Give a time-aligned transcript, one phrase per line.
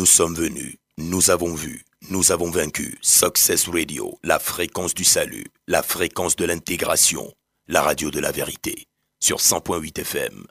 [0.00, 2.96] Nous sommes venus, nous avons vu, nous avons vaincu.
[3.02, 7.30] Success Radio, la fréquence du salut, la fréquence de l'intégration,
[7.68, 8.86] la radio de la vérité,
[9.22, 10.46] sur 100.8 FM.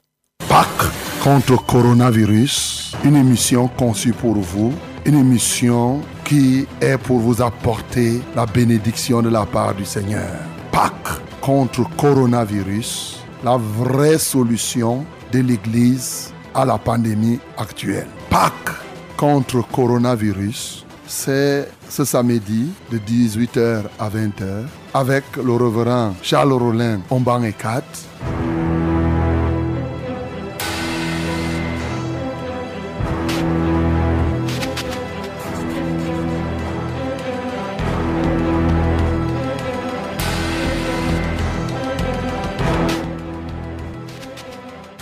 [0.48, 0.94] Pâques
[1.24, 4.72] contre coronavirus, une émission conçue pour vous,
[5.04, 10.44] une émission qui est pour vous apporter la bénédiction de la part du Seigneur.
[10.72, 18.10] Pâques contre coronavirus, la vraie solution de l'Église à la pandémie actuelle.
[18.30, 18.89] Pâques
[19.20, 27.44] contre coronavirus, c'est ce samedi de 18h à 20h avec le reverend Charles Rollin Omban
[27.44, 27.84] et 4.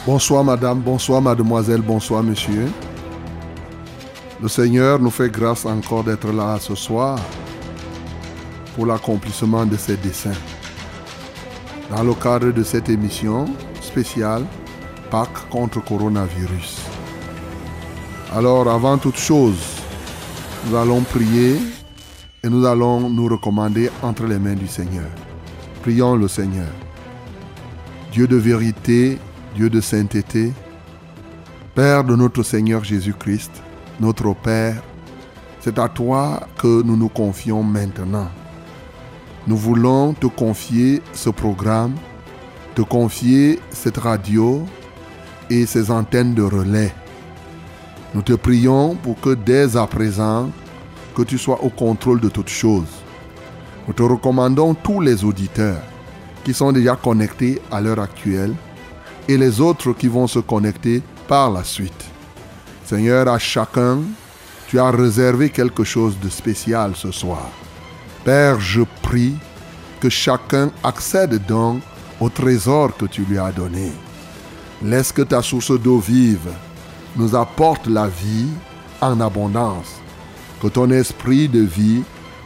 [0.08, 2.66] Bonsoir madame, bonsoir mademoiselle, bonsoir monsieur.
[4.40, 7.20] Le Seigneur nous fait grâce encore d'être là ce soir
[8.76, 10.38] pour l'accomplissement de ses desseins.
[11.90, 13.46] Dans le cadre de cette émission
[13.82, 14.46] spéciale,
[15.10, 16.82] Pâques contre coronavirus.
[18.36, 19.82] Alors avant toute chose,
[20.68, 21.56] nous allons prier
[22.44, 25.10] et nous allons nous recommander entre les mains du Seigneur.
[25.82, 26.68] Prions le Seigneur.
[28.12, 29.18] Dieu de vérité,
[29.56, 30.52] Dieu de sainteté,
[31.74, 33.64] Père de notre Seigneur Jésus-Christ,
[34.00, 34.82] notre Père,
[35.60, 38.30] c'est à toi que nous nous confions maintenant.
[39.48, 41.96] Nous voulons te confier ce programme,
[42.76, 44.66] te confier cette radio
[45.50, 46.94] et ces antennes de relais.
[48.14, 50.50] Nous te prions pour que dès à présent,
[51.16, 53.02] que tu sois au contrôle de toutes choses.
[53.88, 55.82] Nous te recommandons tous les auditeurs
[56.44, 58.54] qui sont déjà connectés à l'heure actuelle
[59.28, 62.17] et les autres qui vont se connecter par la suite.
[62.88, 64.00] Seigneur, à chacun,
[64.70, 67.50] tu as réservé quelque chose de spécial ce soir.
[68.24, 69.36] Père, je prie
[70.00, 71.82] que chacun accède donc
[72.22, 73.92] au trésor que tu lui as donné.
[74.82, 76.50] Laisse que ta source d'eau vive
[77.18, 78.48] nous apporte la vie
[79.02, 80.00] en abondance.
[80.62, 82.04] Que ton esprit de vie,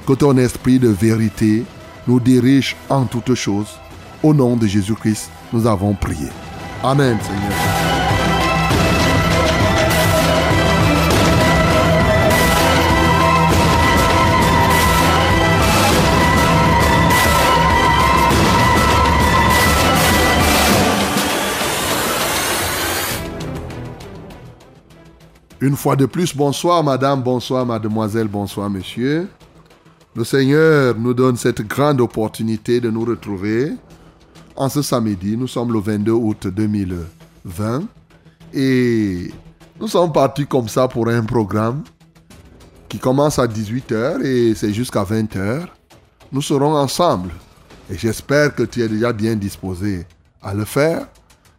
[0.07, 1.65] que ton esprit de vérité
[2.07, 3.77] nous dirige en toutes choses.
[4.23, 6.29] Au nom de Jésus-Christ, nous avons prié.
[6.83, 7.90] Amen, Seigneur.
[25.61, 29.29] Une fois de plus, bonsoir madame, bonsoir mademoiselle, bonsoir monsieur.
[30.15, 33.73] Le Seigneur nous donne cette grande opportunité de nous retrouver
[34.55, 35.37] en ce samedi.
[35.37, 37.83] Nous sommes le 22 août 2020
[38.55, 39.31] et
[39.79, 41.83] nous sommes partis comme ça pour un programme
[42.89, 45.67] qui commence à 18h et c'est jusqu'à 20h.
[46.31, 47.29] Nous serons ensemble
[47.87, 50.07] et j'espère que tu es déjà bien disposé
[50.41, 51.05] à le faire.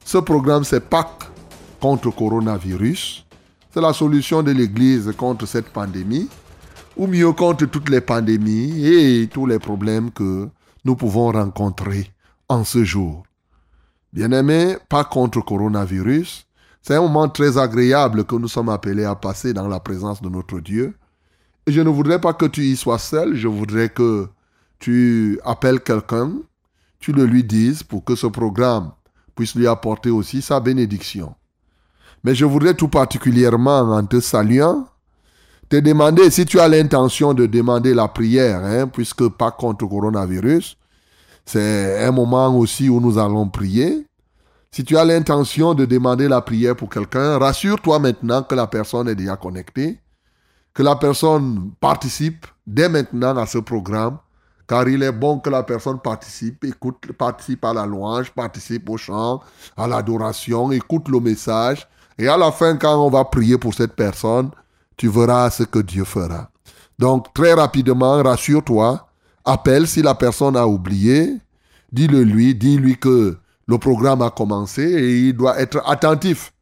[0.04, 1.30] Ce programme, c'est Pâques
[1.80, 3.24] contre coronavirus.
[3.75, 6.28] C'est la solution de l'Église contre cette pandémie,
[6.94, 10.47] ou mieux contre toutes les pandémies et tous les problèmes que
[10.84, 12.11] nous pouvons rencontrer
[12.50, 13.22] en ce jour.
[14.12, 16.47] Bien-aimés, pas contre coronavirus,
[16.82, 20.28] c'est un moment très agréable que nous sommes appelés à passer dans la présence de
[20.28, 20.94] notre Dieu.
[21.66, 24.28] Et je ne voudrais pas que tu y sois seul, je voudrais que
[24.81, 26.31] tu appelles quelqu'un,
[26.99, 28.93] tu le lui dises pour que ce programme
[29.34, 31.34] puisse lui apporter aussi sa bénédiction.
[32.25, 34.87] Mais je voudrais tout particulièrement, en te saluant,
[35.69, 40.77] te demander si tu as l'intention de demander la prière, hein, puisque pas contre coronavirus,
[41.44, 44.06] c'est un moment aussi où nous allons prier.
[44.71, 49.09] Si tu as l'intention de demander la prière pour quelqu'un, rassure-toi maintenant que la personne
[49.09, 49.99] est déjà connectée,
[50.72, 54.19] que la personne participe dès maintenant à ce programme,
[54.66, 58.97] car il est bon que la personne participe, écoute, participe à la louange, participe au
[58.97, 59.41] chant,
[59.77, 61.87] à l'adoration, écoute le message,
[62.19, 64.50] et à la fin, quand on va prier pour cette personne,
[64.97, 66.50] tu verras ce que Dieu fera.
[66.99, 69.09] Donc, très rapidement, rassure-toi,
[69.44, 71.38] appelle si la personne a oublié,
[71.91, 73.37] dis-le lui, dis-lui que
[73.67, 76.53] le programme a commencé et il doit être attentif.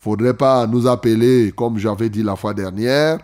[0.00, 3.18] Il faudrait pas nous appeler, comme j'avais dit la fois dernière,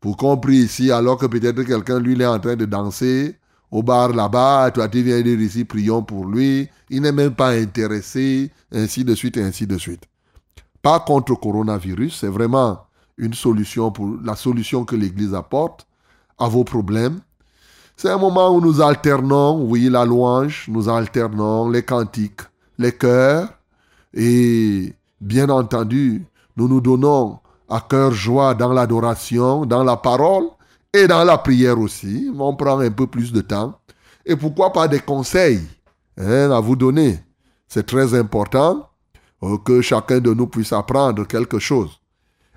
[0.00, 3.36] pour qu'on prie ici alors que peut-être quelqu'un, lui, il est en train de danser
[3.70, 7.50] au bar là-bas, toi tu viens dire ici, prions pour lui, il n'est même pas
[7.50, 10.04] intéressé, ainsi de suite, ainsi de suite
[10.82, 12.80] pas contre coronavirus, c'est vraiment
[13.16, 15.86] une solution pour la solution que l'Église apporte
[16.38, 17.20] à vos problèmes.
[17.96, 22.42] C'est un moment où nous alternons, oui, la louange, nous alternons les cantiques,
[22.78, 23.48] les chœurs,
[24.14, 26.24] et bien entendu,
[26.56, 30.44] nous nous donnons à cœur joie dans l'adoration, dans la parole
[30.92, 32.30] et dans la prière aussi.
[32.38, 33.78] On prend un peu plus de temps.
[34.24, 35.66] Et pourquoi pas des conseils
[36.16, 37.18] hein, à vous donner.
[37.66, 38.87] C'est très important
[39.64, 42.00] que chacun de nous puisse apprendre quelque chose.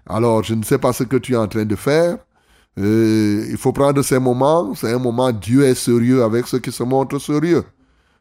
[0.07, 2.17] Alors, je ne sais pas ce que tu es en train de faire.
[2.79, 4.73] Euh, il faut prendre ces moments.
[4.75, 7.63] C'est un moment, Dieu est sérieux avec ceux qui se montrent sérieux.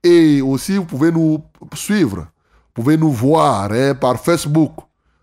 [0.03, 1.43] Et aussi, vous pouvez nous
[1.73, 2.27] suivre.
[2.73, 4.73] Pouvez nous voir hein, par Facebook.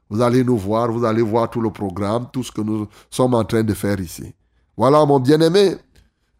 [0.08, 3.34] Vous allez nous voir, vous allez voir tout le programme, tout ce que nous sommes
[3.34, 4.34] en train de faire ici.
[4.76, 5.76] Voilà, mon bien-aimé.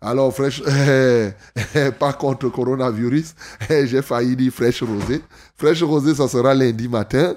[0.03, 0.63] Alors, fraîche,
[1.99, 3.35] pas contre coronavirus,
[3.69, 5.21] j'ai failli dire fraîche rosée.
[5.57, 7.35] Fraîche rosée, ça sera lundi matin.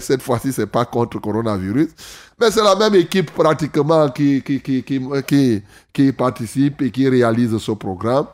[0.00, 1.88] Cette fois-ci, c'est pas contre coronavirus.
[2.38, 5.62] Mais c'est la même équipe pratiquement qui, qui, qui, qui,
[5.92, 8.26] qui participe et qui réalise ce programme.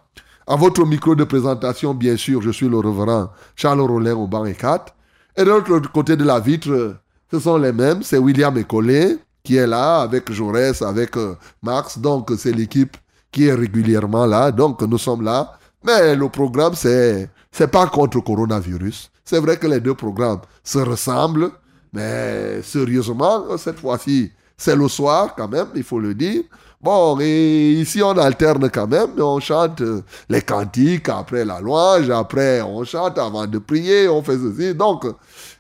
[0.50, 4.44] À votre micro de présentation, bien sûr, je suis le reverend Charles Rollin au banc
[4.44, 4.92] et 4.
[5.36, 6.96] Et de l'autre côté de la vitre,
[7.30, 8.02] ce sont les mêmes.
[8.02, 11.98] C'est William Ecolé qui est là avec Jaurès, avec euh, Max.
[12.00, 12.96] Donc, c'est l'équipe
[13.30, 14.50] qui est régulièrement là.
[14.50, 15.56] Donc, nous sommes là.
[15.84, 19.08] Mais le programme, c'est, c'est pas contre coronavirus.
[19.24, 21.52] C'est vrai que les deux programmes se ressemblent.
[21.92, 26.42] Mais sérieusement, cette fois-ci, c'est le soir quand même, il faut le dire.
[26.82, 29.82] Bon, et ici on alterne quand même, on chante
[30.30, 34.74] les cantiques après la louange, après on chante avant de prier, on fait ceci.
[34.74, 35.04] Donc,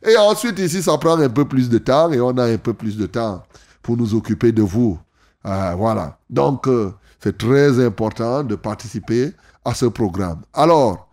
[0.02, 2.72] et ensuite ici ça prend un peu plus de temps et on a un peu
[2.72, 3.42] plus de temps
[3.82, 4.98] pour nous occuper de vous.
[5.46, 6.18] Euh, voilà.
[6.28, 9.32] Donc, euh, c'est très important de participer
[9.64, 10.40] à ce programme.
[10.54, 11.08] Alors,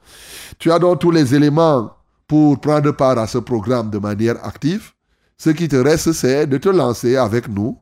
[0.58, 1.92] tu as donc tous les éléments
[2.28, 4.92] pour prendre part à ce programme de manière active.
[5.38, 7.78] Ce qui te reste, c'est de te lancer avec nous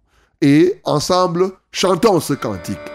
[0.45, 2.94] et ensemble, chantons ce cantique.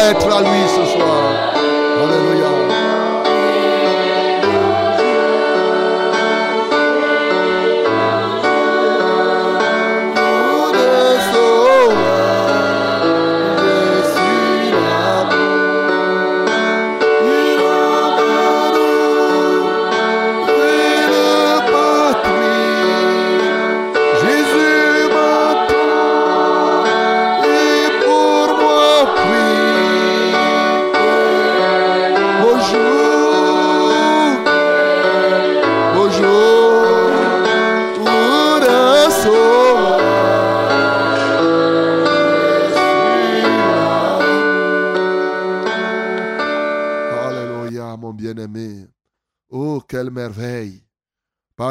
[0.00, 0.53] Et tu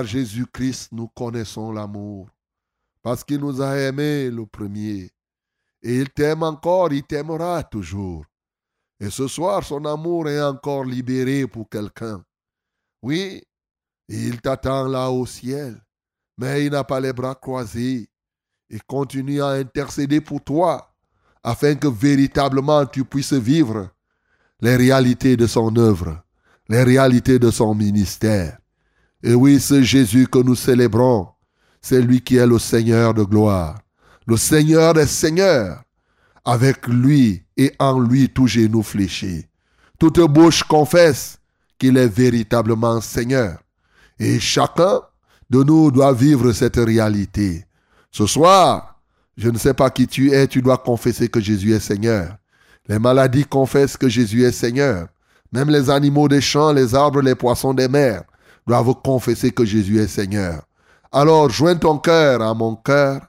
[0.04, 2.30] Jésus-Christ, nous connaissons l'amour.
[3.02, 5.12] Parce qu'il nous a aimés le premier.
[5.82, 8.26] Et il t'aime encore, il t'aimera toujours.
[9.00, 12.24] Et ce soir, son amour est encore libéré pour quelqu'un.
[13.02, 13.44] Oui,
[14.08, 15.82] il t'attend là au ciel,
[16.38, 18.10] mais il n'a pas les bras croisés.
[18.70, 20.96] Il continue à intercéder pour toi,
[21.44, 23.90] afin que véritablement tu puisses vivre
[24.62, 26.24] les réalités de son œuvre,
[26.70, 28.58] les réalités de son ministère.
[29.24, 31.30] Et oui, c'est Jésus que nous célébrons.
[31.82, 33.80] C'est lui qui est le Seigneur de gloire.
[34.28, 35.82] Le Seigneur des Seigneurs.
[36.44, 39.46] Avec lui et en lui tout genou fléchi.
[39.98, 41.40] Toute bouche confesse
[41.80, 43.60] qu'il est véritablement Seigneur.
[44.20, 45.00] Et chacun
[45.50, 47.66] de nous doit vivre cette réalité.
[48.12, 49.00] Ce soir,
[49.38, 52.36] je ne sais pas qui tu es, tu dois confesser que Jésus est Seigneur.
[52.90, 55.08] Les maladies confessent que Jésus est Seigneur.
[55.54, 58.24] Même les animaux des champs, les arbres, les poissons des mers
[58.68, 60.64] doivent confesser que Jésus est Seigneur.
[61.12, 63.22] Alors joins ton cœur à mon cœur,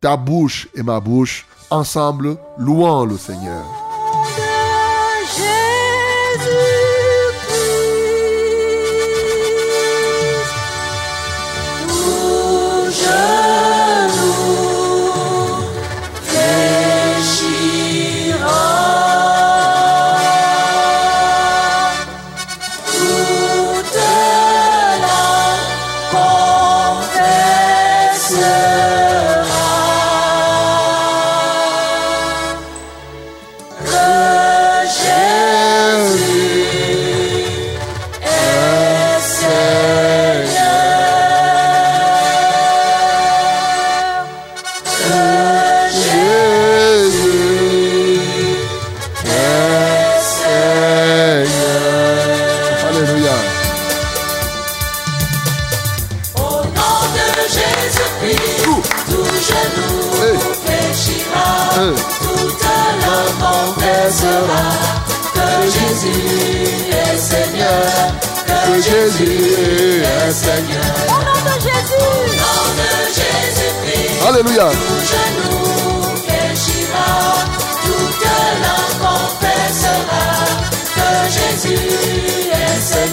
[0.00, 3.64] ta bouche et ma bouche, ensemble, louons le Seigneur.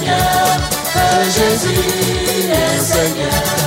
[0.08, 0.58] Seigneur,
[0.94, 3.58] que Jésus est Seigneur.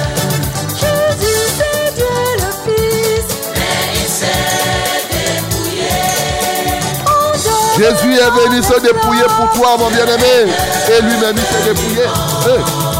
[7.76, 10.52] Jésus est venu se dépouiller pour toi, mon bien-aimé.
[10.88, 12.02] Et lui-même, il s'est dépouillé.
[12.46, 12.99] Hey.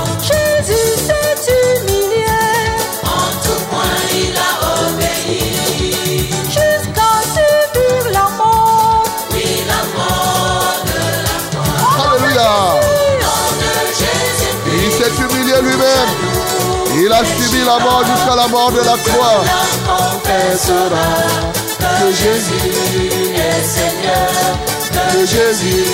[17.03, 19.43] Il a subi la mort jusqu'à la mort de la croix.
[19.87, 21.09] confessera
[21.99, 24.29] que Jésus est Seigneur.
[25.13, 25.87] Que Jésus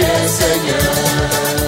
[0.00, 1.61] est Seigneur.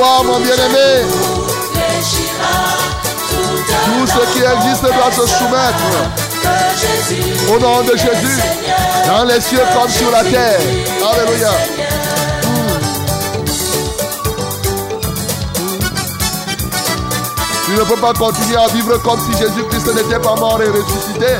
[0.00, 1.04] Soir, mon bien-aimé,
[3.84, 5.84] tout ce qui existe doit se soumettre
[7.52, 8.40] au nom de Jésus,
[9.06, 10.58] dans les cieux comme sur la terre.
[11.12, 11.50] Alléluia.
[17.66, 21.36] Tu ne peux pas continuer à vivre comme si Jésus-Christ n'était pas mort et ressuscité.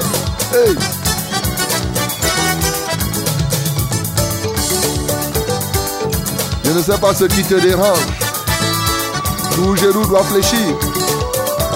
[6.62, 8.19] Je ne sais pas ce qui te dérange.
[9.60, 10.74] Tout genou doit fléchir.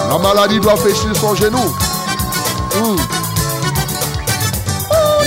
[0.09, 1.59] La maladie doit fléchir son genou.
[2.73, 2.95] Hmm.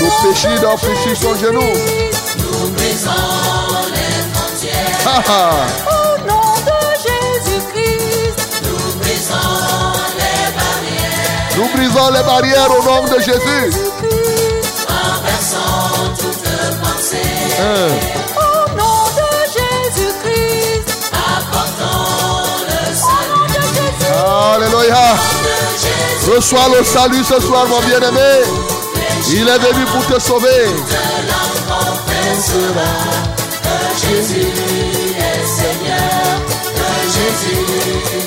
[0.00, 1.60] Nos péchés doivent fléchir son genou.
[1.60, 3.10] Nous brisons
[3.94, 5.50] les frontières Ha, ha.
[5.86, 9.54] Au nom de Jésus-Christ Nous brisons
[10.18, 13.70] les barrières Nous brisons les barrières au nom de Jésus.
[16.18, 16.42] Toute
[16.82, 17.22] pensée
[17.60, 18.17] Hein.
[24.18, 25.16] Alléluia.
[26.34, 28.42] Reçois le salut ce soir, mon bien-aimé.
[29.30, 30.66] Il est venu pour te sauver.
[34.08, 36.40] Jésus est Seigneur,
[36.74, 37.66] que Jésus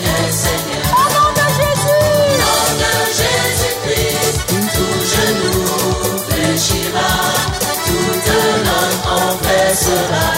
[0.03, 0.85] est Seigneur.
[0.93, 2.05] Au nom de Jésus,
[2.43, 4.37] nom de Jésus-Christ,
[4.75, 5.63] tout genou
[6.29, 7.13] fléchira,
[7.85, 8.29] toute
[8.67, 10.29] langue confessera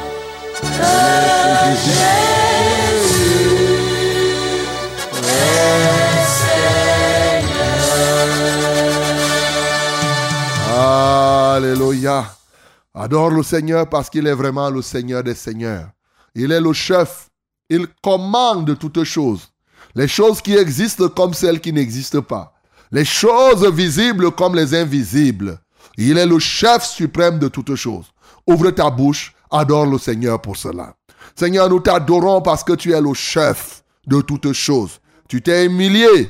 [12.93, 15.89] Adore le Seigneur parce qu'il est vraiment le Seigneur des Seigneurs.
[16.33, 17.29] Il est le chef.
[17.69, 19.49] Il commande toutes choses.
[19.95, 22.53] Les choses qui existent comme celles qui n'existent pas.
[22.91, 25.59] Les choses visibles comme les invisibles.
[25.97, 28.05] Il est le chef suprême de toutes choses.
[28.47, 30.95] Ouvre ta bouche, adore le Seigneur pour cela.
[31.35, 34.99] Seigneur, nous t'adorons parce que tu es le chef de toutes choses.
[35.27, 36.29] Tu t'es humilié.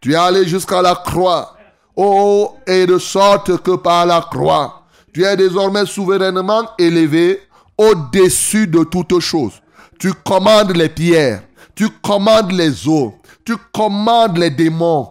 [0.00, 1.56] Tu es allé jusqu'à la croix.
[1.94, 4.79] Oh, et de sorte que par la croix,
[5.12, 7.40] tu es désormais souverainement élevé
[7.76, 9.54] au-dessus de toutes choses.
[9.98, 11.42] Tu commandes les pierres,
[11.74, 15.10] tu commandes les eaux, tu commandes les démons,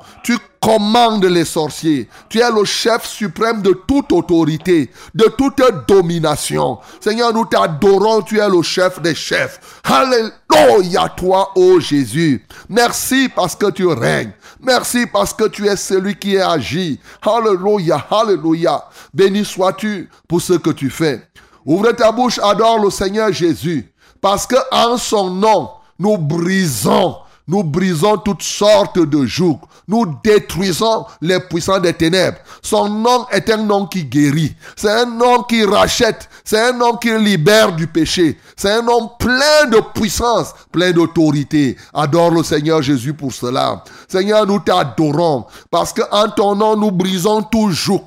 [0.60, 2.10] commandes les sorciers.
[2.28, 6.80] Tu es le chef suprême de toute autorité, de toute domination.
[7.00, 9.60] Seigneur, nous t'adorons, tu es le chef des chefs.
[9.84, 12.46] Alléluia toi, ô Jésus.
[12.68, 14.32] Merci parce que tu règnes.
[14.62, 17.00] Merci parce que tu es celui qui est agi.
[17.22, 18.84] Alléluia, alléluia.
[19.14, 21.22] Béni sois-tu pour ce que tu fais.
[21.66, 23.94] Ouvre ta bouche, adore le Seigneur Jésus.
[24.22, 27.18] Parce que en son nom, nous brisons,
[27.50, 29.60] nous brisons toutes sortes de jougs.
[29.88, 32.38] Nous détruisons les puissants des ténèbres.
[32.62, 34.56] Son nom est un nom qui guérit.
[34.76, 36.30] C'est un nom qui rachète.
[36.46, 38.38] C'est un nom qui libère du péché.
[38.56, 41.76] C'est un nom plein de puissance, plein d'autorité.
[41.92, 43.84] Adore le Seigneur Jésus pour cela.
[44.08, 48.06] Seigneur, nous t'adorons parce que en ton nom, nous brisons tout joug.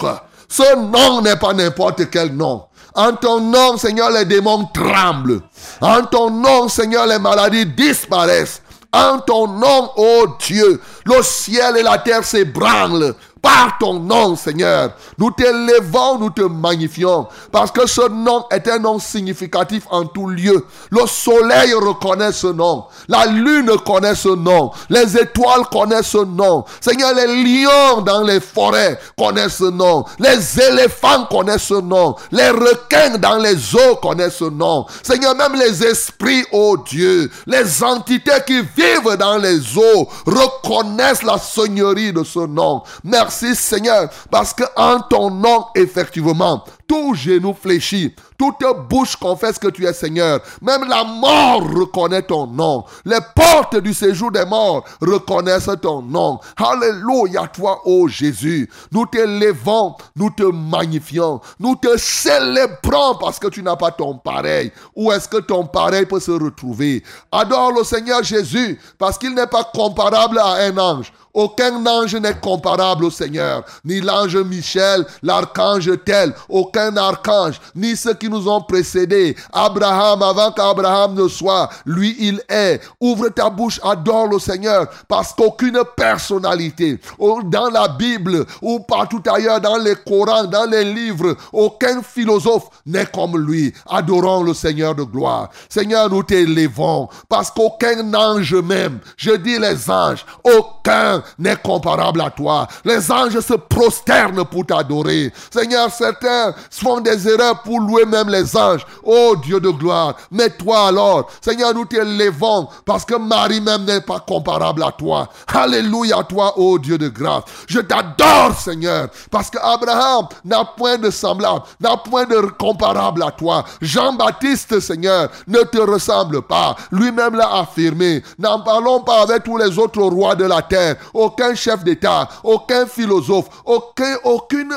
[0.49, 2.63] Ce nom n'est pas n'importe quel nom.
[2.95, 5.41] En ton nom, Seigneur, les démons tremblent.
[5.81, 8.62] En ton nom, Seigneur, les maladies disparaissent.
[8.93, 14.93] En ton nom, ô Dieu, le ciel et la terre s'ébranlent par ton nom, Seigneur.
[15.19, 20.29] Nous t'élevons, nous te magnifions, parce que ce nom est un nom significatif en tout
[20.29, 20.65] lieu.
[20.91, 26.65] Le soleil reconnaît ce nom, la lune connaît ce nom, les étoiles connaissent ce nom.
[26.81, 32.51] Seigneur, les lions dans les forêts connaissent ce nom, les éléphants connaissent ce nom, les
[32.51, 34.87] requins dans les eaux connaissent ce nom.
[35.03, 41.39] Seigneur, même les esprits, oh Dieu, les entités qui vivent dans les eaux reconnaissent la
[41.39, 42.83] seigneurie de ce nom.
[43.33, 49.87] Seigneur, parce que en ton nom, effectivement, tout genou fléchit, toute bouche confesse que tu
[49.87, 50.40] es Seigneur.
[50.61, 52.85] Même la mort reconnaît ton nom.
[53.05, 56.40] Les portes du séjour des morts reconnaissent ton nom.
[56.57, 58.68] Alléluia toi, ô Jésus.
[58.90, 64.73] Nous t'élevons, nous te magnifions, nous te célébrons parce que tu n'as pas ton pareil.
[64.97, 67.03] Où est-ce que ton pareil peut se retrouver?
[67.31, 71.12] Adore le Seigneur Jésus parce qu'il n'est pas comparable à un ange.
[71.35, 73.64] Aucun ange n'est comparable au Seigneur.
[73.85, 79.35] Ni l'ange Michel, l'archange tel, aucun archange, ni ceux qui nous ont précédés.
[79.51, 82.81] Abraham, avant qu'Abraham ne soit, lui il est.
[83.01, 87.01] Ouvre ta bouche, adore le Seigneur, parce qu'aucune personnalité,
[87.45, 93.07] dans la Bible ou partout ailleurs, dans les Corans, dans les livres, aucun philosophe n'est
[93.07, 93.73] comme lui.
[93.88, 95.49] Adorons le Seigneur de gloire.
[95.68, 102.31] Seigneur, nous t'élevons, parce qu'aucun ange même, je dis les anges, aucun n'est comparable à
[102.31, 102.67] toi.
[102.85, 105.33] Les anges se prosternent pour t'adorer.
[105.51, 108.87] Seigneur, certains font des erreurs pour louer même les anges.
[109.03, 110.15] Oh Dieu de gloire.
[110.31, 115.29] Mais toi alors, Seigneur, nous t'élevons parce que Marie même n'est pas comparable à toi.
[115.53, 117.45] Alléluia à toi, oh Dieu de grâce.
[117.69, 123.31] Je t'adore, Seigneur, parce que Abraham n'a point de semblable, n'a point de comparable à
[123.31, 123.65] toi.
[123.81, 126.77] Jean-Baptiste, Seigneur, ne te ressemble pas.
[126.91, 128.23] Lui-même l'a affirmé.
[128.39, 132.87] N'en parlons pas avec tous les autres rois de la terre aucun chef d'État, aucun
[132.87, 134.72] philosophe, aucun, aucune,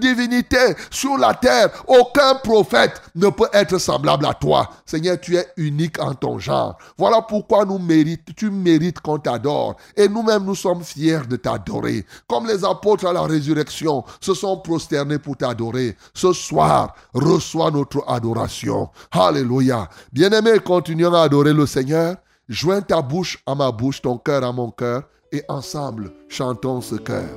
[0.00, 4.68] divinité sur la terre, aucun prophète ne peut être semblable à toi.
[4.84, 6.76] Seigneur, tu es unique en ton genre.
[6.98, 9.76] Voilà pourquoi nous mérites, tu mérites qu'on t'adore.
[9.96, 12.04] Et nous-mêmes, nous sommes fiers de t'adorer.
[12.28, 15.96] Comme les apôtres à la résurrection se sont prosternés pour t'adorer.
[16.14, 18.90] Ce soir, reçois notre adoration.
[19.10, 19.88] Alléluia.
[20.12, 22.16] Bien-aimé, continuons à adorer le Seigneur.
[22.48, 26.96] Joins ta bouche à ma bouche, ton cœur à mon cœur et ensemble chantons ce
[26.96, 27.28] cœur.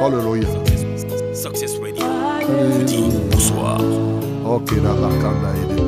[0.00, 0.46] Alléluia.
[1.32, 2.04] Success Radio
[2.84, 3.80] dit bonsoir.
[4.46, 5.80] Ok, la bakanda ede.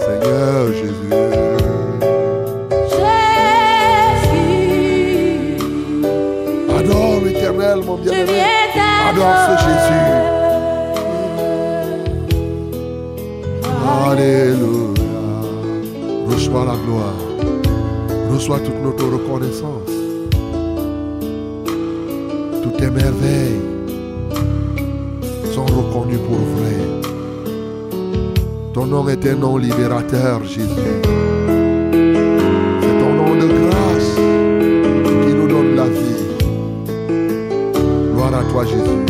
[0.00, 0.72] Seigneur.
[0.72, 1.43] Jésus,
[7.96, 8.54] mon je viens
[9.08, 10.04] Adore ce Jésus.
[14.10, 15.04] Alléluia.
[16.28, 17.18] Reçois la gloire.
[18.32, 19.92] Reçois toute notre reconnaissance.
[22.62, 23.60] Toutes tes merveilles
[25.54, 26.76] sont reconnues pour vrai.
[28.72, 30.68] Ton nom est un nom libérateur, Jésus.
[32.80, 33.83] C'est ton nom de grâce
[38.34, 39.06] À toi, Jésus.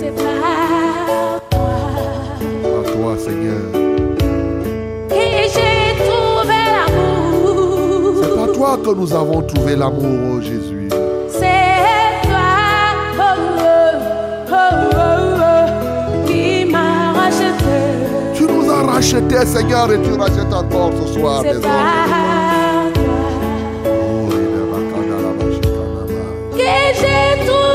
[0.00, 0.24] C'est par
[1.50, 1.60] toi
[2.64, 3.70] À toi, Seigneur.
[5.08, 5.14] que
[5.54, 8.14] j'ai trouvé l'amour.
[8.20, 10.88] C'est par toi que nous avons trouvé l'amour, oh Jésus.
[11.28, 12.50] C'est toi
[13.16, 13.22] oh,
[14.50, 14.56] oh, oh,
[14.96, 17.78] oh, qui m'as racheté.
[18.34, 23.00] Tu nous as rachetés, Seigneur, et tu rachètes encore ce soir, C'est par toi
[23.86, 24.28] Oh,
[26.56, 26.66] que
[27.00, 27.69] j'ai trouvé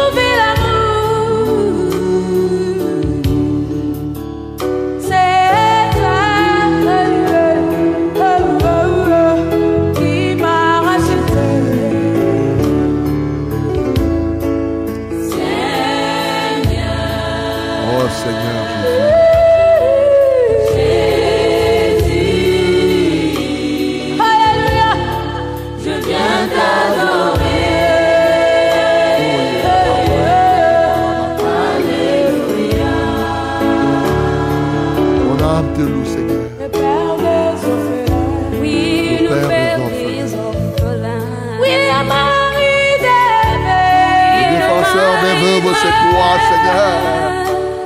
[46.49, 46.93] Seigneur.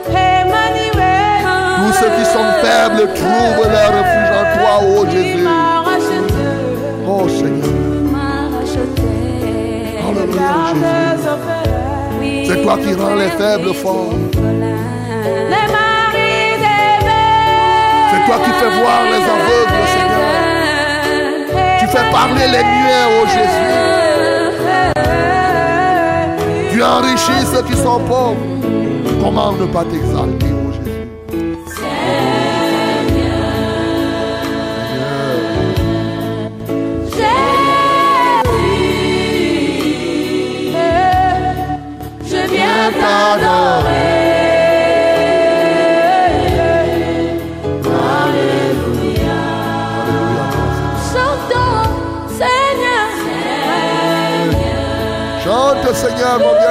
[0.10, 1.44] Emmanuel.
[1.78, 5.48] Tous ceux qui sont faibles trouvent leur refuge en toi, oh Il Jésus.
[7.08, 7.80] Oh Seigneur.
[10.08, 10.52] Alléluia.
[10.74, 11.50] Jésus.
[12.48, 14.14] C'est toi qui rends les faibles forts.
[18.12, 20.40] C'est toi qui fais voir les aveugles, Seigneur.
[21.80, 23.99] Tu fais parler les muets, oh Jésus.
[26.80, 28.38] Tu enrichis ceux qui sont pauvres.
[29.22, 31.10] Comment ne pas t'exalter, oh Jésus?
[42.24, 44.20] Je viens t'adorer.
[48.24, 49.42] Alléluia,
[51.12, 51.90] Chantons,
[52.38, 53.10] Seigneur.
[55.44, 56.69] Chante, Seigneur, mon bien-aimé.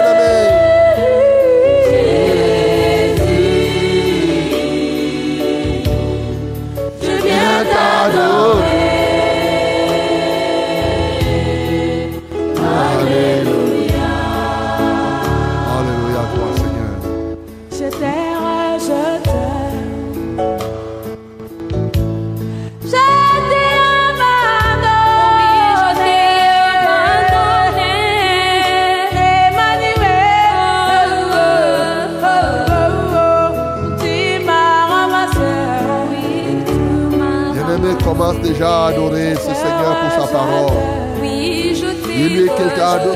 [38.48, 40.72] Déjà à adorer ce Seigneur pour sa parole.
[41.20, 42.48] Oui, je t'ai Dis-lui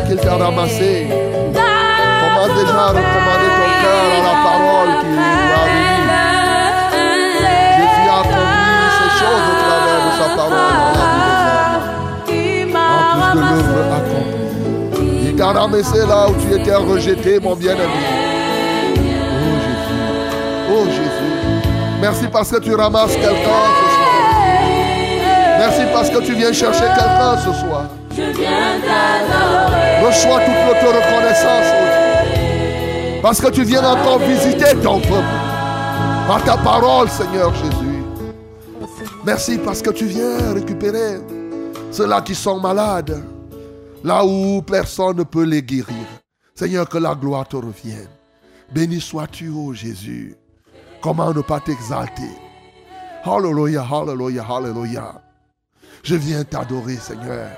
[0.07, 1.07] qu'il t'a ramassé.
[1.53, 5.13] Commence déjà à recommander ton cœur à la parole qui
[5.51, 6.11] va venir.
[7.79, 12.77] Jésus a accompli ces choses au travers de sa parole dans la vie des hommes.
[12.77, 15.29] En plus de.
[15.29, 18.03] Il t'a ramassé là où tu étais rejeté, mon bien-aimé.
[18.95, 20.03] Oh Jésus.
[20.71, 21.33] Oh Jésus.
[22.01, 23.82] Merci parce que tu ramasses quelqu'un.
[25.65, 27.85] Merci parce que tu viens chercher quelqu'un ce soir.
[28.11, 30.05] Je viens t'adorer.
[30.05, 33.21] Reçois toute notre reconnaissance, oh Dieu.
[33.23, 35.37] Parce que tu viens encore visiter ton peuple.
[36.27, 38.03] Par ta parole, Seigneur Jésus.
[39.25, 41.21] Merci parce que tu viens récupérer
[41.93, 43.23] ceux-là qui sont malades.
[44.03, 46.09] Là où personne ne peut les guérir.
[46.57, 48.09] Seigneur, que la gloire te revienne.
[48.75, 50.35] Béni sois-tu, ô Jésus.
[51.01, 52.35] Comment ne pas t'exalter?
[53.25, 55.23] Hallelujah, hallelujah, hallelujah.
[56.03, 57.49] Je viens t'adorer, Seigneur.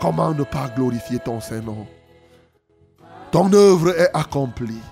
[0.00, 1.86] Comment ne pas glorifier ton Saint-Nom?
[3.30, 4.82] Ton œuvre est accomplie.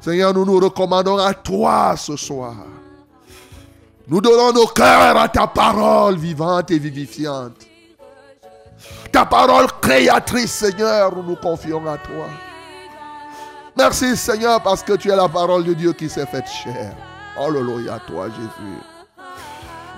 [0.00, 2.54] Seigneur, nous nous recommandons à toi ce soir.
[4.06, 7.66] Nous donnons nos cœurs à ta parole vivante et vivifiante.
[9.10, 12.26] Ta parole créatrice, Seigneur, nous nous confions à toi.
[13.76, 16.94] Merci, Seigneur, parce que tu es la parole de Dieu qui s'est faite chair.
[17.38, 18.91] Alléluia, toi, Jésus.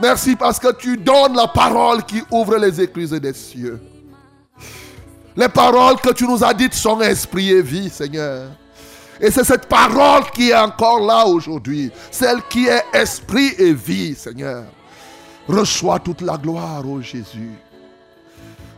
[0.00, 3.80] Merci parce que tu donnes la parole qui ouvre les écluses des cieux.
[5.36, 8.48] Les paroles que tu nous as dites sont esprit et vie, Seigneur.
[9.20, 11.90] Et c'est cette parole qui est encore là aujourd'hui.
[12.10, 14.64] Celle qui est esprit et vie, Seigneur.
[15.48, 17.52] Reçois toute la gloire, ô Jésus.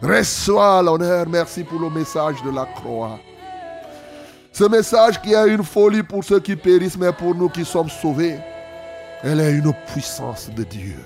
[0.02, 1.26] Reçois l'honneur.
[1.28, 3.18] Merci pour le message de la croix.
[4.52, 7.90] Ce message qui est une folie pour ceux qui périssent, mais pour nous qui sommes
[7.90, 8.38] sauvés,
[9.22, 10.98] elle est une puissance de Dieu.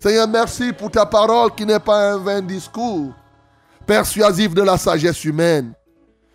[0.00, 3.12] Seigneur, merci pour ta parole qui n'est pas un vain discours
[3.88, 5.72] persuasif de la sagesse humaine,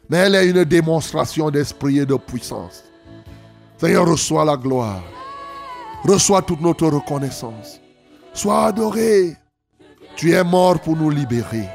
[0.09, 2.83] mais elle est une démonstration d'esprit et de puissance.
[3.77, 5.03] Seigneur, reçois la gloire.
[6.03, 7.79] Reçois toute notre reconnaissance.
[8.33, 9.37] Sois adoré.
[10.15, 11.69] Tu es mort pour nous libérer.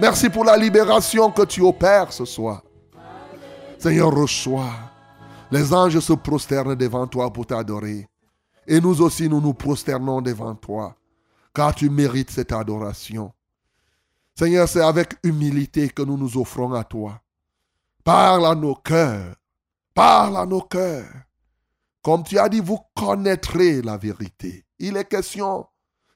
[0.00, 2.62] Merci pour la libération que tu opères ce soir.
[3.78, 4.72] Seigneur, reçois.
[5.50, 8.06] Les anges se prosternent devant toi pour t'adorer.
[8.66, 10.96] Et nous aussi, nous nous prosternons devant toi,
[11.54, 13.32] car tu mérites cette adoration.
[14.34, 17.20] Seigneur, c'est avec humilité que nous nous offrons à toi.
[18.04, 19.36] Parle à nos cœurs.
[19.94, 21.12] Parle à nos cœurs.
[22.02, 24.64] Comme tu as dit, vous connaîtrez la vérité.
[24.78, 25.66] Il est question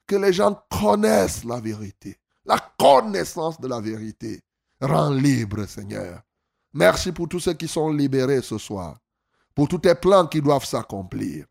[0.06, 2.16] que les gens connaissent la vérité.
[2.44, 4.40] La connaissance de la vérité
[4.80, 6.22] rend libre, Seigneur.
[6.72, 8.98] Merci pour tous ceux qui sont libérés ce soir,
[9.54, 11.46] pour tous tes plans qui doivent s'accomplir.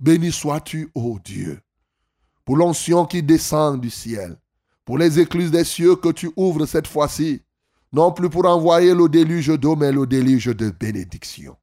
[0.00, 1.60] Béni sois-tu, ô Dieu,
[2.44, 4.36] pour l'onction qui descend du ciel,
[4.84, 7.42] pour les écluses des cieux que tu ouvres cette fois-ci,
[7.92, 11.56] non plus pour envoyer le déluge d'eau, mais le déluge de bénédiction.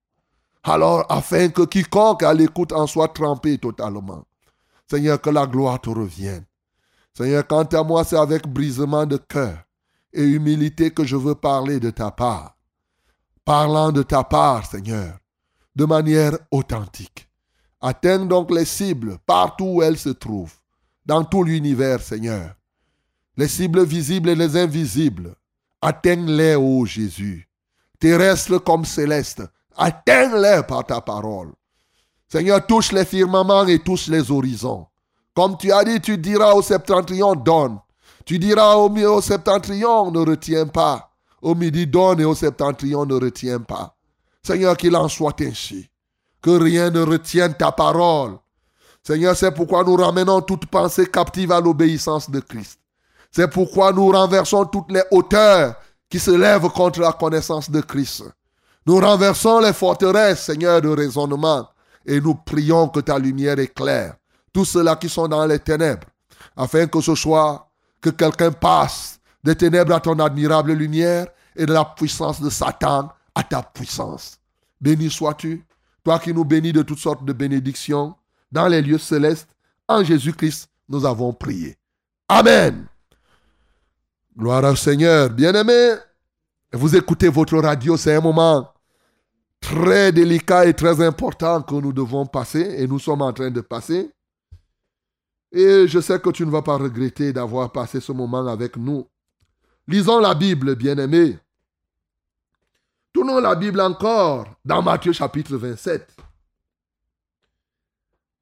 [0.64, 4.26] Alors, afin que quiconque à l'écoute en soit trempé totalement.
[4.90, 6.46] Seigneur, que la gloire te revienne.
[7.14, 9.60] Seigneur, quant à moi, c'est avec brisement de cœur
[10.12, 12.58] et humilité que je veux parler de ta part.
[13.46, 15.18] Parlant de ta part, Seigneur,
[15.76, 17.25] de manière authentique.
[17.88, 20.56] Atteins donc les cibles partout où elles se trouvent,
[21.06, 22.56] dans tout l'univers, Seigneur.
[23.38, 25.36] Les cibles visibles et les invisibles.
[25.84, 27.48] Atteins-les, ô Jésus.
[28.00, 29.44] Terrestres comme célestes,
[29.78, 31.52] atteins-les par ta parole.
[32.28, 34.88] Seigneur, touche les firmaments et touche les horizons.
[35.36, 37.78] Comme tu as dit, tu diras au septentrion, donne.
[38.26, 41.12] Tu diras au, au septentrion, ne retiens pas.
[41.40, 43.96] Au midi, donne et au septentrion, ne retiens pas.
[44.42, 45.88] Seigneur, qu'il en soit ainsi.
[46.46, 48.38] Que rien ne retienne ta parole.
[49.02, 52.80] Seigneur, c'est pourquoi nous ramenons toute pensée captive à l'obéissance de Christ.
[53.32, 55.74] C'est pourquoi nous renversons toutes les hauteurs
[56.08, 58.26] qui se lèvent contre la connaissance de Christ.
[58.86, 61.68] Nous renversons les forteresses, Seigneur, de raisonnement,
[62.06, 64.14] et nous prions que ta lumière éclaire
[64.54, 66.08] tous ceux-là qui sont dans les ténèbres,
[66.56, 67.68] afin que ce soit
[68.00, 73.10] que quelqu'un passe des ténèbres à ton admirable lumière et de la puissance de Satan
[73.34, 74.38] à ta puissance.
[74.80, 75.66] Béni sois-tu,
[76.06, 78.16] toi qui nous bénis de toutes sortes de bénédictions
[78.52, 79.50] dans les lieux célestes.
[79.88, 81.76] En Jésus-Christ, nous avons prié.
[82.30, 82.86] Amen.
[84.38, 85.30] Gloire au Seigneur.
[85.32, 85.96] Bien-aimés,
[86.72, 88.72] vous écoutez votre radio, c'est un moment
[89.60, 93.62] très délicat et très important que nous devons passer et nous sommes en train de
[93.62, 94.12] passer.
[95.52, 99.08] Et je sais que tu ne vas pas regretter d'avoir passé ce moment avec nous.
[99.88, 101.40] Lisons la Bible, bien-aimés.
[103.16, 106.06] Tournons la Bible encore dans Matthieu chapitre 27.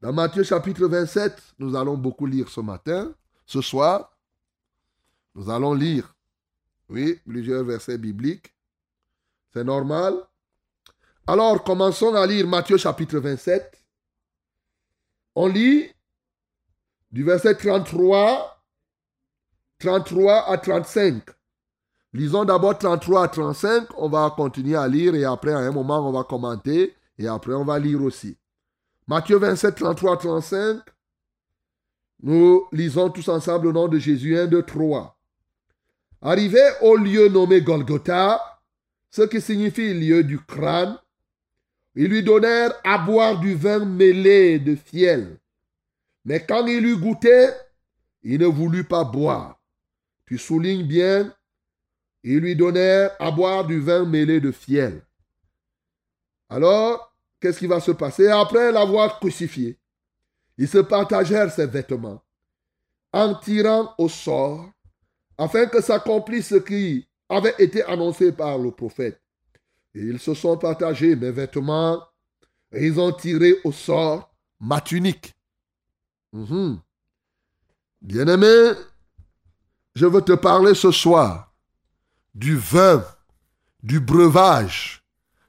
[0.01, 3.13] Dans Matthieu chapitre 27, nous allons beaucoup lire ce matin,
[3.45, 4.17] ce soir.
[5.35, 6.15] Nous allons lire,
[6.89, 8.51] oui, plusieurs versets bibliques.
[9.53, 10.15] C'est normal.
[11.27, 13.79] Alors, commençons à lire Matthieu chapitre 27.
[15.35, 15.87] On lit
[17.11, 18.59] du verset 33,
[19.77, 21.29] 33 à 35.
[22.13, 26.07] Lisons d'abord 33 à 35, on va continuer à lire et après à un moment
[26.07, 28.37] on va commenter et après on va lire aussi.
[29.07, 30.81] Matthieu 27, 33 à 35,
[32.21, 35.17] nous lisons tous ensemble le nom de Jésus 1, 2, 3.
[36.21, 38.39] Arrivé au lieu nommé Golgotha,
[39.09, 40.97] ce qui signifie lieu du crâne,
[41.95, 45.39] ils lui donnèrent à boire du vin mêlé de fiel.
[46.25, 47.49] Mais quand il eut goûté,
[48.21, 49.59] il ne voulut pas boire.
[50.25, 51.33] Tu soulignes bien,
[52.23, 55.05] ils lui donnèrent à boire du vin mêlé de fiel.
[56.49, 58.27] Alors, qu'est-ce qui va se passer?
[58.27, 59.77] Après l'avoir crucifié,
[60.57, 62.23] ils se partagèrent ses vêtements
[63.11, 64.69] en tirant au sort
[65.37, 69.21] afin que s'accomplisse ce qui avait été annoncé par le prophète.
[69.95, 72.01] Et ils se sont partagés mes vêtements
[72.71, 75.33] et ils ont tiré au sort ma tunique.
[76.31, 76.79] Mhm.
[78.01, 78.71] Bien-aimé,
[79.95, 81.52] je veux te parler ce soir
[82.33, 83.03] du vin,
[83.81, 85.03] du breuvage,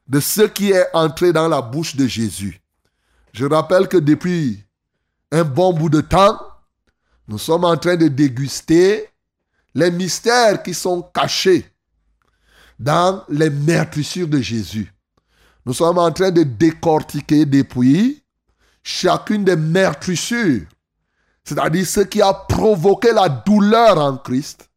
[0.07, 2.61] de ce qui est entré dans la bouche de Jésus.
[3.33, 4.63] Je rappelle que depuis
[5.33, 6.39] un bon bout de temps,
[7.27, 9.09] nous sommes en train de déguster
[9.75, 11.67] les mystères qui sont cachés
[12.79, 14.93] dans les meurtrissures de Jésus.
[15.65, 18.23] Nous sommes en train de décortiquer depuis
[18.83, 20.67] chacune des meurtrissures
[21.45, 24.71] c'est-à-dire ce qui a provoqué la douleur en Christ,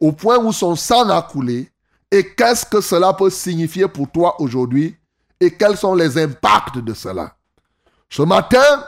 [0.00, 1.70] au point où son sang a coulé,
[2.10, 4.96] et qu'est-ce que cela peut signifier pour toi aujourd'hui,
[5.40, 7.36] et quels sont les impacts de cela?
[8.08, 8.84] Ce matin,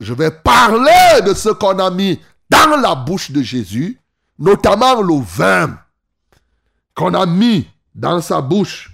[0.00, 2.20] je vais parler de ce qu'on a mis
[2.50, 3.98] dans la bouche de Jésus,
[4.38, 5.78] notamment le vin
[6.94, 8.90] qu'on a mis dans sa bouche.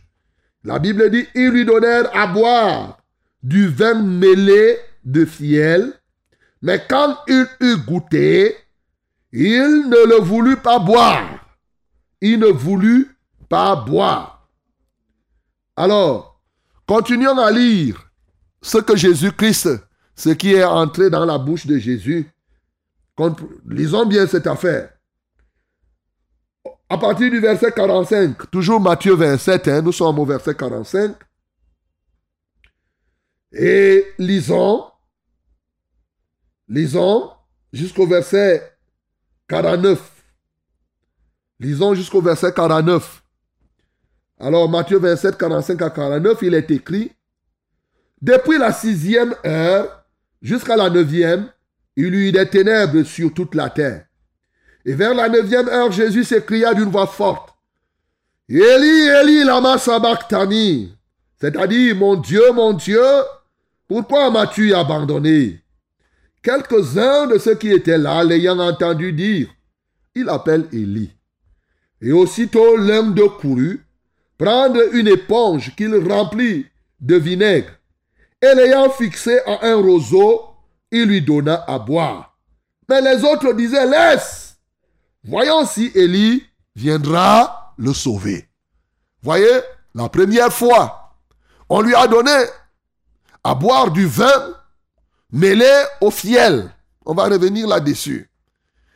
[0.62, 2.98] La Bible dit, ils lui donnèrent à boire
[3.42, 6.00] du vin mêlé de fiel
[6.62, 8.56] mais quand il eut goûté,
[9.32, 11.46] il ne le voulut pas boire.
[12.20, 13.16] Il ne voulut
[13.48, 14.48] pas boire.
[15.76, 16.40] Alors,
[16.86, 18.10] continuons à lire
[18.60, 19.68] ce que Jésus-Christ,
[20.14, 22.30] ce qui est entré dans la bouche de Jésus.
[23.66, 24.92] Lisons bien cette affaire.
[26.88, 31.14] À partir du verset 45, toujours Matthieu 27, hein, nous sommes au verset 45.
[33.52, 34.84] Et lisons
[36.68, 37.30] Lisons
[37.72, 38.69] jusqu'au verset
[39.50, 39.98] 49.
[41.58, 43.20] Lisons jusqu'au verset 49.
[44.38, 47.10] Alors Matthieu 27, 45 à 49, il est écrit,
[48.22, 50.04] Depuis la sixième heure
[50.40, 51.48] jusqu'à la neuvième,
[51.96, 54.06] il y eut des ténèbres sur toute la terre.
[54.84, 57.52] Et vers la neuvième heure, Jésus s'écria d'une voix forte,
[58.48, 60.96] Eli, Eli, lama sabachthani,
[61.40, 63.02] c'est-à-dire, mon Dieu, mon Dieu,
[63.88, 65.60] pourquoi m'as-tu abandonné?
[66.42, 69.48] Quelques-uns de ceux qui étaient là, l'ayant entendu dire,
[70.14, 71.12] il appelle Élie.
[72.00, 73.84] Et aussitôt l'homme de courut,
[74.38, 76.66] prendre une éponge qu'il remplit
[77.00, 77.72] de vinaigre,
[78.40, 80.42] et l'ayant fixé à un roseau,
[80.90, 82.38] il lui donna à boire.
[82.88, 84.56] Mais les autres disaient, laisse,
[85.22, 86.42] voyons si Élie
[86.74, 88.48] viendra le sauver.
[89.22, 89.60] Voyez,
[89.94, 91.16] la première fois,
[91.68, 92.32] on lui a donné
[93.44, 94.54] à boire du vin
[95.32, 95.70] mêlé
[96.00, 96.70] au fiel.
[97.04, 98.30] On va revenir là-dessus.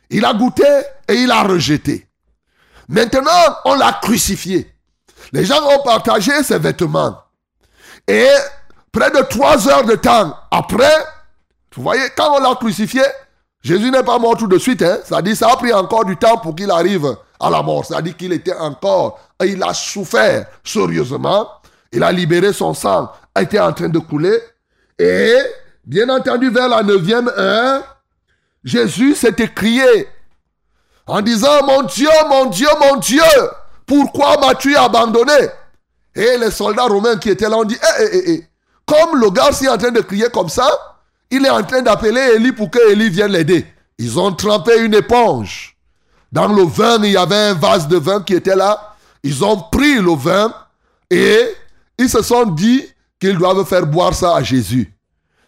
[0.09, 0.63] Il a goûté
[1.07, 2.07] et il a rejeté.
[2.87, 3.31] Maintenant,
[3.65, 4.71] on l'a crucifié.
[5.33, 7.17] Les gens ont partagé ses vêtements.
[8.07, 8.27] Et
[8.91, 10.93] près de trois heures de temps après,
[11.75, 13.01] vous voyez, quand on l'a crucifié,
[13.61, 14.83] Jésus n'est pas mort tout de suite.
[14.83, 14.99] Hein?
[15.03, 17.83] Ça dit, ça a pris encore du temps pour qu'il arrive à la mort.
[17.83, 21.49] Ça dit qu'il était encore, il a souffert sérieusement.
[21.91, 24.37] Il a libéré son sang, a été en train de couler.
[24.99, 25.33] Et,
[25.85, 27.97] bien entendu, vers la neuvième heure,
[28.63, 30.07] Jésus s'est écrié
[31.07, 33.21] en disant, mon Dieu, mon Dieu, mon Dieu,
[33.85, 35.49] pourquoi m'as-tu abandonné?
[36.15, 38.47] Et les soldats romains qui étaient là ont dit, eh, eh, eh, eh.
[38.85, 40.67] comme le gars est en train de crier comme ça,
[41.29, 43.65] il est en train d'appeler Élie pour que Élie vienne l'aider.
[43.97, 45.75] Ils ont trempé une éponge.
[46.31, 48.95] Dans le vin, il y avait un vase de vin qui était là.
[49.23, 50.53] Ils ont pris le vin
[51.09, 51.53] et
[51.97, 52.85] ils se sont dit
[53.19, 54.94] qu'ils doivent faire boire ça à Jésus.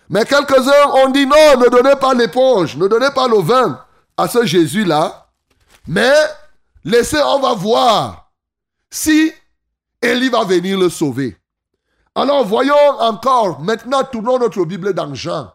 [0.10, 3.84] Mais quelques-uns ont dit non, ne donnez pas l'éponge, ne donnez pas le vin
[4.16, 5.28] à ce Jésus-là.
[5.88, 6.14] Mais
[6.84, 8.32] laissez, on va voir
[8.90, 9.32] si
[10.02, 11.38] Élie va venir le sauver.
[12.16, 15.52] Alors voyons encore, maintenant tournons notre Bible dans Jean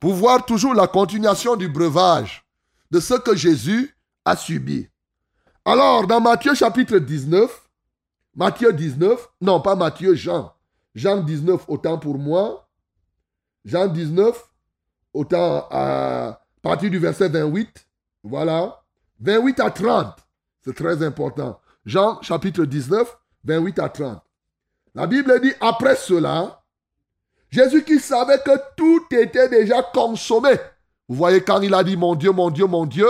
[0.00, 2.44] pour voir toujours la continuation du breuvage
[2.90, 4.88] de ce que Jésus a subi.
[5.64, 7.50] Alors, dans Matthieu chapitre 19,
[8.36, 10.52] Matthieu 19, non pas Matthieu, Jean,
[10.94, 12.63] Jean 19, autant pour moi,
[13.64, 14.42] Jean 19,
[15.14, 17.86] autant à partir du verset 28,
[18.22, 18.82] voilà,
[19.20, 20.16] 28 à 30,
[20.64, 21.60] c'est très important.
[21.84, 24.22] Jean chapitre 19, 28 à 30.
[24.94, 26.62] La Bible dit, après cela,
[27.50, 30.54] Jésus qui savait que tout était déjà consommé.
[31.08, 33.08] Vous voyez quand il a dit, mon Dieu, mon Dieu, mon Dieu,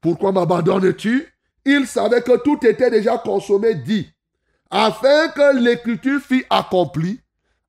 [0.00, 1.28] pourquoi m'abandonnes-tu?
[1.64, 4.08] Il savait que tout était déjà consommé, dit,
[4.70, 7.20] afin que l'écriture fût accomplie.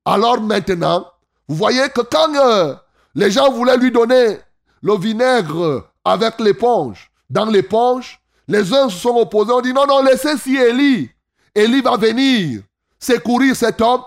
[0.06, 1.08] Alors maintenant,
[1.48, 2.76] vous voyez que quand euh,
[3.16, 4.38] les gens voulaient lui donner
[4.82, 10.04] le vinaigre avec l'éponge, dans l'éponge, les uns se sont opposés, ont dit non, non,
[10.04, 11.10] laissez si Élie.
[11.56, 12.62] Élie va venir
[13.00, 14.02] secourir cet homme.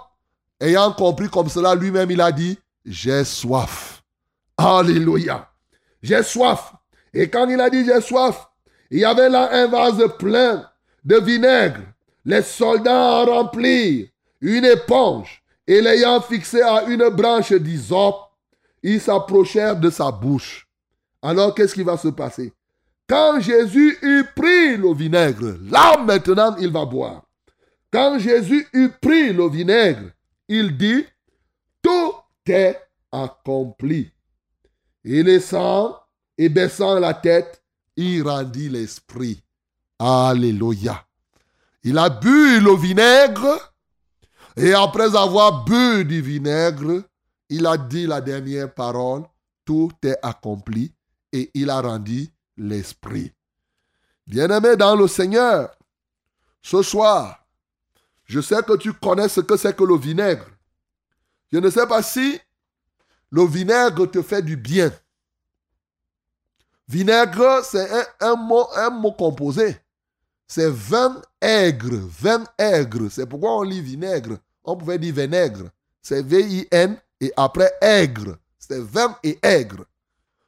[0.60, 4.02] Ayant compris comme cela, lui-même, il a dit, j'ai soif.
[4.56, 5.48] Alléluia.
[6.02, 6.72] J'ai soif.
[7.12, 8.48] Et quand il a dit j'ai soif,
[8.90, 10.68] il y avait là un vase plein
[11.04, 11.80] de vinaigre.
[12.24, 14.08] Les soldats en remplirent
[14.40, 18.30] une éponge et l'ayant fixé à une branche d'hysope,
[18.82, 20.68] ils s'approchèrent de sa bouche.
[21.22, 22.52] Alors qu'est-ce qui va se passer?
[23.08, 27.22] Quand Jésus eut pris le vinaigre, là maintenant il va boire.
[27.92, 30.10] Quand Jésus eut pris le vinaigre,
[30.48, 31.04] il dit,
[31.82, 32.12] tout
[32.46, 32.80] est
[33.12, 34.10] accompli.
[35.04, 35.96] Et laissant
[36.36, 37.62] et baissant la tête,
[37.96, 39.42] il rendit l'esprit.
[39.98, 41.04] Alléluia.
[41.84, 43.74] Il a bu le vinaigre
[44.56, 47.02] et après avoir bu du vinaigre,
[47.48, 49.22] il a dit la dernière parole,
[49.64, 50.92] tout est accompli
[51.32, 53.32] et il a rendu l'esprit.
[54.26, 55.76] Bien-aimé dans le Seigneur,
[56.62, 57.46] ce soir,
[58.24, 60.46] je sais que tu connais ce que c'est que le vinaigre.
[61.52, 62.40] Je ne sais pas si
[63.30, 64.90] le vinaigre te fait du bien.
[66.88, 67.88] Vinaigre, c'est
[68.20, 69.76] un, mot, un mot composé.
[70.46, 73.08] C'est vin aigre, vin aigre.
[73.10, 74.38] C'est pourquoi on lit vinaigre.
[74.66, 75.70] On pouvait dire vinaigre.
[76.02, 78.36] C'est V-I-N et après aigre.
[78.58, 79.84] C'est vin et aigre.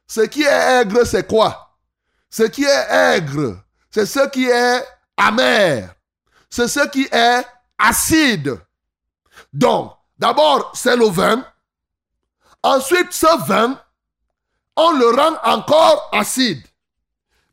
[0.05, 1.77] Ce qui est aigre, c'est quoi?
[2.29, 4.83] Ce qui est aigre, c'est ce qui est
[5.17, 5.95] amer.
[6.49, 7.45] C'est ce qui est
[7.77, 8.59] acide.
[9.53, 11.45] Donc, d'abord, c'est le vin.
[12.61, 13.79] Ensuite, ce vin,
[14.75, 16.63] on le rend encore acide.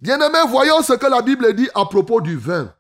[0.01, 2.75] Bien-aimés, voyons ce que la Bible dit à propos du vin.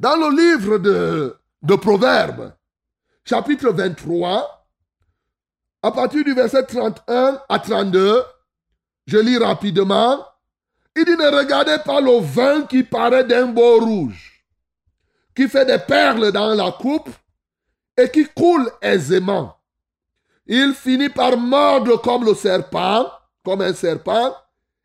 [0.00, 2.52] Dans le livre de, de Proverbes,
[3.24, 4.66] chapitre 23,
[5.82, 8.22] à partir du verset 31 à 32,
[9.06, 10.24] je lis rapidement.
[10.94, 14.44] Il dit, ne regardez pas le vin qui paraît d'un beau rouge,
[15.34, 17.08] qui fait des perles dans la coupe
[17.96, 19.56] et qui coule aisément.
[20.46, 23.10] Il finit par mordre comme le serpent
[23.44, 24.34] comme un serpent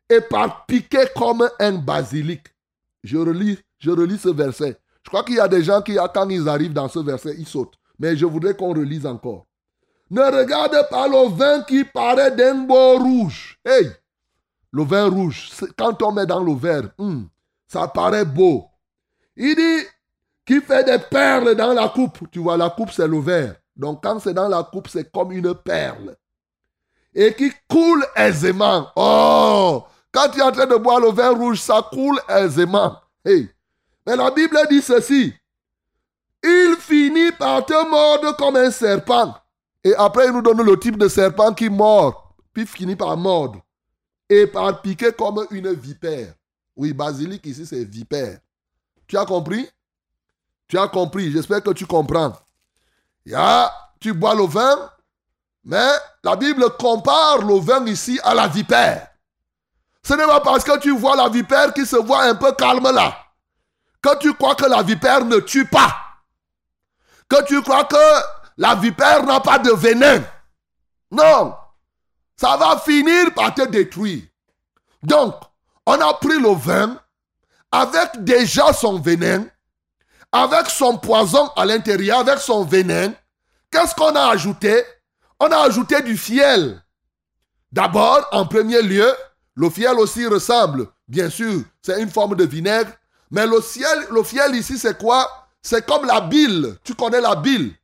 [0.08, 2.42] et par piquer comme un basilic.
[3.04, 4.76] Je relis, je relis ce verset.
[5.02, 7.46] Je crois qu'il y a des gens qui, quand ils arrivent dans ce verset, ils
[7.46, 7.77] sautent.
[7.98, 9.46] Mais je voudrais qu'on relise encore.
[10.10, 13.58] Ne regarde pas le vin qui paraît d'un beau rouge.
[13.64, 13.90] Hey,
[14.72, 17.24] le vin rouge, quand on met dans le verre, hmm,
[17.66, 18.66] ça paraît beau.
[19.36, 19.86] Il dit,
[20.46, 22.30] qui fait des perles dans la coupe.
[22.30, 23.56] Tu vois, la coupe, c'est le verre.
[23.76, 26.16] Donc quand c'est dans la coupe, c'est comme une perle
[27.14, 28.88] et qui coule aisément.
[28.96, 32.96] Oh, quand tu es en train de boire le vin rouge, ça coule aisément.
[33.24, 33.48] Hey.
[34.06, 35.34] Mais la Bible dit ceci.
[36.42, 39.34] Il finit par te mordre comme un serpent.
[39.82, 43.60] Et après, il nous donne le type de serpent qui mord, puis finit par mordre.
[44.28, 46.34] Et par piquer comme une vipère.
[46.76, 48.38] Oui, basilic ici, c'est vipère.
[49.06, 49.68] Tu as compris?
[50.68, 51.32] Tu as compris.
[51.32, 52.34] J'espère que tu comprends.
[54.00, 54.90] Tu bois le vin,
[55.64, 55.90] mais
[56.22, 59.08] la Bible compare le vin ici à la vipère.
[60.02, 62.90] Ce n'est pas parce que tu vois la vipère qui se voit un peu calme
[62.90, 63.16] là,
[64.00, 65.94] que tu crois que la vipère ne tue pas,
[67.28, 67.96] que tu crois que
[68.56, 70.22] la vipère n'a pas de venin.
[71.10, 71.54] Non,
[72.36, 74.24] ça va finir par te détruire.
[75.02, 75.34] Donc,
[75.86, 76.98] on a pris le vin
[77.70, 79.46] avec déjà son venin,
[80.32, 83.12] avec son poison à l'intérieur, avec son venin.
[83.70, 84.82] Qu'est-ce qu'on a ajouté?
[85.40, 86.82] On a ajouté du fiel.
[87.70, 89.14] D'abord, en premier lieu,
[89.54, 92.90] le fiel aussi ressemble, bien sûr, c'est une forme de vinaigre,
[93.30, 93.58] mais le,
[94.10, 95.47] le fiel ici, c'est quoi?
[95.68, 96.76] C'est comme la bile.
[96.82, 97.74] Tu connais la bile.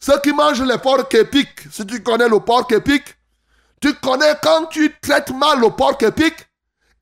[0.00, 3.14] Ceux qui mangent les porcs épiques, si tu connais le porc épique,
[3.78, 6.48] tu connais quand tu traites mal le porc épique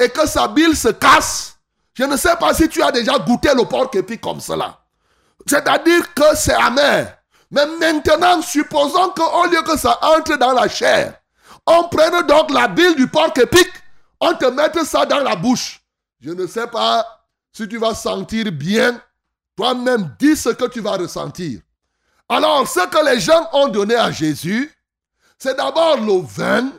[0.02, 1.56] et que sa bile se casse.
[1.96, 4.80] Je ne sais pas si tu as déjà goûté le porc épique comme cela.
[5.46, 7.16] C'est-à-dire que c'est amer.
[7.52, 11.14] Mais maintenant, supposons qu'au lieu que ça entre dans la chair,
[11.64, 13.70] on prenne donc la bile du porc épique
[14.18, 15.80] on te met ça dans la bouche.
[16.20, 17.06] Je ne sais pas
[17.52, 19.00] si tu vas sentir bien.
[19.56, 21.60] Toi-même, dis ce que tu vas ressentir.
[22.28, 24.72] Alors, ce que les gens ont donné à Jésus,
[25.38, 26.72] c'est d'abord le vin,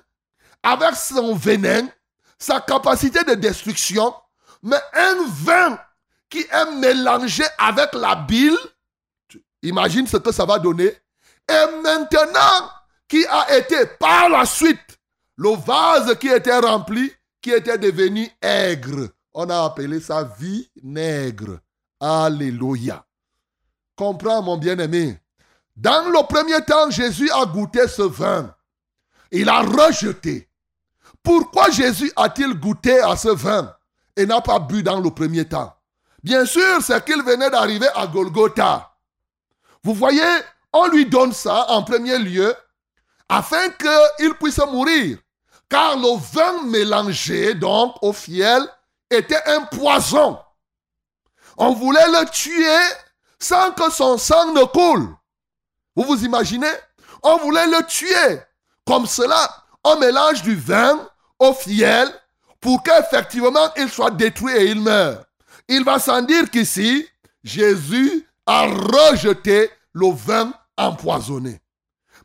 [0.63, 1.88] avec son venin,
[2.38, 4.13] sa capacité de destruction,
[4.63, 5.80] mais un vin
[6.30, 8.57] qui est mélangé avec la bile.
[9.61, 10.97] Imagine ce que ça va donner.
[11.47, 12.71] Et maintenant,
[13.07, 14.80] qui a été par la suite
[15.38, 17.11] le vase qui était rempli
[17.41, 19.09] qui était devenu aigre.
[19.34, 21.59] On a appelé ça vinaigre.
[22.05, 23.03] Alléluia.
[23.95, 25.19] Comprends, mon bien-aimé.
[25.75, 28.53] Dans le premier temps, Jésus a goûté ce vin.
[29.31, 30.47] Il a rejeté.
[31.23, 33.75] Pourquoi Jésus a-t-il goûté à ce vin
[34.15, 35.75] et n'a pas bu dans le premier temps?
[36.21, 38.93] Bien sûr, c'est qu'il venait d'arriver à Golgotha.
[39.83, 40.21] Vous voyez,
[40.73, 42.53] on lui donne ça en premier lieu
[43.27, 45.17] afin qu'il puisse mourir.
[45.67, 48.61] Car le vin mélangé, donc, au fiel,
[49.09, 50.39] était un poison.
[51.57, 52.95] On voulait le tuer
[53.39, 55.15] sans que son sang ne coule.
[55.95, 56.73] Vous vous imaginez?
[57.23, 58.41] On voulait le tuer.
[58.85, 59.49] Comme cela,
[59.83, 62.11] on mélange du vin au fiel
[62.59, 65.23] pour qu'effectivement il soit détruit et il meure.
[65.67, 67.07] Il va sans dire qu'ici,
[67.43, 71.61] Jésus a rejeté le vin empoisonné.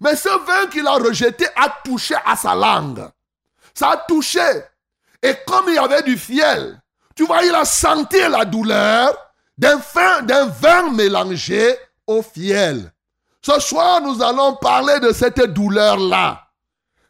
[0.00, 3.08] Mais ce vin qu'il a rejeté a touché à sa langue.
[3.74, 4.62] Ça a touché.
[5.22, 6.80] Et comme il y avait du fiel,
[7.20, 9.14] tu vois, il a senti la douleur
[9.58, 9.76] d'un
[10.46, 12.90] vin mélangé au fiel.
[13.44, 16.48] Ce soir, nous allons parler de cette douleur-là.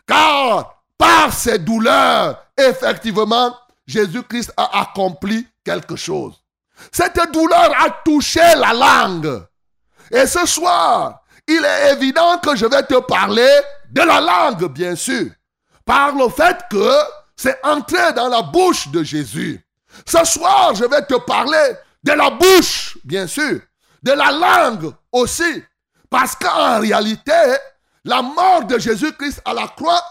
[0.05, 3.57] Car par cette douleur, effectivement,
[3.87, 6.43] Jésus-Christ a accompli quelque chose.
[6.91, 9.45] Cette douleur a touché la langue.
[10.11, 13.61] Et ce soir, il est évident que je vais te parler
[13.93, 15.31] de la langue, bien sûr
[15.91, 16.93] par le fait que
[17.35, 19.61] c'est entré dans la bouche de Jésus.
[20.07, 21.73] Ce soir, je vais te parler
[22.03, 23.61] de la bouche, bien sûr,
[24.03, 25.63] de la langue aussi,
[26.09, 27.33] parce qu'en réalité,
[28.05, 30.03] la mort de Jésus-Christ à la croix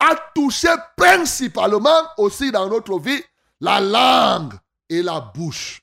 [0.00, 3.22] a touché principalement aussi dans notre vie
[3.60, 4.54] la langue
[4.88, 5.82] et la bouche.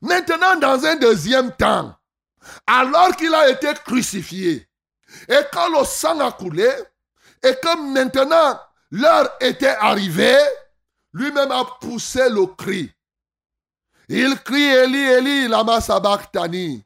[0.00, 1.94] Maintenant, dans un deuxième temps,
[2.66, 4.68] alors qu'il a été crucifié
[5.28, 6.68] et quand le sang a coulé
[7.42, 8.58] et que maintenant
[8.90, 10.38] L'heure était arrivée,
[11.16, 12.92] lui-même a poussé le cri.
[14.08, 16.84] Il crie Eli, Eli, lama sabachthani.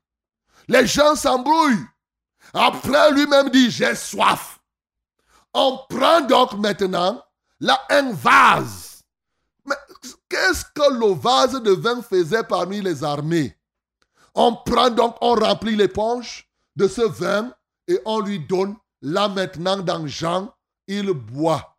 [0.69, 1.85] Les gens s'embrouillent.
[2.55, 4.61] Après, lui-même dit, j'ai soif.
[5.53, 7.21] On prend donc maintenant
[7.59, 9.03] là un vase.
[9.65, 9.75] Mais
[10.29, 13.59] qu'est-ce que le vase de vin faisait parmi les armées?
[14.35, 17.53] On prend donc, on remplit l'éponge de ce vin
[17.89, 20.55] et on lui donne là maintenant dans Jean,
[20.87, 21.77] il boit.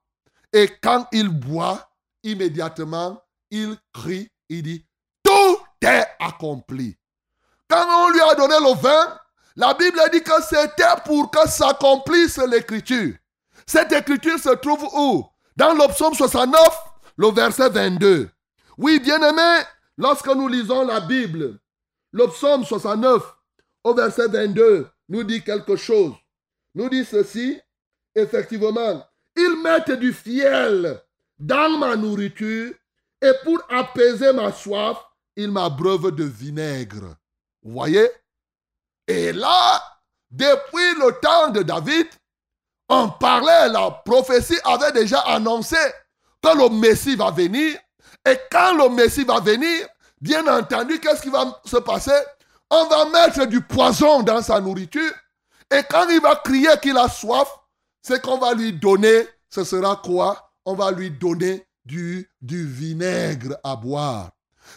[0.51, 1.90] Et quand il boit,
[2.23, 4.85] immédiatement, il crie, il dit,
[5.23, 6.97] tout est accompli.
[7.67, 9.19] Quand on lui a donné le vin,
[9.55, 13.15] la Bible dit que c'était pour que s'accomplisse l'écriture.
[13.65, 15.25] Cette écriture se trouve où?
[15.55, 16.57] Dans le psaume 69,
[17.17, 18.29] le verset 22.
[18.77, 19.63] Oui, bien-aimé,
[19.97, 21.59] lorsque nous lisons la Bible,
[22.11, 23.21] le psaume 69,
[23.83, 26.13] au verset 22, nous dit quelque chose.
[26.73, 27.59] Nous dit ceci,
[28.15, 29.05] effectivement,
[29.35, 31.01] ils mettent du fiel
[31.41, 32.73] dans ma nourriture
[33.21, 34.97] et pour apaiser ma soif,
[35.35, 37.15] il m'abreuve de vinaigre.
[37.63, 38.09] Vous voyez?
[39.07, 39.81] Et là,
[40.29, 42.07] depuis le temps de David,
[42.89, 45.77] on parlait, la prophétie avait déjà annoncé
[46.41, 47.77] que le Messie va venir.
[48.25, 49.87] Et quand le Messie va venir,
[50.19, 52.19] bien entendu, qu'est-ce qui va se passer?
[52.69, 55.13] On va mettre du poison dans sa nourriture.
[55.71, 57.49] Et quand il va crier qu'il a soif,
[58.01, 60.50] c'est qu'on va lui donner, ce sera quoi?
[60.65, 64.31] On va lui donner du, vinaigre à boire.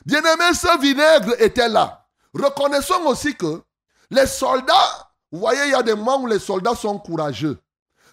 [0.06, 2.06] Bien-aimé, ce vinaigre était là.
[2.32, 3.62] Reconnaissons aussi que
[4.10, 7.58] les soldats, vous voyez, il y a des moments où les soldats sont courageux.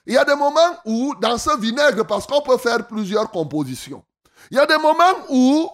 [0.05, 4.03] Il y a des moments où, dans ce vinaigre, parce qu'on peut faire plusieurs compositions,
[4.49, 5.69] il y a des moments où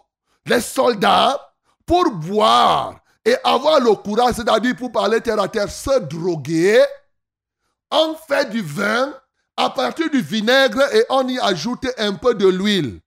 [0.46, 1.42] les soldats,
[1.86, 6.84] pour boire et avoir le courage, c'est-à-dire pour parler terre à terre, se droguer,
[7.90, 9.14] on fait du vin
[9.58, 13.02] à partir du vinaigre et on y ajoute un peu de l'huile.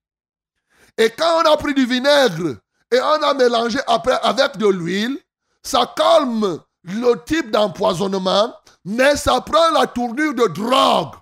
[0.97, 2.57] Et quand on a pris du vinaigre
[2.91, 5.17] et on a mélangé après avec de l'huile,
[5.63, 11.15] ça calme le type d'empoisonnement, mais ça prend la tournure de drogue.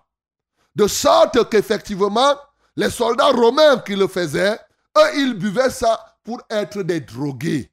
[0.75, 2.35] De sorte qu'effectivement,
[2.75, 4.59] les soldats romains qui le faisaient,
[4.97, 7.71] eux, ils buvaient ça pour être des drogués.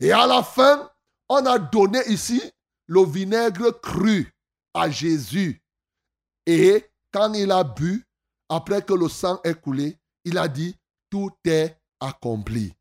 [0.00, 0.90] Et à la fin,
[1.28, 2.42] on a donné ici
[2.86, 4.34] le vinaigre cru
[4.74, 5.59] à Jésus.
[6.46, 8.06] Et quand il a bu,
[8.48, 10.74] après que le sang est coulé, il a dit,
[11.08, 12.72] tout est accompli.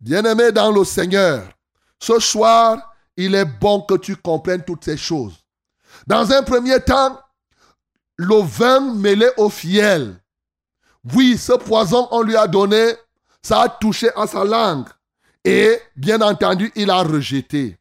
[0.00, 1.52] Bien-aimé dans le Seigneur,
[1.98, 5.34] ce soir, il est bon que tu comprennes toutes ces choses.
[6.06, 7.18] Dans un premier temps,
[8.16, 10.20] le vin mêlé au fiel.
[11.14, 12.94] Oui, ce poison, on lui a donné,
[13.42, 14.88] ça a touché à sa langue.
[15.44, 17.78] Et bien entendu, il a rejeté.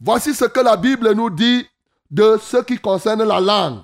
[0.00, 1.66] Voici ce que la Bible nous dit
[2.10, 3.82] de ce qui concerne la langue.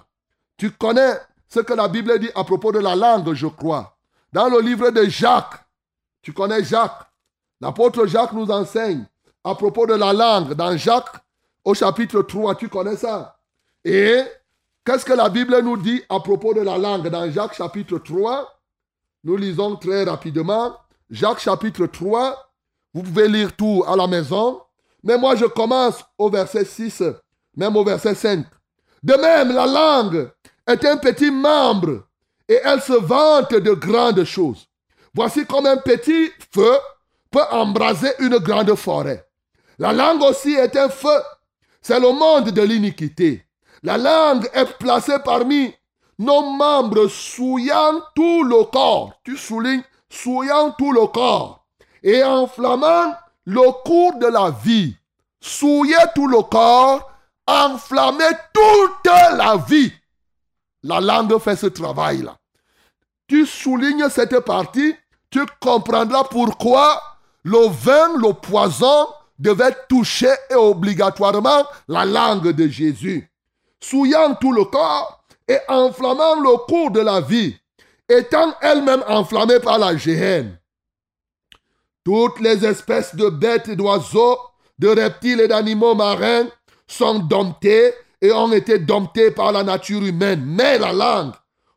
[0.59, 1.14] Tu connais
[1.48, 3.96] ce que la Bible dit à propos de la langue, je crois.
[4.32, 5.64] Dans le livre de Jacques,
[6.20, 7.06] tu connais Jacques?
[7.61, 9.06] L'apôtre Jacques nous enseigne
[9.44, 10.54] à propos de la langue.
[10.54, 11.16] Dans Jacques,
[11.64, 13.38] au chapitre 3, tu connais ça?
[13.84, 14.20] Et
[14.84, 17.09] qu'est-ce que la Bible nous dit à propos de la langue?
[17.09, 18.61] Dans Jacques chapitre 3,
[19.24, 20.76] nous lisons très rapidement.
[21.09, 22.50] Jacques chapitre 3,
[22.94, 24.61] vous pouvez lire tout à la maison.
[25.04, 27.04] Mais moi, je commence au verset 6,
[27.56, 28.44] même au verset 5.
[29.02, 30.30] De même, la langue
[30.68, 32.04] est un petit membre
[32.48, 34.68] et elle se vante de grandes choses.
[35.14, 36.78] Voici comme un petit feu
[37.30, 39.26] peut embraser une grande forêt.
[39.78, 41.22] La langue aussi est un feu.
[41.80, 43.44] C'est le monde de l'iniquité.
[43.82, 45.74] La langue est placée parmi
[46.18, 49.12] nos membres souillant tout le corps.
[49.24, 51.64] Tu soulignes, souillant tout le corps.
[52.02, 53.14] Et enflammant
[53.44, 54.96] le cours de la vie.
[55.40, 57.08] Souiller tout le corps,
[57.46, 59.92] enflammer toute la vie.
[60.83, 62.37] La langue fait ce travail-là.
[63.26, 64.95] Tu soulignes cette partie,
[65.31, 67.03] tu comprendras pourquoi
[67.45, 69.09] le vin, le poison
[69.39, 73.31] devait toucher obligatoirement la langue de Jésus.
[73.81, 77.57] Souillant tout le corps et enflammant le cours de la vie,
[78.09, 80.59] étant elle-même enflammée par la géhenne.
[82.05, 84.39] Toutes les espèces de bêtes et d'oiseaux,
[84.79, 86.47] de reptiles et d'animaux marins
[86.87, 90.42] sont domptées et ont été domptés par la nature humaine.
[90.44, 91.32] Mais la langue,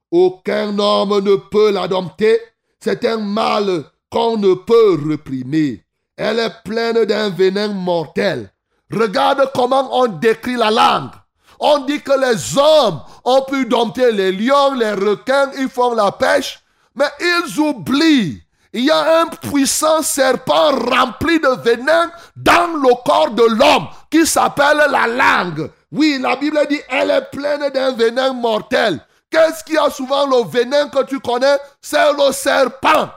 [0.09, 2.39] aucun homme ne peut la dompter.
[2.79, 5.83] C'est un mal qu'on ne peut réprimer.
[6.17, 8.51] Elle est pleine d'un venin mortel.
[8.91, 11.11] Regarde comment on décrit la langue.
[11.59, 16.11] On dit que les hommes ont pu dompter les lions, les requins, ils font la
[16.11, 16.59] pêche,
[16.95, 18.41] mais ils oublient.
[18.73, 24.25] Il y a un puissant serpent rempli de venin dans le corps de l'homme qui
[24.25, 25.69] s'appelle la langue.
[25.91, 28.99] Oui, la Bible dit, elle est pleine d'un venin mortel.
[29.29, 31.57] Qu'est-ce qui a souvent le venin que tu connais?
[31.81, 33.09] C'est le serpent.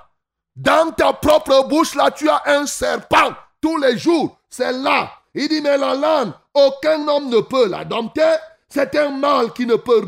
[0.57, 4.39] Dans ta propre bouche, là, tu as un serpent tous les jours.
[4.49, 5.11] C'est là.
[5.35, 8.35] Il dit, mais la langue, aucun homme ne peut la dompter.
[8.69, 10.05] C'est un mal qui ne peut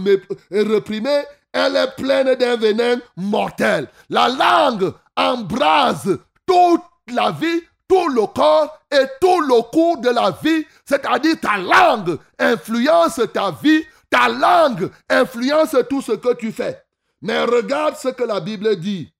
[0.50, 1.24] réprimer.
[1.52, 3.88] Elle est pleine d'un venin mortel.
[4.10, 10.30] La langue embrase toute la vie, tout le corps et tout le cours de la
[10.30, 10.64] vie.
[10.84, 13.84] C'est-à-dire ta langue influence ta vie.
[14.10, 16.80] Ta langue influence tout ce que tu fais.
[17.22, 19.12] Mais regarde ce que la Bible dit.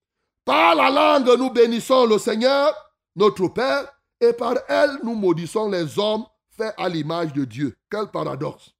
[0.45, 2.73] Par la langue, nous bénissons le Seigneur,
[3.17, 3.89] notre Père,
[4.21, 6.25] et par elle, nous maudissons les hommes
[6.57, 7.77] faits à l'image de Dieu.
[7.91, 8.71] Quel paradoxe.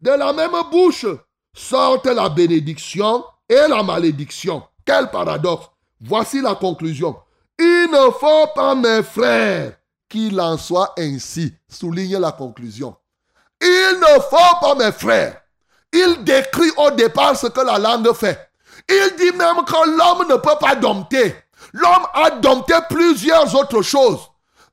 [0.00, 1.06] De la même bouche
[1.54, 4.62] sortent la bénédiction et la malédiction.
[4.84, 5.70] Quel paradoxe.
[6.00, 7.16] Voici la conclusion.
[7.58, 9.72] Il ne faut pas, mes frères,
[10.08, 11.54] qu'il en soit ainsi.
[11.68, 12.96] Souligne la conclusion.
[13.60, 15.40] Il ne faut pas, mes frères.
[15.92, 18.50] Il décrit au départ ce que la langue fait.
[18.88, 21.34] Il dit même que l'homme ne peut pas dompter.
[21.72, 24.20] L'homme a dompté plusieurs autres choses.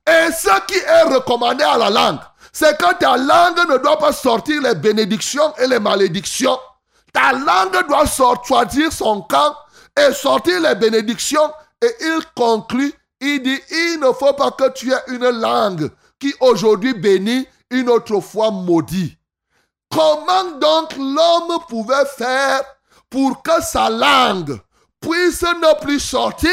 [0.06, 2.18] Et ce qui est recommandé à la langue,
[2.52, 6.58] c'est que ta langue ne doit pas sortir les bénédictions et les malédictions.
[7.12, 9.54] Ta langue doit sortir son camp
[9.96, 11.52] et sortir les bénédictions.
[11.82, 16.32] Et il conclut, il dit, il ne faut pas que tu aies une langue qui
[16.40, 19.16] aujourd'hui bénit, une autre fois maudit.
[19.90, 22.62] Comment donc l'homme pouvait faire
[23.10, 24.58] pour que sa langue
[25.00, 26.50] puisse ne plus sortir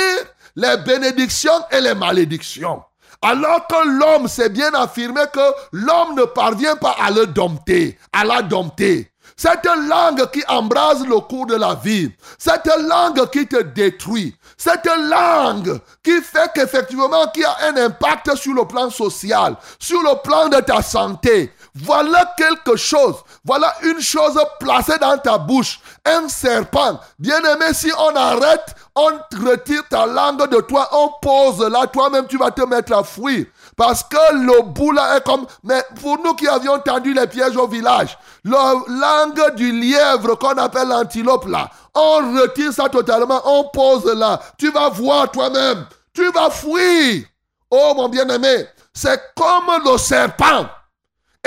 [0.55, 2.83] les bénédictions et les malédictions?
[3.21, 8.23] Alors que l'homme s'est bien affirmé que l'homme ne parvient pas à le dompter, à
[8.23, 9.08] la dompter.
[9.39, 14.85] Cette langue qui embrase le cours de la vie, cette langue qui te détruit, cette
[14.85, 20.49] langue qui fait qu'effectivement, qui a un impact sur le plan social, sur le plan
[20.49, 21.53] de ta santé,
[21.83, 23.15] voilà quelque chose.
[23.45, 25.79] Voilà une chose placée dans ta bouche.
[26.05, 26.99] Un serpent.
[27.17, 29.11] Bien-aimé, si on arrête, on
[29.45, 33.45] retire ta langue de toi, on pose là, toi-même tu vas te mettre à fuir.
[33.75, 35.45] Parce que le bout là est comme...
[35.63, 40.57] Mais pour nous qui avions tendu les pièges au village, la langue du lièvre qu'on
[40.57, 44.39] appelle l'antilope là, on retire ça totalement, on pose là.
[44.57, 45.85] Tu vas voir toi-même.
[46.13, 47.23] Tu vas fuir.
[47.71, 50.65] Oh mon bien-aimé, c'est comme le serpent.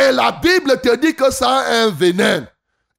[0.03, 2.45] Et la Bible te dit que ça a un venin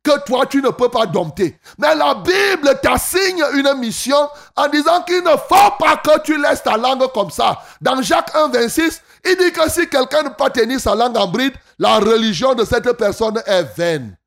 [0.03, 1.57] que toi tu ne peux pas dompter.
[1.77, 6.63] Mais la Bible t'assigne une mission en disant qu'il ne faut pas que tu laisses
[6.63, 7.61] ta langue comme ça.
[7.81, 11.17] Dans Jacques 1, 26, il dit que si quelqu'un ne peut pas tenir sa langue
[11.17, 14.17] en bride, la religion de cette personne est vaine.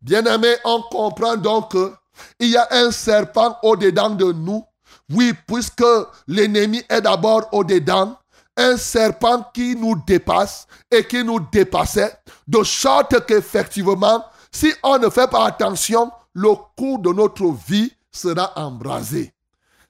[0.00, 4.64] Bien-aimé, on comprend donc qu'il y a un serpent au-dedans de nous.
[5.10, 5.84] Oui, puisque
[6.28, 8.16] l'ennemi est d'abord au-dedans,
[8.56, 15.10] un serpent qui nous dépasse et qui nous dépassait, de sorte qu'effectivement, si on ne
[15.10, 19.32] fait pas attention, le cours de notre vie sera embrasé.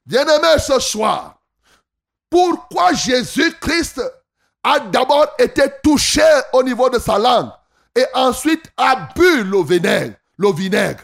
[0.06, 1.38] Bien-aimé ce soir,
[2.30, 4.02] pourquoi Jésus-Christ
[4.62, 7.50] a d'abord été touché au niveau de sa langue
[7.94, 9.62] et ensuite a bu le
[10.52, 11.02] vinaigre.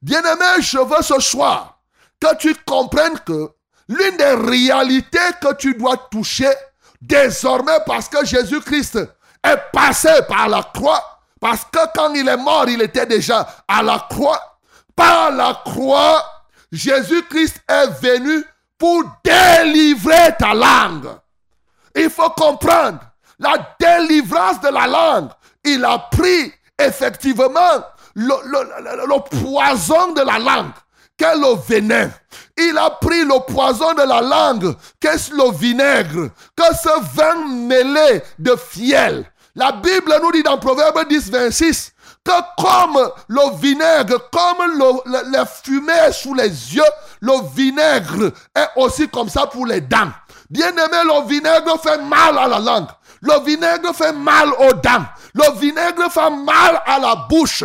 [0.00, 1.80] Bien-aimé, je veux ce soir
[2.20, 3.50] que tu comprennes que
[3.88, 6.50] l'une des réalités que tu dois toucher,
[7.02, 8.96] Désormais, parce que Jésus-Christ
[9.42, 11.02] est passé par la croix,
[11.40, 14.40] parce que quand il est mort, il était déjà à la croix.
[14.94, 16.24] Par la croix,
[16.70, 18.44] Jésus-Christ est venu
[18.78, 21.08] pour délivrer ta langue.
[21.96, 23.00] Il faut comprendre
[23.40, 25.30] la délivrance de la langue.
[25.64, 27.84] Il a pris effectivement
[28.14, 30.70] le, poison de la langue
[31.16, 32.10] qu'est le venin.
[32.58, 38.22] Il a pris le poison de la langue, qu'est-ce le vinaigre, que ce vin mêlé
[38.38, 39.24] de fiel.
[39.54, 41.92] La Bible nous dit dans Proverbe 10, 26,
[42.24, 46.82] que comme le vinaigre, comme le, la fumée sous les yeux,
[47.20, 50.10] le vinaigre est aussi comme ça pour les dents.
[50.48, 52.88] Bien aimé, le vinaigre fait mal à la langue.
[53.22, 55.04] Le vinaigre fait mal aux dents.
[55.34, 57.64] Le vinaigre fait mal à la bouche.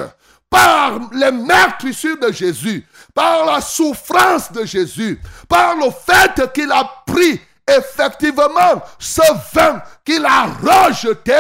[0.49, 6.87] Par les meurtrissures de Jésus, par la souffrance de Jésus, par le fait qu'il a
[7.03, 9.23] pris effectivement ce
[9.55, 11.33] vin qu'il a rejeté,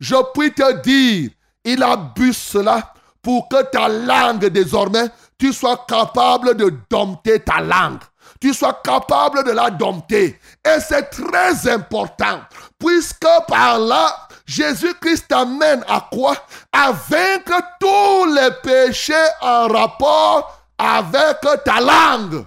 [0.00, 1.30] je puis te dire,
[1.62, 2.92] il a bu cela
[3.22, 8.00] pour que ta langue désormais, tu sois capable de dompter ta langue.
[8.40, 10.40] Tu sois capable de la dompter.
[10.66, 12.40] Et c'est très important,
[12.80, 16.34] puisque par là, Jésus-Christ t'amène à quoi?
[16.72, 22.44] À vaincre tous les péchés en rapport avec ta langue.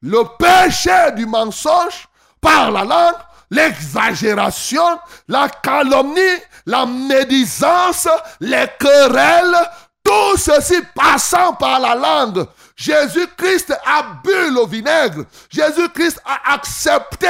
[0.00, 2.08] Le péché du mensonge
[2.40, 3.16] par la langue,
[3.50, 6.20] l'exagération, la calomnie,
[6.66, 8.08] la médisance,
[8.40, 9.56] les querelles,
[10.04, 12.46] tout ceci passant par la langue.
[12.76, 15.24] Jésus-Christ a bu le vinaigre.
[15.50, 17.26] Jésus-Christ a accepté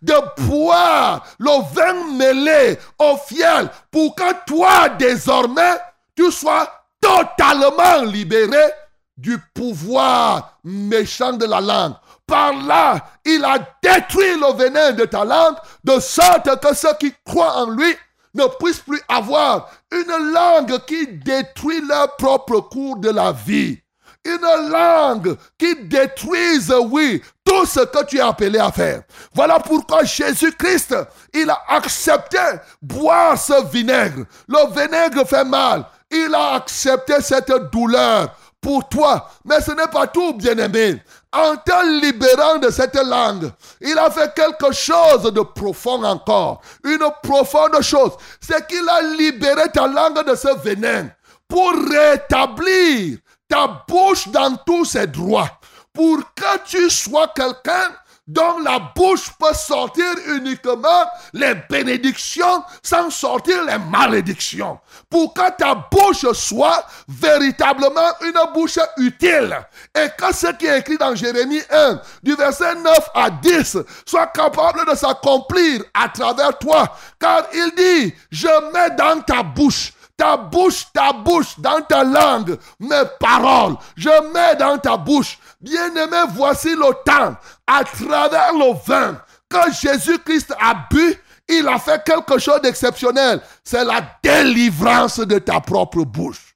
[0.00, 5.78] de boire le vin mêlé au fiel pour que toi désormais
[6.16, 6.70] tu sois
[7.00, 8.70] totalement libéré
[9.16, 11.94] du pouvoir méchant de la langue.
[12.26, 17.12] Par là, il a détruit le venin de ta langue, de sorte que ceux qui
[17.24, 17.94] croient en lui
[18.34, 23.78] ne puissent plus avoir une langue qui détruit leur propre cours de la vie.
[24.26, 29.02] Une langue qui détruise, oui, tout ce que tu es appelé à faire.
[29.34, 30.96] Voilà pourquoi Jésus-Christ,
[31.34, 32.38] il a accepté
[32.80, 34.24] boire ce vinaigre.
[34.48, 35.84] Le vinaigre fait mal.
[36.10, 38.34] Il a accepté cette douleur
[38.64, 39.28] pour toi.
[39.44, 41.00] Mais ce n'est pas tout, bien-aimé.
[41.30, 46.62] En te libérant de cette langue, il a fait quelque chose de profond encore.
[46.82, 48.12] Une profonde chose.
[48.40, 51.08] C'est qu'il a libéré ta langue de ce venin
[51.46, 55.50] pour rétablir ta bouche dans tous ses droits.
[55.92, 57.90] Pour que tu sois quelqu'un
[58.26, 64.78] dont la bouche peut sortir uniquement les bénédictions sans sortir les malédictions.
[65.10, 69.56] Pour que ta bouche soit véritablement une bouche utile.
[69.94, 74.28] Et que ce qui est écrit dans Jérémie 1, du verset 9 à 10, soit
[74.28, 76.96] capable de s'accomplir à travers toi.
[77.20, 82.58] Car il dit, je mets dans ta bouche ta bouche, ta bouche, dans ta langue,
[82.80, 83.76] mes paroles.
[83.96, 85.38] Je mets dans ta bouche.
[85.60, 87.36] Bien-aimé, voici le temps,
[87.66, 93.40] à travers le vin, que Jésus-Christ a bu, il a fait quelque chose d'exceptionnel.
[93.62, 96.54] C'est la délivrance de ta propre bouche.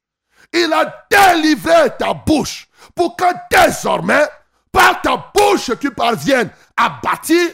[0.51, 4.27] Il a délivré ta bouche pour que désormais,
[4.71, 7.49] par ta bouche, tu parviennes à bâtir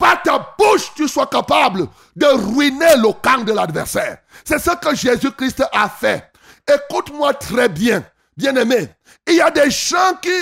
[0.00, 1.86] par ta bouche, tu sois capable
[2.16, 4.18] de ruiner le camp de l'adversaire.
[4.44, 6.32] C'est ce que Jésus-Christ a fait.
[6.66, 8.02] Écoute-moi très bien,
[8.34, 8.88] bien-aimé.
[9.28, 10.32] Il y a des gens qui,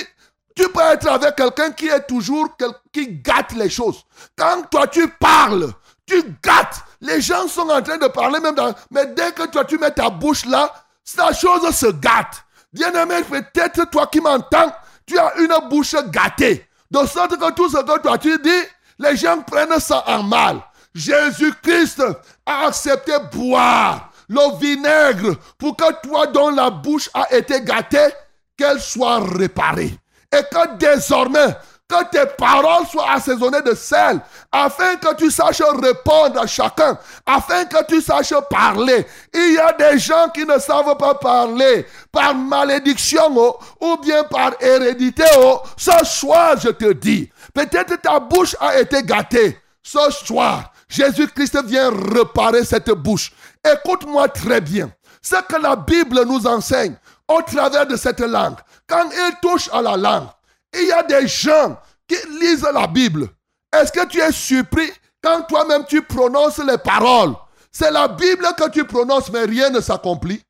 [0.54, 2.56] tu peux être avec quelqu'un qui est toujours,
[2.92, 4.04] qui gâte les choses.
[4.36, 5.72] Quand toi tu parles,
[6.06, 6.80] tu gâtes.
[7.00, 9.90] Les gens sont en train de parler même dans, mais dès que toi tu mets
[9.90, 10.72] ta bouche là,
[11.16, 12.44] la chose se gâte.
[12.72, 14.72] Bien-aimé, peut-être toi qui m'entends,
[15.04, 16.68] tu as une bouche gâtée.
[16.90, 18.62] De sorte que tout ce que toi tu dis,
[18.98, 20.60] les gens prennent ça en mal.
[20.94, 22.02] Jésus-Christ
[22.46, 28.08] a accepté boire le vinaigre pour que toi dont la bouche a été gâtée,
[28.56, 29.94] qu'elle soit réparée.
[30.32, 31.56] Et que désormais,
[31.88, 34.20] que tes paroles soient assaisonnées de sel,
[34.52, 39.06] afin que tu saches répondre à chacun, afin que tu saches parler.
[39.32, 44.22] Il y a des gens qui ne savent pas parler par malédiction oh, ou bien
[44.24, 45.24] par hérédité.
[45.38, 45.62] Oh.
[45.78, 47.30] Ce soir, je te dis,
[47.66, 49.58] peut-être ta bouche a été gâtée.
[49.82, 53.32] Ce soir, Jésus-Christ vient réparer cette bouche.
[53.64, 54.90] Écoute-moi très bien.
[55.22, 56.94] Ce que la Bible nous enseigne
[57.26, 58.56] au travers de cette langue,
[58.86, 60.28] quand il touche à la langue,
[60.74, 63.28] il y a des gens qui lisent la Bible.
[63.72, 64.90] Est-ce que tu es surpris
[65.22, 67.34] quand toi-même tu prononces les paroles?
[67.70, 70.42] C'est la Bible que tu prononces, mais rien ne s'accomplit.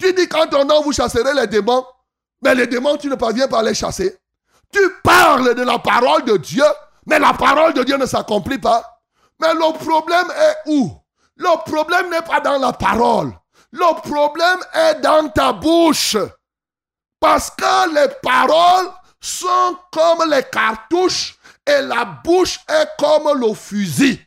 [0.00, 1.84] Tu dis quand ton nom vous chasserez les démons,
[2.42, 4.16] mais les démons, tu ne parviens pas à les chasser.
[4.72, 6.64] Tu parles de la parole de Dieu,
[7.06, 8.84] mais la parole de Dieu ne s'accomplit pas.
[9.40, 10.92] Mais le problème est où?
[11.36, 13.32] Le problème n'est pas dans la parole.
[13.72, 16.16] Le problème est dans ta bouche.
[17.18, 18.90] Parce que les paroles
[19.20, 24.20] sont comme les cartouches et la bouche est comme le fusil.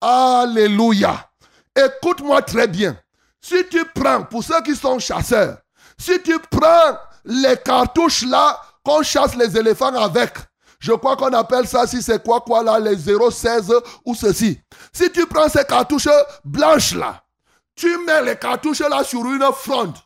[0.00, 1.28] Alléluia.
[1.76, 2.96] Écoute-moi très bien.
[3.40, 5.58] Si tu prends, pour ceux qui sont chasseurs,
[5.98, 10.34] si tu prends les cartouches là qu'on chasse les éléphants avec,
[10.78, 13.72] je crois qu'on appelle ça, si c'est quoi, quoi là, les 016
[14.04, 14.60] ou ceci.
[14.92, 16.08] Si tu prends ces cartouches
[16.44, 17.22] blanches là,
[17.74, 19.96] tu mets les cartouches là sur une fronde,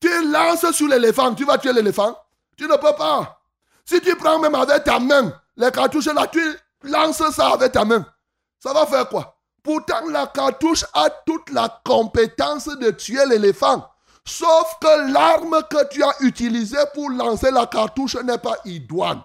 [0.00, 2.16] tu lances sur l'éléphant, tu vas tuer l'éléphant.
[2.56, 3.40] Tu ne peux pas.
[3.84, 6.40] Si tu prends même avec ta main, les cartouches là, tu
[6.82, 8.04] lances ça avec ta main.
[8.58, 9.36] Ça va faire quoi?
[9.62, 13.88] Pourtant, la cartouche a toute la compétence de tuer l'éléphant.
[14.28, 19.22] Sauf que l'arme que tu as utilisée pour lancer la cartouche n'est pas idoine.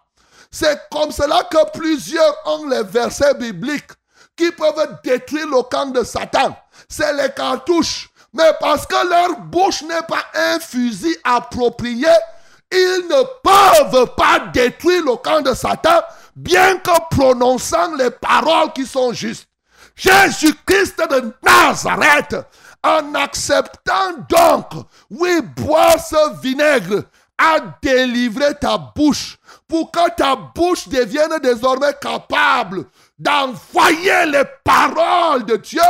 [0.49, 3.91] C'est comme cela que plusieurs ont les versets bibliques
[4.37, 6.55] qui peuvent détruire le camp de Satan.
[6.87, 8.09] C'est les cartouches.
[8.31, 12.07] Mais parce que leur bouche n'est pas un fusil approprié,
[12.71, 16.01] ils ne peuvent pas détruire le camp de Satan,
[16.35, 19.47] bien que prononçant les paroles qui sont justes.
[19.95, 22.37] Jésus-Christ de Nazareth,
[22.83, 27.03] en acceptant donc, oui, boire ce vinaigre,
[27.37, 32.85] a délivré ta bouche pour que ta bouche devienne désormais capable
[33.17, 35.81] d'envoyer les paroles de Dieu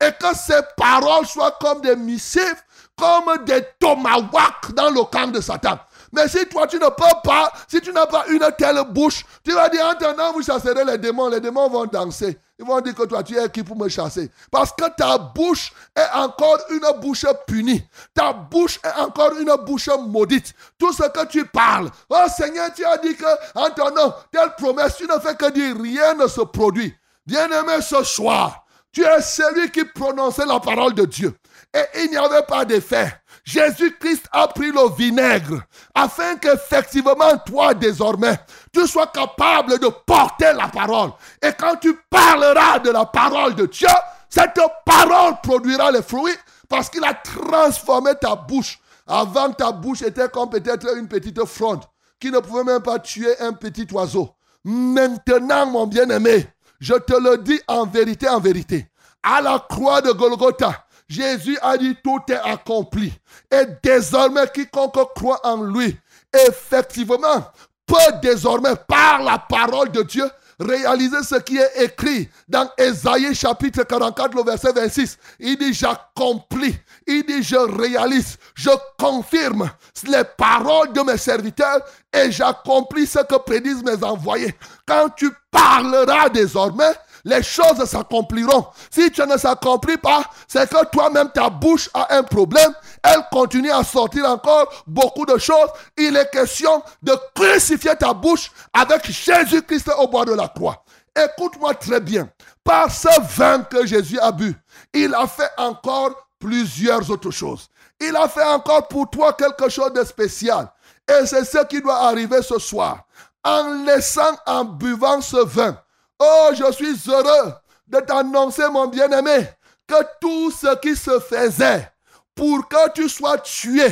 [0.00, 2.62] et que ces paroles soient comme des missives,
[2.96, 5.78] comme des tomahawks dans le camp de Satan.
[6.12, 9.52] Mais si toi, tu ne peux pas, si tu n'as pas une telle bouche, tu
[9.52, 11.28] vas dire, en vous chasserez les démons.
[11.28, 12.38] Les démons vont danser.
[12.62, 14.30] Ils vont dire que toi, tu es qui pour me chasser.
[14.48, 17.84] Parce que ta bouche est encore une bouche punie.
[18.14, 20.54] Ta bouche est encore une bouche maudite.
[20.78, 21.90] Tout ce que tu parles.
[22.08, 23.24] Oh Seigneur, tu as dit que
[23.56, 26.94] en ton nom, telle promesse, tu ne fais que dire, rien ne se produit.
[27.26, 31.34] Bien-aimé, ce soir, tu es celui qui prononçait la parole de Dieu.
[31.74, 33.12] Et il n'y avait pas d'effet.
[33.44, 35.62] Jésus-Christ a pris le vinaigre
[35.94, 38.38] afin qu'effectivement toi désormais,
[38.72, 41.10] tu sois capable de porter la parole.
[41.42, 43.88] Et quand tu parleras de la parole de Dieu,
[44.28, 46.34] cette parole produira les fruits
[46.68, 48.78] parce qu'il a transformé ta bouche.
[49.06, 51.82] Avant, ta bouche était comme peut-être une petite fronde
[52.18, 54.30] qui ne pouvait même pas tuer un petit oiseau.
[54.64, 56.46] Maintenant, mon bien-aimé,
[56.80, 58.86] je te le dis en vérité, en vérité,
[59.22, 63.12] à la croix de Golgotha, Jésus a dit tout est accompli.
[63.50, 65.98] Et désormais, quiconque croit en lui,
[66.46, 67.44] effectivement,
[67.92, 70.24] peut désormais, par la parole de Dieu,
[70.58, 75.18] réaliser ce qui est écrit dans Ésaïe chapitre 44, le verset 26.
[75.40, 76.76] Il dit, j'accomplis.
[77.06, 79.70] Il dit, je réalise, je confirme
[80.04, 81.80] les paroles de mes serviteurs
[82.12, 84.54] et j'accomplis ce que prédisent mes envoyés.
[84.86, 86.92] Quand tu parleras désormais,
[87.24, 88.66] les choses s'accompliront.
[88.90, 92.72] Si tu ne s'accomplis pas, c'est que toi-même, ta bouche a un problème.
[93.02, 95.70] Elle continue à sortir encore beaucoup de choses.
[95.96, 100.84] Il est question de crucifier ta bouche avec Jésus-Christ au bois de la croix.
[101.16, 102.28] Écoute-moi très bien.
[102.64, 104.54] Par ce vin que Jésus a bu,
[104.92, 107.68] il a fait encore plusieurs autres choses.
[108.00, 110.72] Il a fait encore pour toi quelque chose de spécial.
[111.08, 113.04] Et c'est ce qui doit arriver ce soir.
[113.44, 115.76] En laissant, en buvant ce vin,
[116.18, 117.54] Oh, je suis heureux
[117.86, 119.48] de t'annoncer, mon bien-aimé,
[119.86, 121.90] que tout ce qui se faisait
[122.34, 123.86] pour que tu sois tué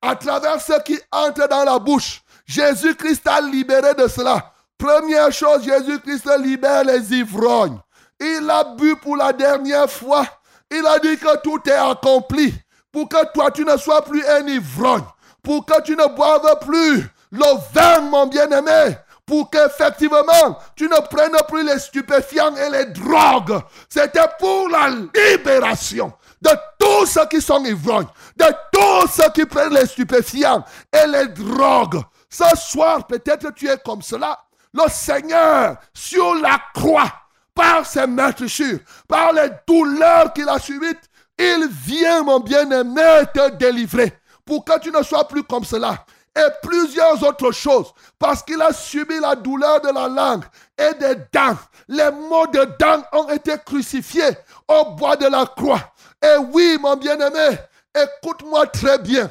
[0.00, 4.52] à travers ce qui entre dans la bouche, Jésus-Christ a libéré de cela.
[4.78, 7.78] Première chose, Jésus-Christ libère les ivrognes.
[8.18, 10.26] Il a bu pour la dernière fois.
[10.70, 12.54] Il a dit que tout est accompli.
[12.90, 15.04] Pour que toi, tu ne sois plus un ivrogne.
[15.42, 18.96] Pour que tu ne boives plus le vin, mon bien-aimé
[19.26, 23.60] pour qu'effectivement tu ne prennes plus les stupéfiants et les drogues.
[23.88, 29.74] C'était pour la libération de tous ceux qui sont ivrognes, de tous ceux qui prennent
[29.74, 32.02] les stupéfiants et les drogues.
[32.28, 34.38] Ce soir, peut-être tu es comme cela.
[34.74, 37.12] Le Seigneur, sur la croix,
[37.54, 40.96] par ses meurtrissures, par les douleurs qu'il a subies,
[41.38, 44.12] il vient, mon bien-aimé, te délivrer
[44.44, 46.04] pour que tu ne sois plus comme cela
[46.36, 50.44] et plusieurs autres choses, parce qu'il a subi la douleur de la langue
[50.78, 51.58] et des dents.
[51.88, 54.30] Les mots de dents ont été crucifiés
[54.68, 55.92] au bois de la croix.
[56.22, 57.58] Et oui, mon bien-aimé,
[57.94, 59.30] écoute-moi très bien.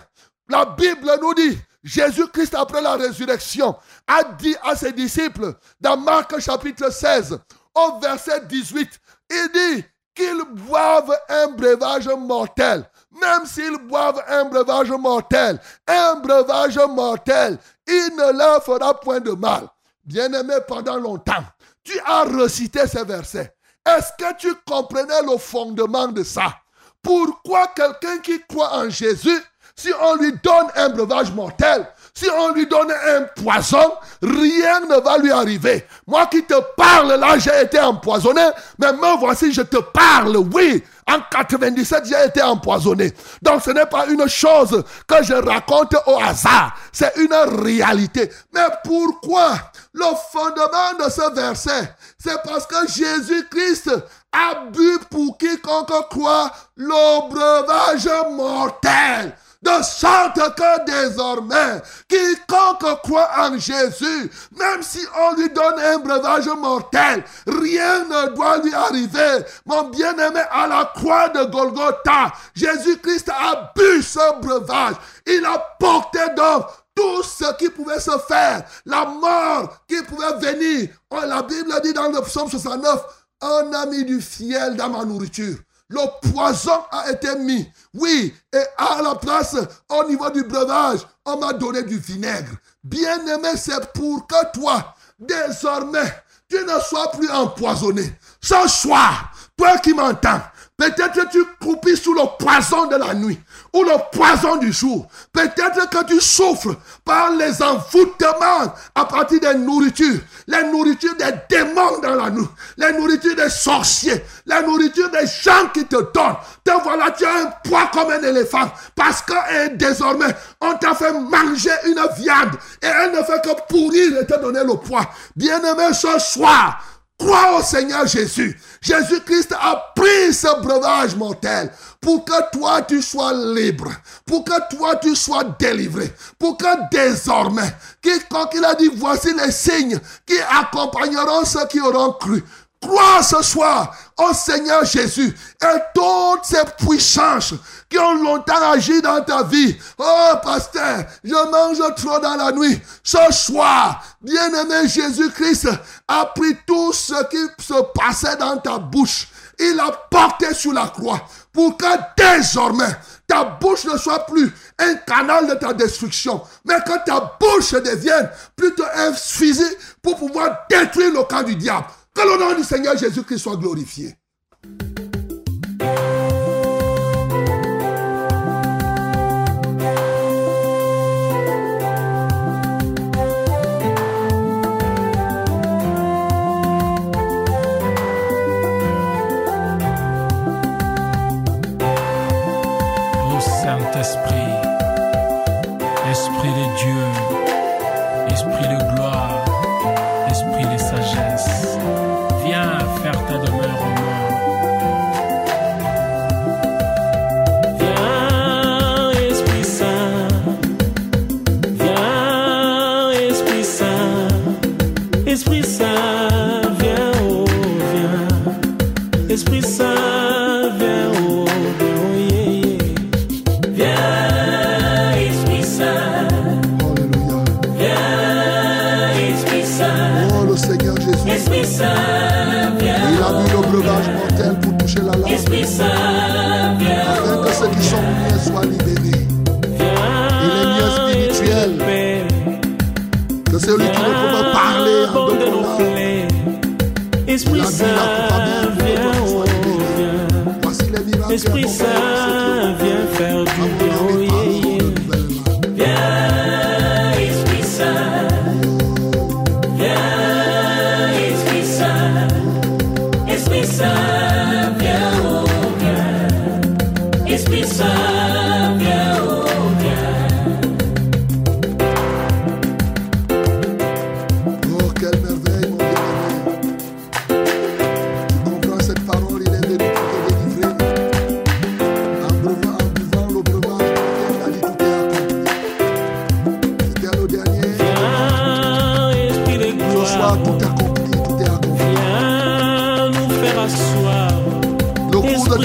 [0.49, 3.75] La Bible nous dit, Jésus-Christ, après la résurrection,
[4.07, 7.39] a dit à ses disciples, dans Marc chapitre 16,
[7.73, 8.99] au verset 18,
[9.31, 16.79] il dit qu'ils boivent un breuvage mortel même s'ils boivent un breuvage mortel, un breuvage
[16.89, 17.57] mortel,
[17.87, 19.67] il ne leur fera point de mal.
[20.03, 21.43] Bien-aimé, pendant longtemps,
[21.83, 23.53] tu as recité ces versets.
[23.85, 26.53] Est-ce que tu comprenais le fondement de ça?
[27.01, 29.41] Pourquoi quelqu'un qui croit en Jésus,
[29.75, 34.99] si on lui donne un breuvage mortel, si on lui donne un poison, rien ne
[35.01, 35.87] va lui arriver.
[36.05, 38.47] Moi qui te parle là, j'ai été empoisonné,
[38.77, 40.83] mais me voici, je te parle, oui.
[41.11, 43.13] En 97, j'ai été empoisonné.
[43.41, 47.33] Donc ce n'est pas une chose que je raconte au hasard, c'est une
[47.63, 48.31] réalité.
[48.53, 49.53] Mais pourquoi
[49.93, 53.91] le fondement de ce verset C'est parce que Jésus-Christ
[54.31, 59.35] a bu pour quiconque croit le breuvage mortel.
[59.61, 66.47] De sorte que désormais, quiconque croit en Jésus, même si on lui donne un breuvage
[66.47, 69.45] mortel, rien ne doit lui arriver.
[69.67, 74.95] Mon bien-aimé, à la croix de Golgotha, Jésus-Christ a bu ce breuvage.
[75.27, 80.89] Il a porté donc tout ce qui pouvait se faire, la mort qui pouvait venir.
[81.11, 82.99] Oh, la Bible dit dans le psaume 69,
[83.41, 85.57] un ami du ciel dans ma nourriture.
[85.91, 87.69] Le poison a été mis.
[87.93, 89.57] Oui, et à la place,
[89.89, 92.51] au niveau du breuvage, on m'a donné du vinaigre.
[92.81, 98.09] Bien-aimé, c'est pour que toi, désormais, tu ne sois plus empoisonné.
[98.39, 100.41] Ce soir, toi qui m'entends,
[100.77, 103.39] peut-être tu croupis sous le poison de la nuit
[103.73, 105.07] ou le poison du jour.
[105.31, 111.99] Peut-être que tu souffres par les envoûtements à partir des nourritures, les nourritures des démons
[112.01, 112.47] dans la nuit,
[112.77, 116.35] les nourritures des sorciers, les nourritures des gens qui te donnent.
[116.63, 121.13] Te voilà, tu as un poids comme un éléphant parce que désormais, on t'a fait
[121.13, 125.09] manger une viande et elle ne fait que pourrir et te donner le poids.
[125.35, 126.83] Bien-aimé, ce soir,
[127.21, 128.59] crois au Seigneur Jésus.
[128.81, 133.91] Jésus-Christ a pris ce breuvage mortel pour que toi tu sois libre,
[134.25, 139.51] pour que toi tu sois délivré, pour que désormais, quiconque il a dit, voici les
[139.51, 142.43] signes qui accompagneront ceux qui auront cru.
[142.81, 147.53] Crois ce soir au Seigneur Jésus et toutes ces puissances
[147.89, 149.75] qui ont longtemps agi dans ta vie.
[149.97, 152.79] Oh, pasteur, je mange trop dans la nuit.
[153.03, 155.69] Ce soir, bien-aimé Jésus-Christ
[156.07, 159.27] a pris tout ce qui se passait dans ta bouche.
[159.59, 161.21] Il a porté sur la croix
[161.53, 161.85] pour que
[162.17, 162.95] désormais
[163.27, 168.29] ta bouche ne soit plus un canal de ta destruction, mais que ta bouche devienne
[168.55, 169.63] plutôt un fusil
[170.01, 171.85] pour pouvoir détruire le camp du diable.
[172.13, 174.15] Que le nom du Seigneur Jésus-Christ soit glorifié.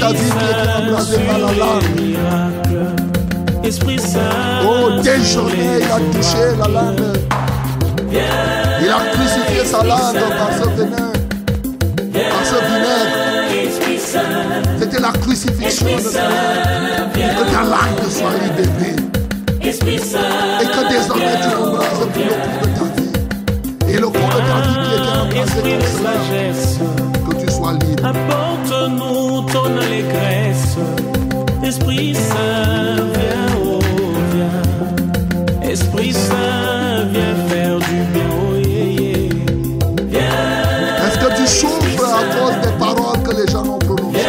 [0.06, 0.14] la
[3.66, 4.20] Esprit Saint.
[4.64, 7.00] Oh, déjeuner, il a touché la langue.
[8.12, 11.12] Il a crucifié sa langue par ce venin.
[12.12, 13.16] Par ce vinaigre.
[14.78, 17.12] C'était la crucifixion de sa langue.
[17.14, 18.96] Que ta langue soit libérée.
[19.68, 23.92] Esprit Saint, Et que désormais tu embrasses tout le cours de ta vie.
[23.92, 27.15] Et le cours de ta vie qui était embrassé comme cela.
[27.68, 30.76] Apporte-nous ton allégresse,
[31.64, 33.80] Esprit Saint, viens, oh
[34.32, 35.68] viens.
[35.68, 38.54] Esprit Saint, viens faire du bien, oh,
[41.04, 44.20] Est-ce que tu souffres à cause des paroles que les gens ont prononcées?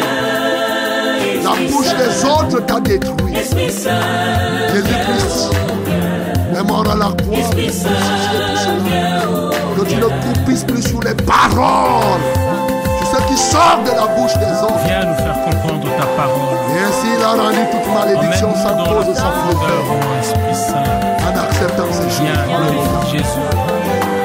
[1.44, 3.36] La bouche des autres t'a détruit.
[3.36, 4.02] Esprit Saint,
[4.74, 7.38] Jésus-Christ oh, est mort à la croix.
[7.38, 7.56] Oh,
[9.80, 12.57] que tu ne coupisses plus sur les paroles
[13.38, 14.80] qui sort de la bouche des hommes.
[14.86, 16.58] Viens nous faire comprendre ta parole.
[16.76, 17.32] Et ainsi il a
[17.72, 19.28] toute malédiction sans cause et sans.
[21.26, 23.12] En acceptant ces choses.
[23.12, 24.17] Jésus.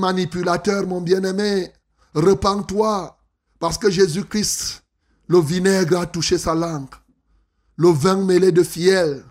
[0.00, 1.72] Manipulateur, mon bien-aimé
[2.14, 3.16] Repends-toi.
[3.58, 4.82] Parce que Jésus-Christ,
[5.28, 6.94] le vinaigre a touché sa langue.
[7.76, 9.22] Le vin mêlé de fiel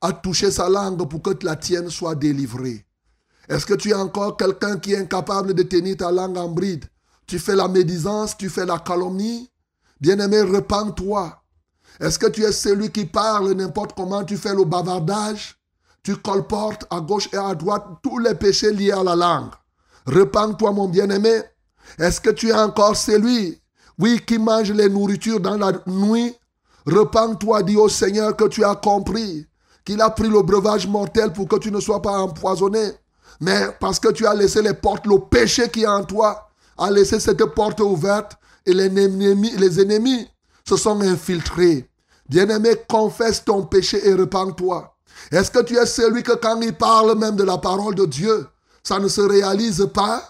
[0.00, 2.84] a touché sa langue pour que la tienne soit délivrée.
[3.48, 6.84] Est-ce que tu es encore quelqu'un qui est incapable de tenir ta langue en bride?
[7.26, 9.50] Tu fais la médisance, tu fais la calomnie?
[10.00, 11.42] Bien-aimé, repends-toi.
[12.00, 15.56] Est-ce que tu es celui qui parle n'importe comment, tu fais le bavardage?
[16.02, 19.52] Tu colportes à gauche et à droite tous les péchés liés à la langue.
[20.06, 21.42] Repends-toi, mon bien-aimé.
[21.98, 23.60] Est-ce que tu es encore celui,
[23.98, 26.34] oui, qui mange les nourritures dans la nuit
[26.86, 29.46] Repends-toi, dis au Seigneur que tu as compris
[29.84, 32.92] qu'il a pris le breuvage mortel pour que tu ne sois pas empoisonné.
[33.40, 36.90] Mais parce que tu as laissé les portes, le péché qui est en toi a
[36.90, 38.32] laissé cette porte ouverte
[38.66, 40.28] et les ennemis, les ennemis
[40.68, 41.88] se sont infiltrés.
[42.28, 44.96] Bien-aimé, confesse ton péché et repens-toi.
[45.30, 48.46] Est-ce que tu es celui que quand il parle même de la parole de Dieu,
[48.86, 50.22] ça ne se réalise pas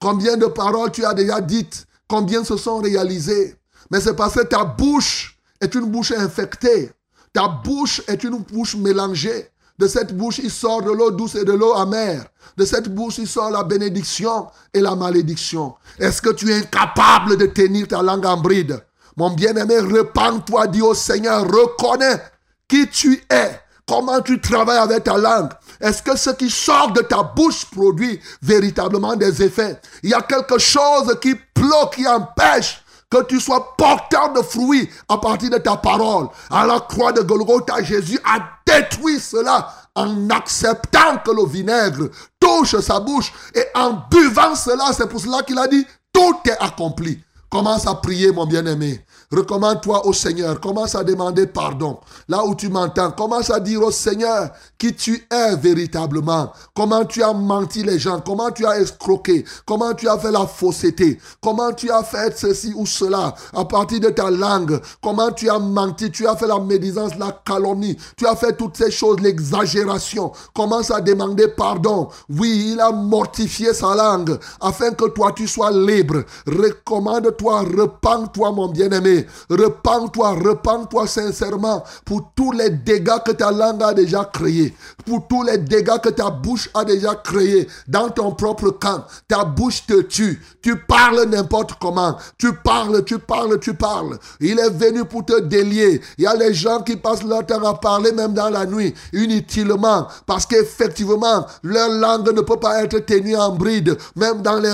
[0.00, 3.54] Combien de paroles tu as déjà dites Combien se sont réalisées
[3.88, 6.90] Mais c'est parce que ta bouche est une bouche infectée.
[7.32, 9.50] Ta bouche est une bouche mélangée.
[9.78, 12.24] De cette bouche, il sort de l'eau douce et de l'eau amère.
[12.56, 15.76] De cette bouche, il sort la bénédiction et la malédiction.
[16.00, 18.82] Est-ce que tu es incapable de tenir ta langue en bride?
[19.16, 22.20] Mon bien-aimé, repends-toi, dis au Seigneur, reconnais
[22.66, 23.60] qui tu es,
[23.90, 25.50] comment tu travailles avec ta langue?
[25.80, 29.80] Est-ce que ce qui sort de ta bouche produit véritablement des effets?
[30.04, 34.88] Il y a quelque chose qui bloque, qui empêche que tu sois porteur de fruits
[35.08, 36.28] à partir de ta parole.
[36.50, 42.78] À la croix de Golgotha, Jésus a détruit cela en acceptant que le vinaigre touche
[42.78, 44.92] sa bouche et en buvant cela.
[44.96, 47.20] C'est pour cela qu'il a dit, tout est accompli.
[47.50, 49.04] Commence à prier, mon bien-aimé.
[49.32, 50.58] Recommande-toi au Seigneur.
[50.60, 52.00] Commence à demander pardon.
[52.28, 56.52] Là où tu m'entends, commence à dire au Seigneur qui tu es véritablement.
[56.74, 58.20] Comment tu as menti les gens.
[58.20, 59.44] Comment tu as escroqué.
[59.64, 61.20] Comment tu as fait la fausseté.
[61.40, 64.80] Comment tu as fait ceci ou cela à partir de ta langue.
[65.00, 66.10] Comment tu as menti.
[66.10, 67.96] Tu as fait la médisance, la calomnie.
[68.16, 70.32] Tu as fait toutes ces choses, l'exagération.
[70.52, 72.08] Commence à demander pardon.
[72.28, 76.24] Oui, il a mortifié sa langue afin que toi tu sois libre.
[76.48, 79.19] Recommande-toi, repends-toi mon bien-aimé.
[79.48, 84.74] Repends-toi, repends-toi sincèrement pour tous les dégâts que ta langue a déjà créés,
[85.04, 89.04] pour tous les dégâts que ta bouche a déjà créés dans ton propre camp.
[89.28, 90.42] Ta bouche te tue.
[90.62, 92.16] Tu parles n'importe comment.
[92.38, 94.18] Tu parles, tu parles, tu parles.
[94.40, 96.00] Il est venu pour te délier.
[96.18, 98.94] Il y a les gens qui passent leur temps à parler même dans la nuit,
[99.12, 104.70] inutilement, parce qu'effectivement, leur langue ne peut pas être tenue en bride, même dans, les,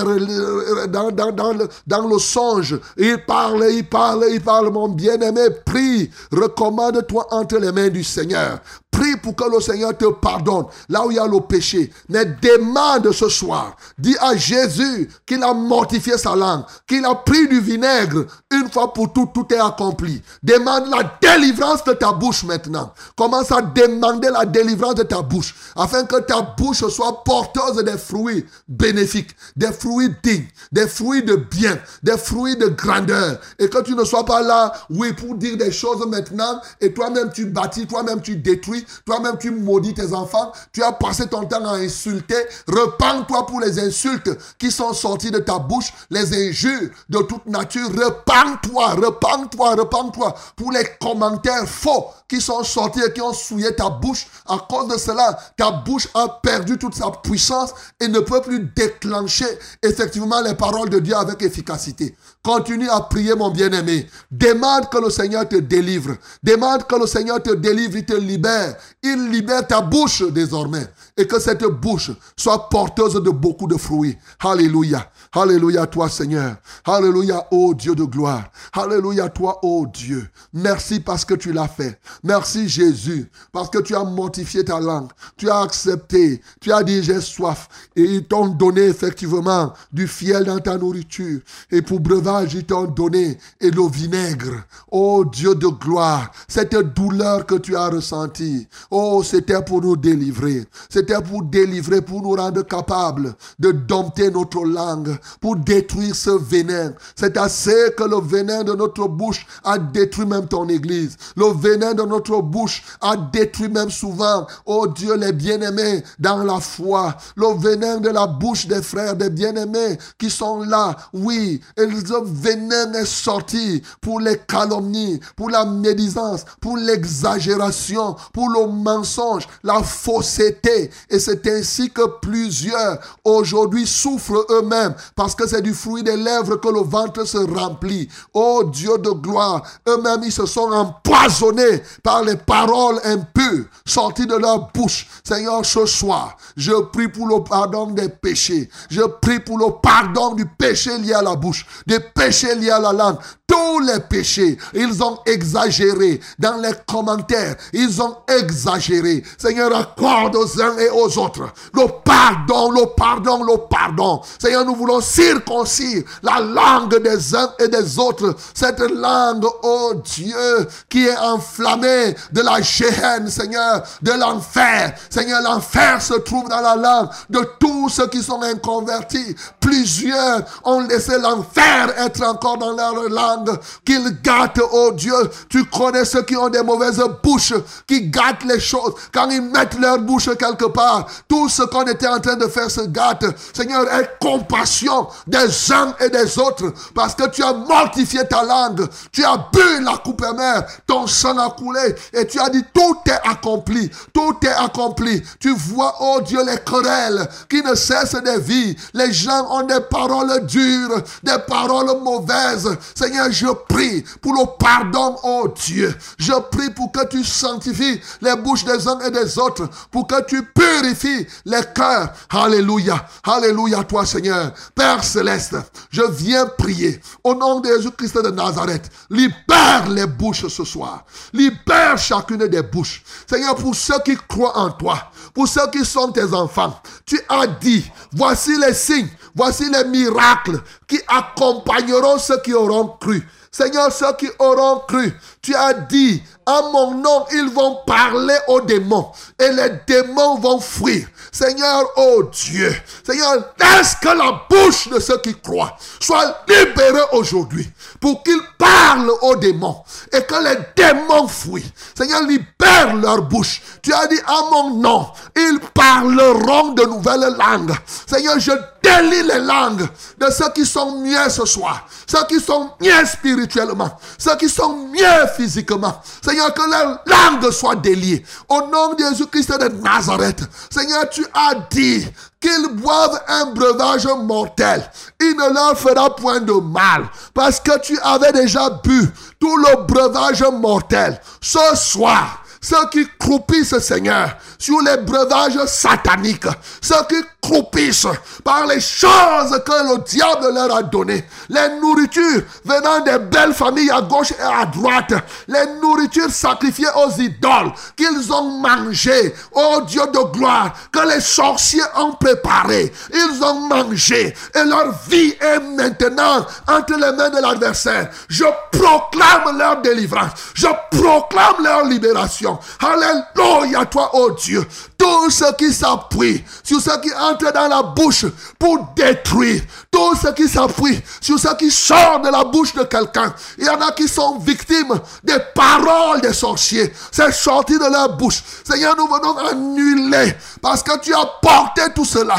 [0.87, 2.79] dans, le, dans le songe.
[2.97, 5.49] Il parle, il parle, il parle, mon bien-aimé.
[5.65, 8.59] Prie, recommande-toi entre les mains du Seigneur.
[8.91, 11.91] Prie pour que le Seigneur te pardonne là où il y a le péché.
[12.09, 13.75] Mais demande ce soir.
[13.97, 18.25] Dis à Jésus qu'il a mortifié sa langue, qu'il a pris du vinaigre.
[18.51, 20.21] Une fois pour toutes, tout est accompli.
[20.41, 22.93] Demande la délivrance de ta bouche maintenant.
[23.15, 27.97] Commence à demander la délivrance de ta bouche afin que ta bouche soit porteuse des
[27.97, 33.39] fruits bénéfiques, des fruits dignes, des fruits de bien, des fruits de grandeur.
[33.59, 37.31] Et que tu ne sois pas là, oui, pour dire des choses maintenant et toi-même
[37.33, 41.65] tu bâtis, toi-même tu détruis, toi-même tu maudis tes enfants, tu as passé ton temps
[41.65, 42.35] à insulter.
[42.67, 47.89] Repends-toi pour les insultes qui sont sorties de ta bouche, les injures de toute nature.
[47.89, 53.89] Repends-toi, repends-toi, repends-toi pour les commentaires faux qui sont sortis et qui ont souillé ta
[53.89, 54.27] bouche.
[54.47, 58.59] À cause de cela, ta bouche a perdu toute sa puissance et ne peut plus
[58.75, 59.47] déclencher
[59.83, 62.15] effectivement les paroles de Dieu avec efficacité.
[62.47, 64.07] Continue à prier, mon bien-aimé.
[64.31, 66.15] Demande que le Seigneur te délivre.
[66.41, 68.77] Demande que le Seigneur te délivre, il te libère.
[69.03, 70.87] Il libère ta bouche désormais.
[71.17, 74.17] Et que cette bouche soit porteuse de beaucoup de fruits.
[74.39, 75.11] Alléluia.
[75.33, 76.55] Alléluia toi Seigneur.
[76.85, 78.45] Alléluia, ô Dieu de gloire.
[78.71, 80.29] Alléluia toi, ô Dieu.
[80.53, 81.99] Merci parce que tu l'as fait.
[82.23, 85.09] Merci Jésus, parce que tu as mortifié ta langue.
[85.35, 86.41] Tu as accepté.
[86.61, 87.67] Tu as dit j'ai soif.
[87.95, 91.41] Et ils t'ont donné effectivement du fiel dans ta nourriture.
[91.71, 94.63] Et pour breuvage, ils t'ont donné et le vinaigre.
[94.91, 98.67] Ô Dieu de gloire, cette douleur que tu as ressentie.
[98.91, 100.65] Oh, c'était pour nous délivrer.
[100.89, 106.93] C'était pour délivrer, pour nous rendre capables de dompter notre langue pour détruire ce venin.
[107.15, 111.17] C'est assez que le venin de notre bouche a détruit même ton église.
[111.35, 116.59] Le venin de notre bouche a détruit même souvent, oh Dieu, les bien-aimés dans la
[116.59, 117.15] foi.
[117.35, 120.95] Le venin de la bouche des frères, des bien-aimés qui sont là.
[121.13, 121.85] Oui, et
[122.17, 129.47] le venin est sorti pour les calomnies, pour la médisance, pour l'exagération, pour le mensonge,
[129.63, 130.89] la fausseté.
[131.09, 136.57] Et c'est ainsi que plusieurs aujourd'hui souffrent eux-mêmes parce que c'est du fruit des lèvres
[136.57, 138.09] que le ventre se remplit.
[138.33, 144.35] Oh Dieu de gloire, eux-mêmes ils se sont empoisonnés par les paroles impures sorties de
[144.35, 145.07] leur bouche.
[145.23, 148.69] Seigneur, ce soir, je prie pour le pardon des péchés.
[148.89, 152.79] Je prie pour le pardon du péché lié à la bouche, des péchés liés à
[152.79, 153.17] la langue,
[153.57, 154.57] tous les péchés.
[154.73, 157.55] Ils ont exagéré dans les commentaires.
[157.73, 159.23] Ils ont exagéré.
[159.37, 164.21] Seigneur, accorde aux uns et aux autres le pardon, le pardon, le pardon.
[164.39, 168.35] Seigneur, nous voulons circoncire la langue des uns et des autres.
[168.53, 174.93] Cette langue, oh Dieu, qui est enflammée de la géhenne, Seigneur, de l'enfer.
[175.09, 179.35] Seigneur, l'enfer se trouve dans la langue de tous ceux qui sont inconvertis.
[179.59, 183.46] Plusieurs ont laissé l'enfer être encore dans leur langue,
[183.85, 185.15] qu'ils gâtent, oh Dieu.
[185.49, 187.53] Tu connais ceux qui ont des mauvaises bouches,
[187.87, 188.93] qui gâtent les choses.
[189.13, 192.69] Quand ils mettent leur bouche quelque part, tout ce qu'on était en train de faire
[192.69, 193.25] se gâte.
[193.53, 198.87] Seigneur, aie compassion des uns et des autres, parce que tu as mortifié ta langue.
[199.11, 202.97] Tu as bu la coupe amère, ton sang a coulé, et tu as dit tout
[203.05, 205.21] est accompli, tout est accompli.
[205.39, 208.75] Tu vois, oh Dieu, les querelles qui ne cessent de vie.
[208.93, 212.69] Les gens ont des paroles dures, des paroles mauvaises.
[212.95, 215.95] Seigneur, je prie pour le pardon, oh Dieu.
[216.17, 220.23] Je prie pour que tu sanctifies les bouches des uns et des autres, pour que
[220.25, 222.13] tu purifies les cœurs.
[222.29, 223.05] Alléluia.
[223.23, 224.53] Alléluia, toi, Seigneur.
[224.75, 225.55] Père céleste,
[225.89, 228.89] je viens prier au nom de Jésus-Christ de Nazareth.
[229.09, 231.05] Libère les bouches ce soir.
[231.33, 233.03] Libère chacune des bouches.
[233.29, 237.47] Seigneur, pour ceux qui croient en toi, pour ceux qui sont tes enfants, tu as
[237.47, 243.27] dit, voici les signes, voici les miracles qui accompagneront ceux qui auront cru.
[243.51, 245.11] Seigneur, ceux qui auront cru,
[245.41, 250.59] tu as dit, à mon nom, ils vont parler aux démons et les démons vont
[250.59, 251.07] fuir.
[251.31, 252.73] Seigneur, oh Dieu,
[253.03, 257.67] Seigneur, laisse que la bouche de ceux qui croient soit libérée aujourd'hui
[257.99, 259.83] pour qu'ils parlent aux démons
[260.13, 261.71] et que les démons fuient.
[261.97, 263.61] Seigneur, libère leur bouche.
[263.81, 267.75] Tu as dit à mon nom, ils parleront de nouvelles langues.
[268.05, 268.51] Seigneur, je
[268.87, 269.87] délie les langues
[270.17, 274.75] de ceux qui sont mieux ce soir, ceux qui sont mieux spirituellement, ceux qui sont
[274.87, 276.01] mieux physiquement.
[276.23, 278.25] Seigneur, que leur langue soit déliée.
[278.49, 282.07] Au nom de Jésus-Christ de Nazareth, Seigneur, tu as dit
[282.39, 284.89] qu'ils boivent un breuvage mortel.
[285.19, 289.09] Il ne leur fera point de mal parce que tu avais déjà bu
[289.39, 291.19] tout le breuvage mortel.
[291.41, 296.47] Ce soir, ceux qui croupissent, Seigneur, sur les breuvages sataniques,
[296.81, 297.15] ceux qui
[297.47, 298.07] croupissent
[298.43, 303.89] par les choses que le diable leur a données, les nourritures venant des belles familles
[303.91, 305.13] à gauche et à droite,
[305.47, 311.81] les nourritures sacrifiées aux idoles qu'ils ont mangées, oh Dieu de gloire, que les sorciers
[311.95, 318.09] ont préparé, ils ont mangé et leur vie est maintenant entre les mains de l'adversaire.
[318.27, 322.59] Je proclame leur délivrance, je proclame leur libération.
[322.79, 324.65] Alléluia, toi, oh Dieu.
[324.97, 328.25] Tout ce qui s'appuie sur ce qui entre dans la bouche
[328.57, 329.61] pour détruire,
[329.91, 333.33] tout ce qui s'appuie sur ce qui sort de la bouche de quelqu'un.
[333.57, 336.91] Il y en a qui sont victimes des paroles des sorciers.
[337.11, 338.41] C'est sorti de leur bouche.
[338.67, 342.35] Seigneur, nous venons annuler parce que tu as porté tout cela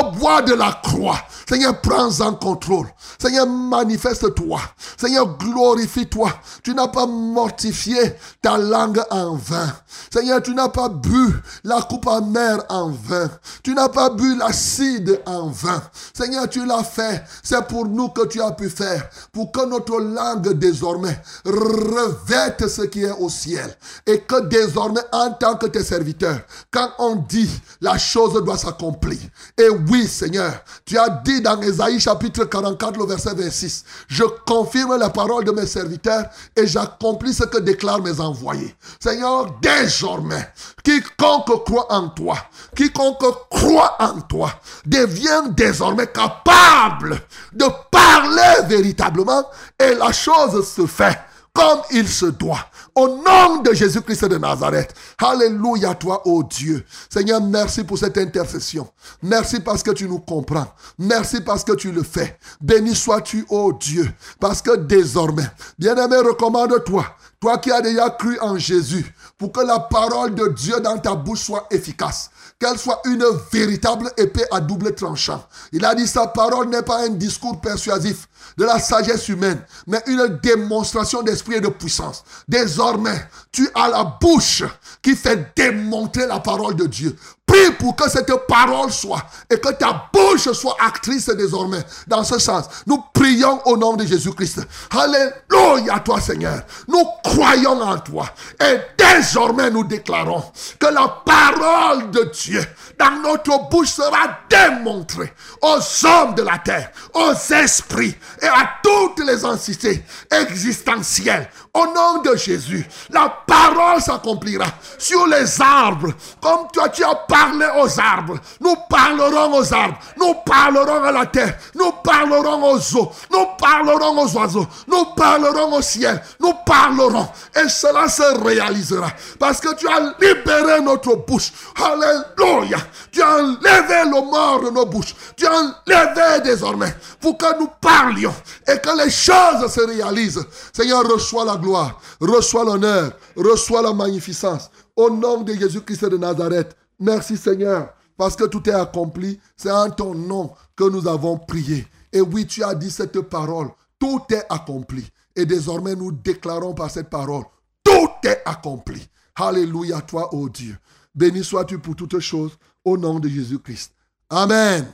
[0.00, 1.18] au bois de la croix.
[1.50, 2.86] Seigneur, prends en contrôle.
[3.20, 4.60] Seigneur, manifeste-toi.
[4.96, 6.30] Seigneur, glorifie-toi.
[6.62, 9.72] Tu n'as pas mortifié ta langue en vain.
[10.14, 13.28] Seigneur, tu n'as pas bu la coupe amère en vain.
[13.64, 15.82] Tu n'as pas bu l'acide en vain.
[16.14, 17.24] Seigneur, tu l'as fait.
[17.42, 19.10] C'est pour nous que tu as pu faire.
[19.32, 23.76] Pour que notre langue désormais revête ce qui est au ciel.
[24.06, 27.50] Et que désormais, en tant que tes serviteurs, quand on dit,
[27.80, 29.18] la chose doit s'accomplir.
[29.58, 30.52] Et oui, Seigneur,
[30.84, 35.52] tu as dit dans Ésaïe chapitre 44, le verset 26, je confirme la parole de
[35.52, 36.26] mes serviteurs
[36.56, 38.74] et j'accomplis ce que déclarent mes envoyés.
[38.98, 40.52] Seigneur, désormais,
[40.82, 42.36] quiconque croit en toi,
[42.74, 44.52] quiconque croit en toi,
[44.86, 47.20] devient désormais capable
[47.52, 49.44] de parler véritablement
[49.78, 51.18] et la chose se fait
[51.60, 52.66] comme il se doit.
[52.94, 54.94] Au nom de Jésus-Christ de Nazareth.
[55.18, 56.84] Alléluia toi, ô Dieu.
[57.08, 58.88] Seigneur, merci pour cette intercession.
[59.22, 60.66] Merci parce que tu nous comprends.
[60.98, 62.38] Merci parce que tu le fais.
[62.60, 64.10] Béni sois-tu, ô Dieu.
[64.40, 67.04] Parce que désormais, bien-aimé, recommande-toi.
[67.40, 71.14] Toi qui as déjà cru en Jésus, pour que la parole de Dieu dans ta
[71.14, 75.42] bouche soit efficace, qu'elle soit une véritable épée à double tranchant.
[75.72, 80.02] Il a dit sa parole n'est pas un discours persuasif de la sagesse humaine, mais
[80.06, 82.24] une démonstration d'esprit et de puissance.
[82.46, 84.62] Désormais, tu as la bouche
[85.02, 87.16] qui fait démontrer la parole de Dieu.
[87.46, 91.84] Prie pour que cette parole soit et que ta bouche soit actrice désormais.
[92.06, 94.60] Dans ce sens, nous prions au nom de Jésus-Christ.
[94.90, 96.62] Alléluia toi Seigneur.
[96.86, 98.26] Nous croyons en toi.
[98.60, 100.44] Et désormais nous déclarons
[100.78, 102.64] que la parole de Dieu
[102.96, 109.24] dans notre bouche sera démontrée aux hommes de la terre, aux esprits et à toutes
[109.26, 111.48] les entités existentielles.
[111.72, 114.66] Au nom de Jésus, la parole s'accomplira
[114.98, 116.12] sur les arbres.
[116.42, 118.38] Comme toi, tu as parlé aux arbres.
[118.60, 119.96] Nous parlerons aux arbres.
[120.16, 121.56] Nous parlerons à la terre.
[121.76, 123.12] Nous parlerons aux eaux.
[123.30, 124.66] Nous parlerons aux oiseaux.
[124.88, 126.20] Nous parlerons au ciel.
[126.40, 127.28] Nous parlerons.
[127.54, 129.12] Et cela se réalisera.
[129.38, 131.52] Parce que tu as libéré notre bouche.
[131.76, 132.78] Alléluia.
[133.12, 135.14] Tu as enlevé le mort de nos bouches.
[135.36, 138.34] Tu as enlevé désormais pour que nous parlions
[138.66, 140.44] et que les choses se réalisent.
[140.72, 144.70] Seigneur, reçois la gloire, reçois l'honneur, reçois la magnificence.
[144.96, 149.38] Au nom de Jésus-Christ de Nazareth, merci Seigneur, parce que tout est accompli.
[149.56, 151.86] C'est en ton nom que nous avons prié.
[152.12, 153.68] Et oui, tu as dit cette parole.
[153.98, 155.08] Tout est accompli.
[155.36, 157.44] Et désormais, nous déclarons par cette parole,
[157.84, 159.08] tout est accompli.
[159.36, 160.76] Alléluia, toi, ô Dieu.
[161.14, 163.92] Béni sois-tu pour toutes choses, au nom de Jésus-Christ.
[164.28, 164.86] Amen.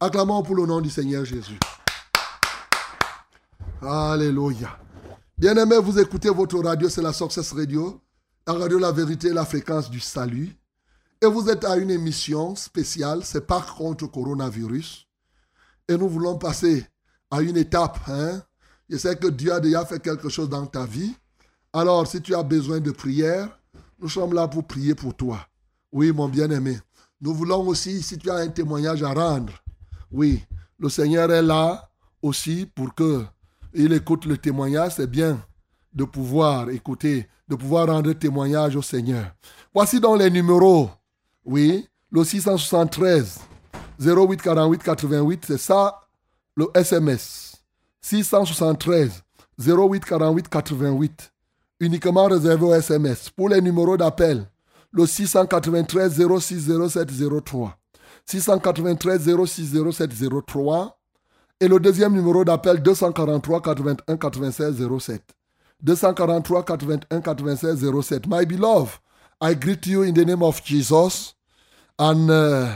[0.00, 1.58] Acclamons pour le nom du Seigneur Jésus.
[3.82, 4.83] Alléluia.
[5.44, 8.00] Bien-aimés, vous écoutez votre radio, c'est la Success Radio,
[8.46, 10.56] la radio La Vérité, la fréquence du salut.
[11.20, 15.06] Et vous êtes à une émission spéciale, c'est par contre coronavirus.
[15.86, 16.86] Et nous voulons passer
[17.30, 17.98] à une étape.
[18.08, 18.40] Hein?
[18.88, 21.14] Je sais que Dieu a déjà fait quelque chose dans ta vie.
[21.74, 23.60] Alors, si tu as besoin de prière,
[24.00, 25.46] nous sommes là pour prier pour toi.
[25.92, 26.78] Oui, mon bien-aimé.
[27.20, 29.52] Nous voulons aussi, si tu as un témoignage à rendre,
[30.10, 30.42] oui,
[30.78, 31.90] le Seigneur est là
[32.22, 33.26] aussi pour que
[33.74, 34.92] il écoute le témoignage.
[34.96, 35.40] C'est bien
[35.92, 39.34] de pouvoir écouter, de pouvoir rendre témoignage au Seigneur.
[39.72, 40.90] Voici donc les numéros.
[41.44, 43.40] Oui, le 673
[44.00, 46.00] 08 48 88, c'est ça
[46.56, 47.56] le SMS.
[48.00, 49.22] 673
[49.58, 51.32] 08 48 88,
[51.80, 53.30] uniquement réservé au SMS.
[53.30, 54.46] Pour les numéros d'appel,
[54.92, 57.08] le 693 06 07
[57.44, 57.76] 03.
[58.26, 60.10] 693 06 07
[60.46, 60.98] 03.
[61.60, 65.22] Et le deuxième numéro d'appel 243 81 96 07.
[65.82, 68.26] 243 81 96 07.
[68.26, 68.98] My beloved,
[69.40, 71.34] I greet you in the name of Jesus
[71.98, 72.68] and uh,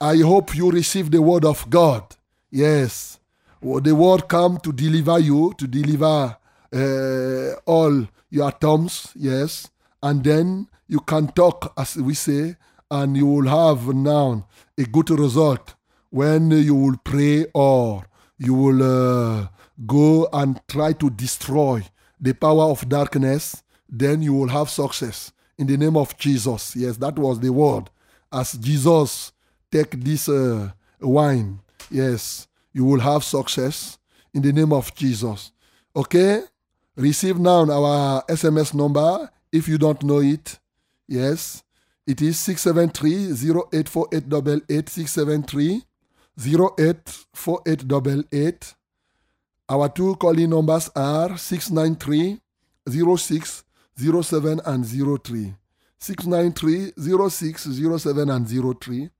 [0.00, 2.02] I hope you receive the word of God.
[2.50, 3.18] Yes.
[3.62, 6.36] The word come to deliver you, to deliver
[6.72, 9.68] uh, all your atoms, yes.
[10.02, 12.56] And then you can talk, as we say,
[12.90, 15.74] and you will have now a good result
[16.10, 18.04] when you will pray or
[18.38, 19.46] you will uh,
[19.86, 21.82] go and try to destroy
[22.20, 26.76] the power of darkness, then you will have success in the name of Jesus.
[26.76, 27.90] Yes, that was the word.
[28.32, 29.32] As Jesus
[29.70, 30.70] take this uh,
[31.00, 31.60] wine,
[31.90, 33.98] yes, you will have success
[34.34, 35.52] in the name of Jesus.
[35.94, 36.42] Okay?
[36.96, 40.58] Receive now our SMS number if you don't know it.
[41.08, 41.62] Yes,
[42.06, 45.82] it is 673 084888 673
[46.40, 48.74] 084888.
[49.68, 52.40] Our two calling numbers are 693
[53.16, 53.64] 06
[53.96, 55.54] 07 and 03.
[55.98, 56.92] 693
[57.28, 57.62] 06
[58.02, 58.48] 07 and
[58.80, 59.10] 03.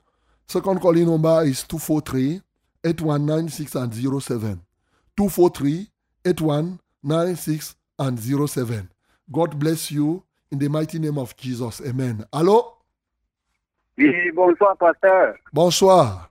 [0.48, 2.40] Second calling number is 243
[2.82, 4.62] 8196 and 07.
[5.16, 5.86] 243
[6.24, 8.88] 8196 and 07.
[9.30, 11.82] God bless you in the mighty name of Jesus.
[11.86, 12.24] Amen.
[12.32, 12.78] Allô?
[13.98, 15.38] Oui, bonsoir, pasteur.
[15.52, 16.29] Bonsoir.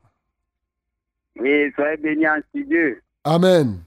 [1.39, 3.01] Oui, soyez bénis en Dieu.
[3.23, 3.79] Amen.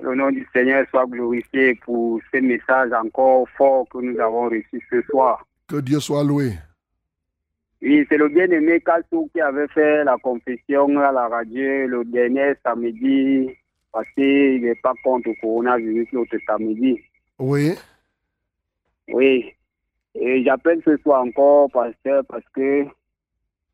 [0.00, 4.82] Le nom du Seigneur soit glorifié pour ce message encore fort que nous avons reçu
[4.90, 5.46] ce soir.
[5.68, 6.52] Que Dieu soit loué.
[7.80, 12.54] Oui, c'est le bien-aimé Kassou qui avait fait la confession à la radio le dernier
[12.64, 13.50] samedi
[13.92, 17.00] parce qu'il n'est pas contre le coronavirus l'autre samedi.
[17.38, 17.74] Oui.
[19.08, 19.52] Oui.
[20.14, 22.84] Et j'appelle ce soir encore, pasteur, parce que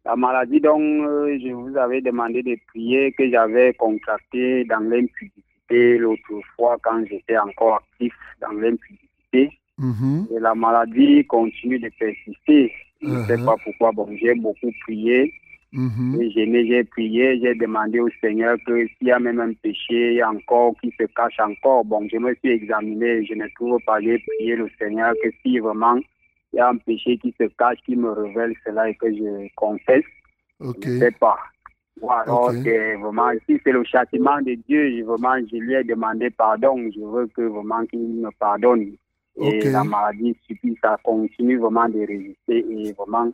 [0.05, 5.99] la maladie dont euh, je vous avais demandé de prier, que j'avais contracté dans l'impudicité,
[5.99, 9.59] l'autre fois quand j'étais encore actif dans l'impudicité.
[9.79, 10.27] Mhm.
[10.37, 12.73] Et la maladie continue de persister.
[13.03, 13.47] Je ne sais Mhm.
[13.47, 13.93] pas pourquoi.
[13.93, 15.33] Bon, j'ai beaucoup prié.
[15.73, 20.75] J'ai j'ai prié, j'ai demandé au Seigneur que s'il y a même un péché encore
[20.83, 24.57] qui se cache encore, bon, je me suis examiné, je ne trouve pas, j'ai prié
[24.57, 25.97] le Seigneur que si vraiment
[26.53, 29.49] il y a un péché qui se cache, qui me révèle cela et que je
[29.55, 30.05] confesse,
[30.61, 31.39] je ne sais pas.
[32.01, 36.31] Ou alors vraiment, si c'est le châtiment de Dieu, je, vraiment, je lui ai demandé
[36.31, 38.93] pardon, je veux que vraiment qu'il me pardonne.
[39.37, 43.31] Et la maladie suffit, ça continue vraiment de résister et vraiment,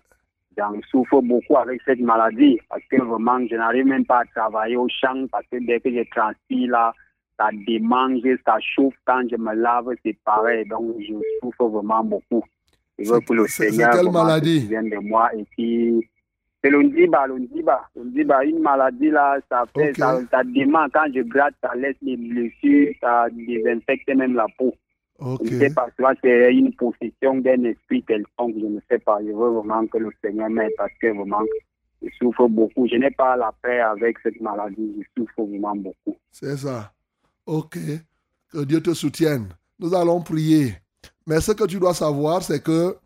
[0.56, 4.76] j'en souffre beaucoup avec cette maladie parce que vraiment, je n'arrive même pas à travailler
[4.76, 6.94] au champ parce que dès que je transpire là,
[7.38, 8.94] ça démange, ça chauffe.
[9.04, 10.66] Quand je me lave, c'est pareil.
[10.68, 12.42] Donc, je souffre vraiment beaucoup.
[12.98, 16.08] Je veux que le c'est- c'est Seigneur quelle maladie de moi et puis
[16.62, 17.88] c'est le Ndiba, le Ndiba.
[17.94, 19.96] Le Ndiba, une maladie là, ça fait, Ok.
[19.96, 20.90] ça, ça démange.
[20.94, 24.74] Quand je gratte, ça laisse les blessures, ça désinfecte même la peau.
[25.18, 25.40] Ok.
[25.44, 29.18] Je ne sais pas, soit c'est une possession d'un esprit quelconque, je ne sais pas.
[29.20, 31.42] Je veux vraiment que le Seigneur m'aide parce que vraiment,
[32.02, 32.86] je souffre beaucoup.
[32.88, 36.16] Je n'ai pas la paix avec cette maladie, je souffre vraiment beaucoup.
[36.30, 36.92] C'est ça.
[37.46, 37.78] Ok.
[38.52, 39.48] Que Dieu te soutienne.
[39.78, 40.74] Nous allons prier.
[41.26, 42.96] Mais ce que tu dois savoir, c'est que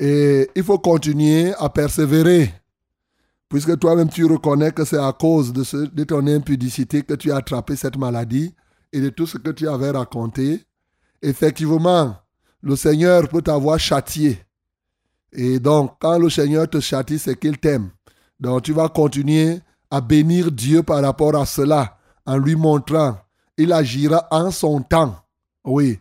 [0.00, 2.54] il faut continuer à persévérer.
[3.48, 7.36] Puisque toi-même, tu reconnais que c'est à cause de, de ton impudicité que tu as
[7.36, 8.54] attrapé cette maladie
[8.92, 10.64] et de tout ce que tu avais raconté.
[11.20, 12.16] Effectivement,
[12.62, 14.38] le Seigneur peut t'avoir châtié.
[15.32, 17.90] Et donc, quand le Seigneur te châtie, c'est qu'il t'aime.
[18.38, 23.18] Donc, tu vas continuer à bénir Dieu par rapport à cela, en lui montrant,
[23.56, 25.16] il agira en son temps.
[25.64, 25.98] Oui.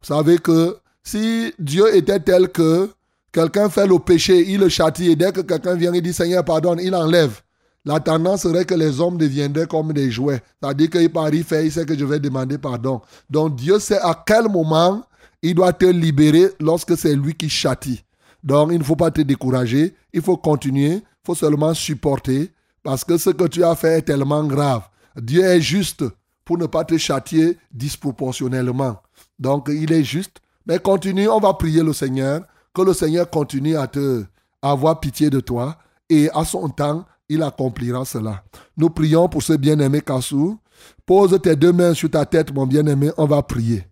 [0.00, 2.90] Vous savez que si Dieu était tel que
[3.32, 6.44] quelqu'un fait le péché, il le châtie, et dès que quelqu'un vient et dit Seigneur,
[6.44, 7.40] pardonne, il enlève.
[7.84, 10.42] La tendance serait que les hommes deviendraient comme des jouets.
[10.60, 13.00] C'est-à-dire qu'il parie faire, il sait que je vais demander pardon.
[13.30, 15.02] Donc Dieu sait à quel moment
[15.42, 18.02] il doit te libérer lorsque c'est lui qui châtie.
[18.44, 22.50] Donc il ne faut pas te décourager, il faut continuer, il faut seulement supporter,
[22.82, 24.82] parce que ce que tu as fait est tellement grave.
[25.16, 26.04] Dieu est juste
[26.44, 28.96] pour ne pas te châtier disproportionnellement.
[29.40, 30.40] Donc il est juste.
[30.66, 32.42] Mais continue, on va prier le Seigneur,
[32.74, 34.24] que le Seigneur continue à te
[34.62, 35.76] avoir pitié de toi
[36.08, 38.42] et à son temps, il accomplira cela.
[38.76, 40.58] Nous prions pour ce bien-aimé Kassou.
[41.06, 43.86] Pose tes deux mains sur ta tête, mon bien-aimé, on va prier.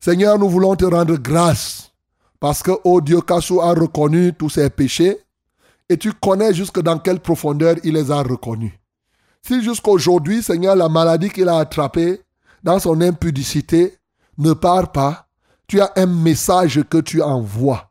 [0.00, 1.92] Seigneur, nous voulons te rendre grâce
[2.40, 5.18] parce que, oh Dieu, Kassou a reconnu tous ses péchés
[5.88, 8.72] et tu connais jusque dans quelle profondeur il les a reconnus.
[9.42, 12.20] Si jusqu'aujourd'hui, Seigneur, la maladie qu'il a attrapée
[12.62, 13.96] dans son impudicité
[14.42, 15.26] ne part pas,
[15.66, 17.90] tu as un message que tu envoies.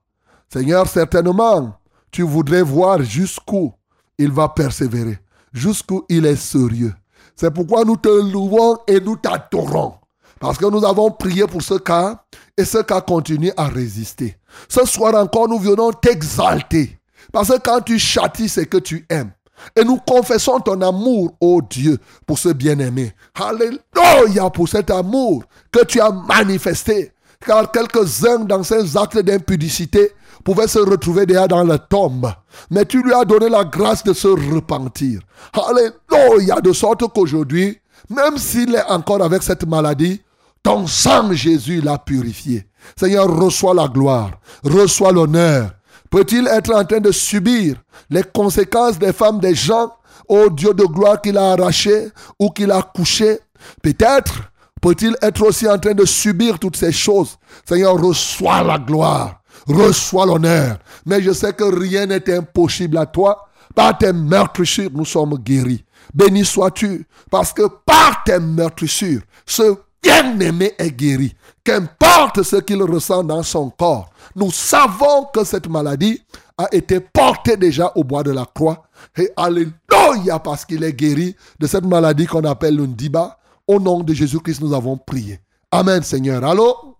[0.51, 1.75] Seigneur, certainement,
[2.11, 3.73] tu voudrais voir jusqu'où
[4.17, 5.17] il va persévérer,
[5.53, 6.93] jusqu'où il est sérieux.
[7.35, 9.95] C'est pourquoi nous te louons et nous t'adorons.
[10.39, 12.23] Parce que nous avons prié pour ce cas
[12.57, 14.37] et ce cas continue à résister.
[14.67, 16.99] Ce soir encore, nous venons t'exalter.
[17.31, 19.31] Parce que quand tu châties, c'est que tu aimes.
[19.75, 23.13] Et nous confessons ton amour, ô Dieu, pour ce bien-aimé.
[23.35, 27.11] Alléluia pour cet amour que tu as manifesté.
[27.45, 30.11] Car quelques-uns dans ces actes d'impudicité
[30.43, 32.31] pouvaient se retrouver déjà dans la tombe.
[32.69, 35.21] Mais tu lui as donné la grâce de se repentir.
[35.53, 37.79] Alléluia, de sorte qu'aujourd'hui,
[38.09, 40.21] même s'il est encore avec cette maladie,
[40.63, 42.67] ton sang, Jésus, l'a purifié.
[42.95, 44.31] Seigneur, reçois la gloire,
[44.63, 45.71] reçois l'honneur.
[46.11, 47.77] Peut-il être en train de subir
[48.09, 49.91] les conséquences des femmes des gens,
[50.27, 53.39] ô Dieu de gloire qu'il a arraché ou qu'il a couché
[53.81, 54.51] Peut-être
[54.81, 57.38] peut-il être aussi en train de subir toutes ces choses.
[57.65, 60.79] Seigneur, reçois la gloire, reçois l'honneur.
[61.05, 63.47] Mais je sais que rien n'est impossible à toi.
[63.73, 65.85] Par tes meurtrissures, nous sommes guéris.
[66.13, 71.33] Béni sois-tu, parce que par tes meurtrissures, ce bien-aimé est guéri.
[71.63, 76.21] Qu'importe ce qu'il ressent dans son corps, nous savons que cette maladie
[76.57, 78.83] a été portée déjà au bois de la croix.
[79.17, 83.37] Et alléluia, parce qu'il est guéri de cette maladie qu'on appelle le Ndiba.
[83.67, 85.39] Au nom de Jésus-Christ, nous avons prié.
[85.71, 86.43] Amen, Seigneur.
[86.43, 86.97] Allô?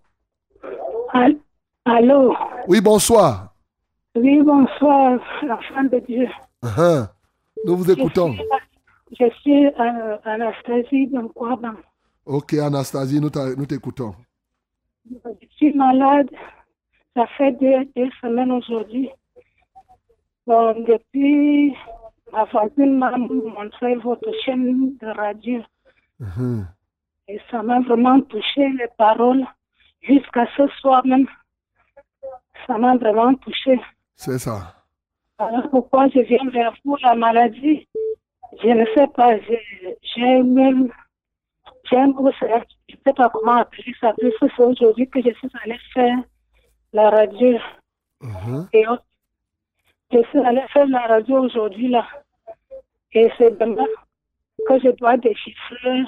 [1.13, 1.37] Al-
[1.85, 2.33] Allô?
[2.67, 3.53] Oui, bonsoir.
[4.15, 6.27] Oui, bonsoir, l'enfant de Dieu.
[6.63, 7.07] Uh-huh.
[7.65, 8.35] Nous vous écoutons.
[9.19, 11.73] Je suis, je suis Bankwaban.
[12.26, 14.14] Ok, Anastasie, nous t'écoutons.
[15.10, 16.30] Je suis malade.
[17.15, 19.10] Ça fait deux, deux semaines aujourd'hui.
[20.48, 21.76] Bon, depuis,
[22.31, 25.61] ma voisine m'a montré votre chaîne de radio.
[26.19, 26.68] Mhm.
[27.27, 29.45] Et ça m'a vraiment touché les paroles.
[30.02, 31.27] Jusqu'à ce soir même,
[32.65, 33.80] ça m'a vraiment touché.
[34.15, 34.76] C'est ça.
[35.38, 37.88] Alors pourquoi je viens vers vous, la maladie?
[38.61, 40.91] Je ne sais pas, j'ai même,
[41.91, 42.63] J'ai un gros salaire.
[42.88, 44.13] Je ne sais pas comment appuyer ça.
[44.18, 46.18] Puis c'est aujourd'hui que je suis allée faire
[46.93, 47.57] la radio.
[48.22, 48.69] Mhm.
[48.73, 49.05] Et autres.
[50.11, 52.07] je suis allée faire la radio aujourd'hui là.
[53.13, 53.91] Et c'est demain
[54.68, 56.03] que je dois déchiffrer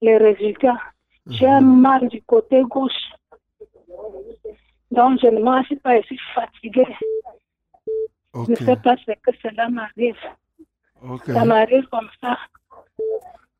[0.00, 0.78] les résultats.
[1.26, 3.12] J'ai un mal du côté gauche.
[4.90, 6.96] Donc je ne suis pas, je suis fatiguée.
[8.34, 10.16] Je ne sais pas ce que cela m'arrive.
[11.26, 12.38] Ça m'arrive comme ça.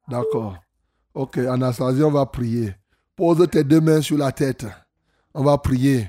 [0.08, 0.56] D'accord.
[1.14, 2.74] Ok, Anastasie, on va prier.
[3.16, 4.66] Pose tes deux mains sur la tête.
[5.34, 6.08] On va prier.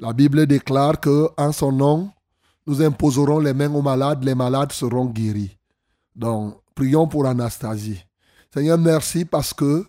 [0.00, 2.10] La Bible déclare que en son nom,
[2.66, 5.56] nous imposerons les mains aux malades, les malades seront guéris.
[6.16, 8.04] Donc, prions pour Anastasie.
[8.52, 9.86] Seigneur, merci parce que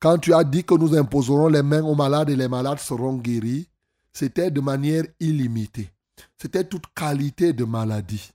[0.00, 3.18] quand tu as dit que nous imposerons les mains aux malades et les malades seront
[3.18, 3.68] guéris,
[4.12, 5.90] c'était de manière illimitée.
[6.36, 8.32] C'était toute qualité de maladie.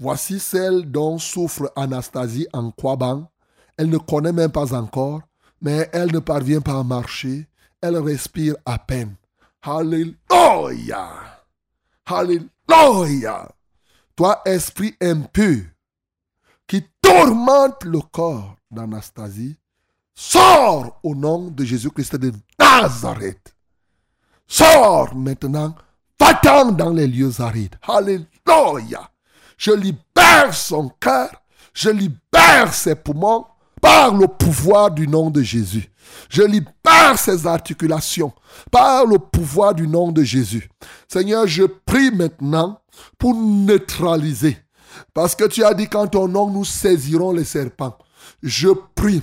[0.00, 3.26] Voici celle dont souffre Anastasie en Kwabang.
[3.76, 5.22] Elle ne connaît même pas encore,
[5.60, 7.48] mais elle ne parvient pas à marcher.
[7.80, 9.16] Elle respire à peine.
[9.62, 11.10] Alléluia.
[12.06, 13.50] Alléluia.
[14.16, 15.64] Toi, esprit impur,
[16.66, 19.56] qui tourmente le corps d'Anastasie,
[20.14, 23.54] sors au nom de Jésus-Christ de Nazareth.
[24.46, 25.74] Sors maintenant,
[26.20, 27.76] va-t'en dans les lieux arides.
[27.82, 29.10] Alléluia.
[29.56, 31.30] Je libère son cœur,
[31.72, 33.46] je libère ses poumons
[33.84, 35.90] par le pouvoir du nom de Jésus.
[36.30, 38.32] Je libère ses articulations
[38.70, 40.70] par le pouvoir du nom de Jésus.
[41.06, 42.80] Seigneur, je prie maintenant
[43.18, 44.56] pour neutraliser.
[45.12, 47.98] Parce que tu as dit qu'en ton nom, nous saisirons les serpents.
[48.42, 49.20] Je prie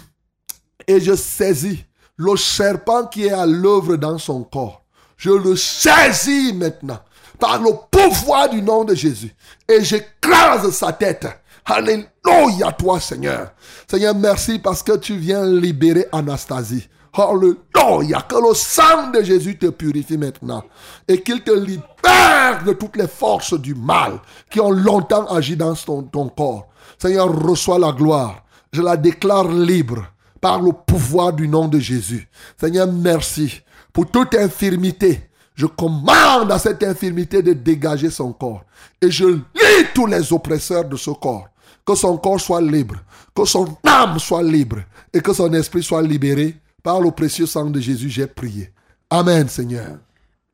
[0.87, 1.83] et je saisis
[2.15, 4.83] le serpent qui est à l'œuvre dans son corps.
[5.17, 6.99] Je le saisis maintenant
[7.39, 9.33] par le pouvoir du nom de Jésus
[9.67, 11.25] et j'écrase sa tête.
[11.65, 13.51] Alléluia toi Seigneur.
[13.87, 16.87] Seigneur, merci parce que tu viens libérer Anastasie.
[17.13, 18.21] Alléluia.
[18.21, 20.63] Que le sang de Jésus te purifie maintenant
[21.07, 24.19] et qu'il te libère de toutes les forces du mal
[24.49, 26.67] qui ont longtemps agi dans ton, ton corps.
[26.97, 28.43] Seigneur, reçois la gloire.
[28.71, 30.05] Je la déclare libre
[30.39, 32.27] par le pouvoir du nom de Jésus.
[32.57, 33.61] Seigneur, merci
[33.93, 35.29] pour toute infirmité.
[35.53, 38.63] Je commande à cette infirmité de dégager son corps.
[39.01, 41.47] Et je lis tous les oppresseurs de ce corps.
[41.85, 42.95] Que son corps soit libre.
[43.35, 44.79] Que son âme soit libre.
[45.13, 46.55] Et que son esprit soit libéré.
[46.83, 48.71] Par le précieux sang de Jésus, j'ai prié.
[49.09, 49.97] Amen, Seigneur.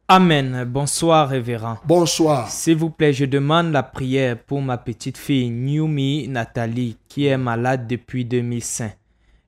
[0.09, 0.63] Amen.
[0.65, 1.77] Bonsoir, révérend.
[1.85, 2.49] Bonsoir.
[2.49, 7.37] S'il vous plaît, je demande la prière pour ma petite fille Newmi Nathalie, qui est
[7.37, 8.97] malade depuis 2005.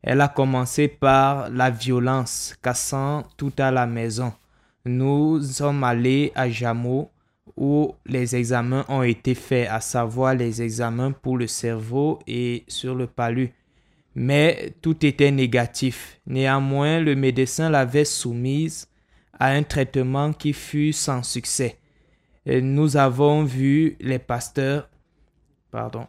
[0.01, 4.33] Elle a commencé par la violence, cassant tout à la maison.
[4.85, 7.09] Nous sommes allés à Jameau
[7.55, 12.95] où les examens ont été faits, à savoir les examens pour le cerveau et sur
[12.95, 13.53] le palu.
[14.15, 16.19] Mais tout était négatif.
[16.25, 18.87] Néanmoins, le médecin l'avait soumise
[19.39, 21.77] à un traitement qui fut sans succès.
[22.45, 24.89] Nous avons vu les pasteurs,
[25.71, 26.07] pardon,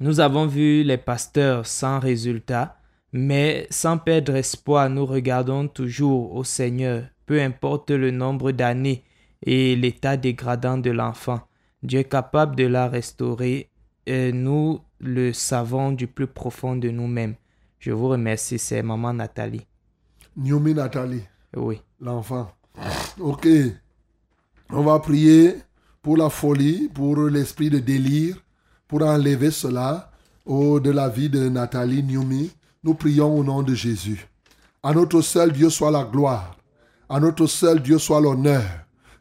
[0.00, 2.78] nous avons vu les pasteurs sans résultat,
[3.12, 9.04] mais sans perdre espoir, nous regardons toujours au Seigneur, peu importe le nombre d'années
[9.42, 11.40] et l'état dégradant de l'enfant.
[11.82, 13.70] Dieu est capable de la restaurer
[14.06, 17.34] et nous le savons du plus profond de nous-mêmes.
[17.78, 19.66] Je vous remercie, c'est maman Nathalie.
[20.36, 21.22] Nyomi Nathalie,
[21.56, 21.80] Oui.
[22.00, 22.50] l'enfant.
[23.18, 23.48] Ok.
[24.70, 25.56] On va prier
[26.02, 28.36] pour la folie, pour l'esprit de délire,
[28.86, 30.10] pour enlever cela
[30.46, 32.50] au de la vie de Nathalie Nyomi.
[32.84, 34.26] Nous prions au nom de Jésus.
[34.82, 36.56] À notre seul Dieu soit la gloire.
[37.08, 38.62] À notre seul Dieu soit l'honneur.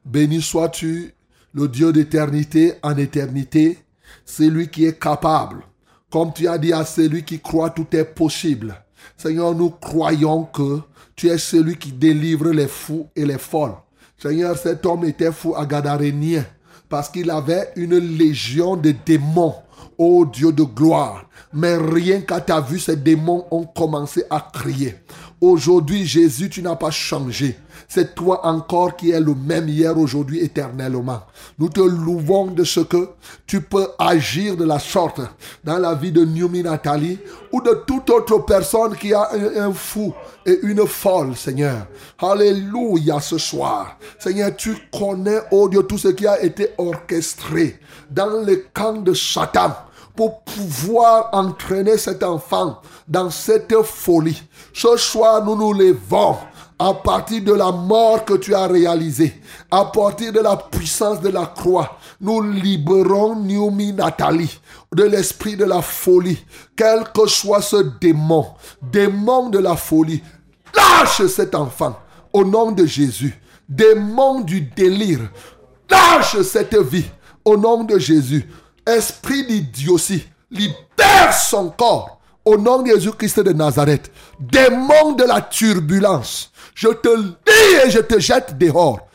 [0.10, 1.14] Béni sois-tu,
[1.54, 3.78] le Dieu d'éternité en éternité.
[4.26, 5.62] C'est lui qui est capable.
[6.10, 8.74] Comme tu as dit à celui qui croit, tout est possible.
[9.16, 10.80] Seigneur, nous croyons que
[11.16, 13.76] tu es celui qui délivre les fous et les folles.
[14.18, 16.44] Seigneur, cet homme était fou à Gadarénien
[16.90, 19.58] parce qu'il avait une légion de démons.
[20.00, 21.30] Ô Dieu de gloire.
[21.54, 24.96] Mais rien qu'à ta vue, ces démons ont commencé à crier.
[25.40, 27.58] Aujourd'hui, Jésus, tu n'as pas changé.
[27.88, 31.22] C'est toi encore qui es le même hier, aujourd'hui, éternellement.
[31.58, 33.10] Nous te louons de ce que
[33.48, 35.22] tu peux agir de la sorte
[35.64, 37.20] dans la vie de Numi Nathalie
[37.52, 40.14] ou de toute autre personne qui a un, fou
[40.46, 41.88] et une folle, Seigneur.
[42.20, 43.98] Alléluia ce soir.
[44.20, 47.80] Seigneur, tu connais, oh Dieu, tout ce qui a été orchestré
[48.10, 49.74] dans le camp de Satan
[50.16, 54.44] pour pouvoir entraîner cet enfant dans cette folie.
[54.74, 56.36] Ce soir, nous nous levons
[56.80, 61.28] à partir de la mort que tu as réalisée, à partir de la puissance de
[61.28, 64.60] la croix, nous libérons Naomi Nathalie
[64.96, 66.40] de l'esprit de la folie,
[66.78, 68.48] quel que soit ce démon,
[68.82, 70.24] démon de la folie.
[70.74, 72.00] Lâche cet enfant
[72.32, 73.38] au nom de Jésus.
[73.68, 75.30] Démon du délire,
[75.90, 77.06] lâche cette vie
[77.44, 78.50] au nom de Jésus.
[78.86, 84.12] Esprit d'idiotie, libère son corps au nom de Jésus-Christ de Nazareth.
[84.40, 87.36] Démon de la turbulence, je te dis
[87.86, 89.08] et je te jette dehors.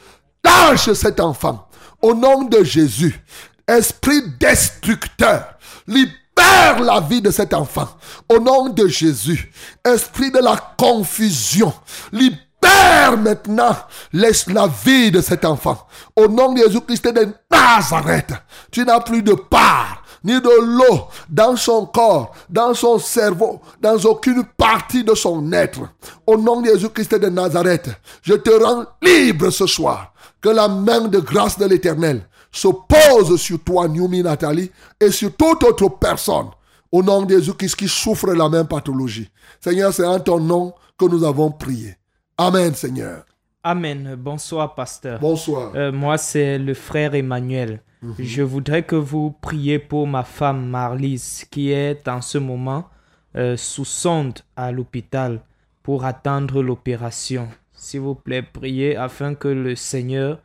[0.44, 1.68] Lâche cet enfant
[2.02, 3.18] au nom de Jésus.
[3.66, 5.54] Esprit destructeur,
[5.86, 7.88] libère la vie de cet enfant
[8.28, 9.50] au nom de Jésus.
[9.84, 11.72] Esprit de la confusion,
[12.12, 13.76] libère maintenant
[14.12, 15.86] la vie de cet enfant.
[16.14, 18.32] Au nom de Jésus-Christ de Nazareth,
[18.70, 23.96] tu n'as plus de part ni de l'eau dans son corps, dans son cerveau, dans
[23.98, 25.80] aucune partie de son être.
[26.26, 27.90] Au nom de Jésus-Christ de Nazareth,
[28.22, 30.12] je te rends libre ce soir.
[30.40, 34.70] Que la main de grâce de l'Éternel se pose sur toi, Numi Nathalie,
[35.00, 36.48] et sur toute autre personne.
[36.90, 39.30] Au nom de Jésus-Christ qui souffre la même pathologie.
[39.60, 41.96] Seigneur, c'est en ton nom que nous avons prié.
[42.38, 43.24] Amen, Seigneur.
[43.62, 44.14] Amen.
[44.16, 45.18] Bonsoir, pasteur.
[45.18, 45.72] Bonsoir.
[45.74, 47.80] Euh, moi, c'est le frère Emmanuel.
[48.18, 52.88] Je voudrais que vous priez pour ma femme Marlise qui est en ce moment
[53.36, 55.40] euh, sous sonde à l'hôpital
[55.82, 57.48] pour attendre l'opération.
[57.72, 60.38] S'il vous plaît, priez afin que le Seigneur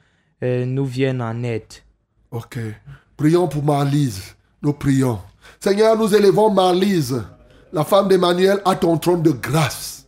[0.43, 1.63] euh, nous vienne en aide.
[2.31, 2.59] Ok.
[3.17, 4.35] Prions pour Marlise.
[4.61, 5.19] Nous prions.
[5.59, 7.23] Seigneur, nous élevons Marlise,
[7.71, 10.05] la femme d'Emmanuel, à ton trône de grâce.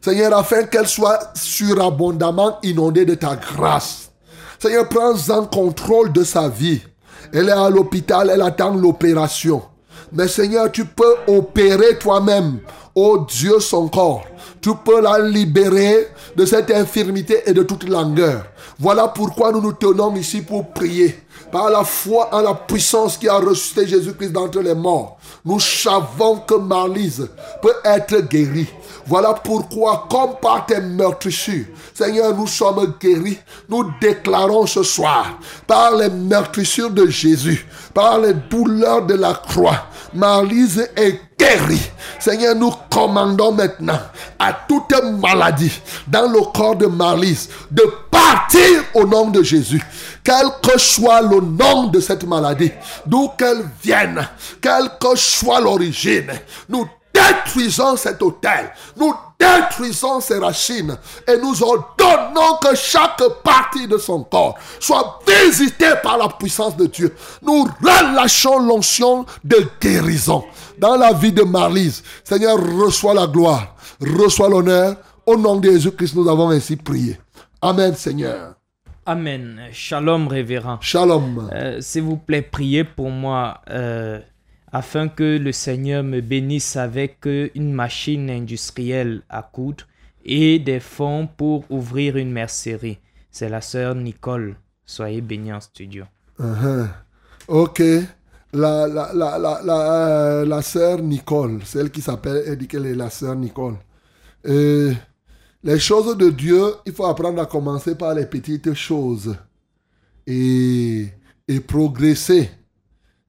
[0.00, 4.07] Seigneur, afin qu'elle soit surabondamment inondée de ta grâce.
[4.58, 6.80] Seigneur, prends en contrôle de sa vie.
[7.32, 9.62] Elle est à l'hôpital, elle attend l'opération.
[10.12, 12.60] Mais Seigneur, tu peux opérer toi-même,
[13.28, 14.24] Dieu, son corps.
[14.60, 18.44] Tu peux la libérer de cette infirmité et de toute langueur.
[18.78, 21.22] Voilà pourquoi nous nous tenons ici pour prier.
[21.52, 26.40] Par la foi en la puissance qui a ressuscité Jésus-Christ d'entre les morts, nous savons
[26.40, 27.28] que Marlise
[27.62, 28.68] peut être guérie.
[29.06, 31.64] Voilà pourquoi, comme par tes meurtrissures,
[31.94, 33.38] Seigneur, nous sommes guéris.
[33.68, 39.86] Nous déclarons ce soir, par les meurtrissures de Jésus, par les douleurs de la croix,
[40.12, 41.90] Marlise est guérie.
[42.18, 44.00] Seigneur, nous commandons maintenant
[44.38, 45.72] à toute maladie
[46.06, 49.82] dans le corps de Marlise de partir au nom de Jésus.
[50.24, 52.72] Quel que soit le nom de cette maladie,
[53.06, 54.26] d'où qu'elle vienne,
[54.60, 56.30] quelle que soit l'origine,
[56.68, 60.96] nous détruisons cet hôtel, nous détruisons ses racines
[61.26, 66.86] et nous ordonnons que chaque partie de son corps soit visitée par la puissance de
[66.86, 67.14] Dieu.
[67.42, 70.44] Nous relâchons l'onction de guérison
[70.80, 72.02] dans la vie de Marlise.
[72.24, 74.96] Seigneur, reçois la gloire, reçois l'honneur.
[75.26, 77.18] Au nom de Jésus-Christ, nous avons ainsi prié.
[77.60, 78.54] Amen, Seigneur.
[79.04, 79.60] Amen.
[79.72, 80.78] Shalom, révérend.
[80.80, 81.48] Shalom.
[81.52, 84.20] Euh, S'il vous plaît, priez pour moi euh,
[84.72, 89.84] afin que le Seigneur me bénisse avec euh, une machine industrielle à coudre
[90.24, 92.98] et des fonds pour ouvrir une mercerie.
[93.30, 94.56] C'est la sœur Nicole.
[94.84, 96.04] Soyez bénis en studio.
[96.38, 96.88] Uh-huh.
[97.48, 97.82] Ok.
[98.52, 102.94] La, la, la, la, la, euh, sœur Nicole, celle qui s'appelle, elle dit qu'elle est
[102.94, 103.76] la sœur Nicole.
[104.46, 104.94] Euh,
[105.62, 109.36] les choses de Dieu, il faut apprendre à commencer par les petites choses
[110.26, 111.08] et,
[111.46, 112.50] et progresser.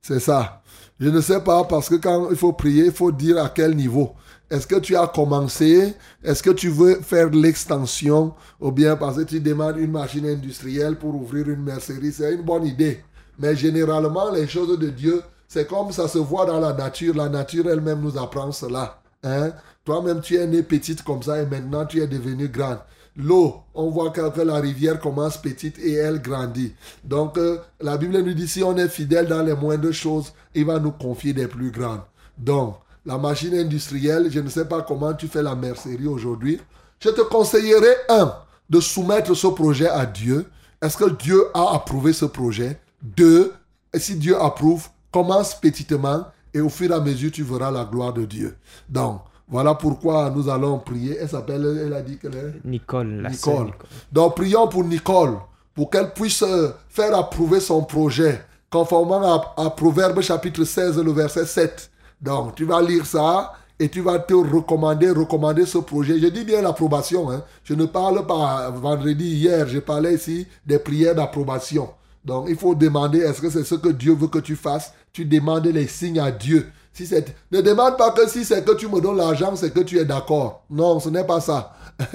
[0.01, 0.61] C'est ça.
[0.99, 3.75] Je ne sais pas parce que quand il faut prier, il faut dire à quel
[3.75, 4.13] niveau.
[4.49, 5.93] Est-ce que tu as commencé?
[6.23, 8.33] Est-ce que tu veux faire l'extension?
[8.59, 12.41] Ou bien parce que tu demandes une machine industrielle pour ouvrir une mercerie C'est une
[12.41, 13.03] bonne idée.
[13.39, 17.15] Mais généralement, les choses de Dieu, c'est comme ça se voit dans la nature.
[17.15, 19.01] La nature elle-même nous apprend cela.
[19.23, 19.51] Hein?
[19.85, 22.79] Toi-même, tu es né petite comme ça et maintenant tu es devenu grande.
[23.15, 26.73] L'eau, on voit que, que la rivière commence petite et elle grandit.
[27.03, 30.65] Donc, euh, la Bible nous dit si on est fidèle dans les moindres choses, il
[30.65, 32.01] va nous confier des plus grandes.
[32.37, 32.75] Donc,
[33.05, 36.61] la machine industrielle, je ne sais pas comment tu fais la mercerie aujourd'hui.
[36.99, 38.33] Je te conseillerais, un,
[38.69, 40.45] de soumettre ce projet à Dieu.
[40.81, 42.79] Est-ce que Dieu a approuvé ce projet?
[43.01, 43.53] Deux,
[43.93, 47.85] et si Dieu approuve, commence petitement et au fur et à mesure, tu verras la
[47.85, 48.55] gloire de Dieu.
[48.87, 51.17] Donc, voilà pourquoi nous allons prier.
[51.19, 53.65] Elle s'appelle, elle a dit qu'elle est Nicole, la sœur Nicole.
[53.65, 53.87] Nicole.
[54.11, 55.37] Donc prions pour Nicole,
[55.73, 61.11] pour qu'elle puisse euh, faire approuver son projet, conformément à, à Proverbe chapitre 16, le
[61.11, 61.89] verset 7.
[62.21, 66.19] Donc tu vas lire ça et tu vas te recommander, recommander ce projet.
[66.19, 67.31] Je dis bien l'approbation.
[67.31, 67.43] Hein.
[67.63, 71.89] Je ne parle pas vendredi, hier, je parlais ici des prières d'approbation.
[72.29, 74.93] Donc il faut demander, est-ce que c'est ce que Dieu veut que tu fasses?
[75.11, 76.67] Tu demandes les signes à Dieu.
[76.93, 77.09] Si
[77.51, 80.05] ne demande pas que si c'est que tu me donnes l'argent, c'est que tu es
[80.05, 80.63] d'accord.
[80.69, 81.73] Non, ce n'est pas ça.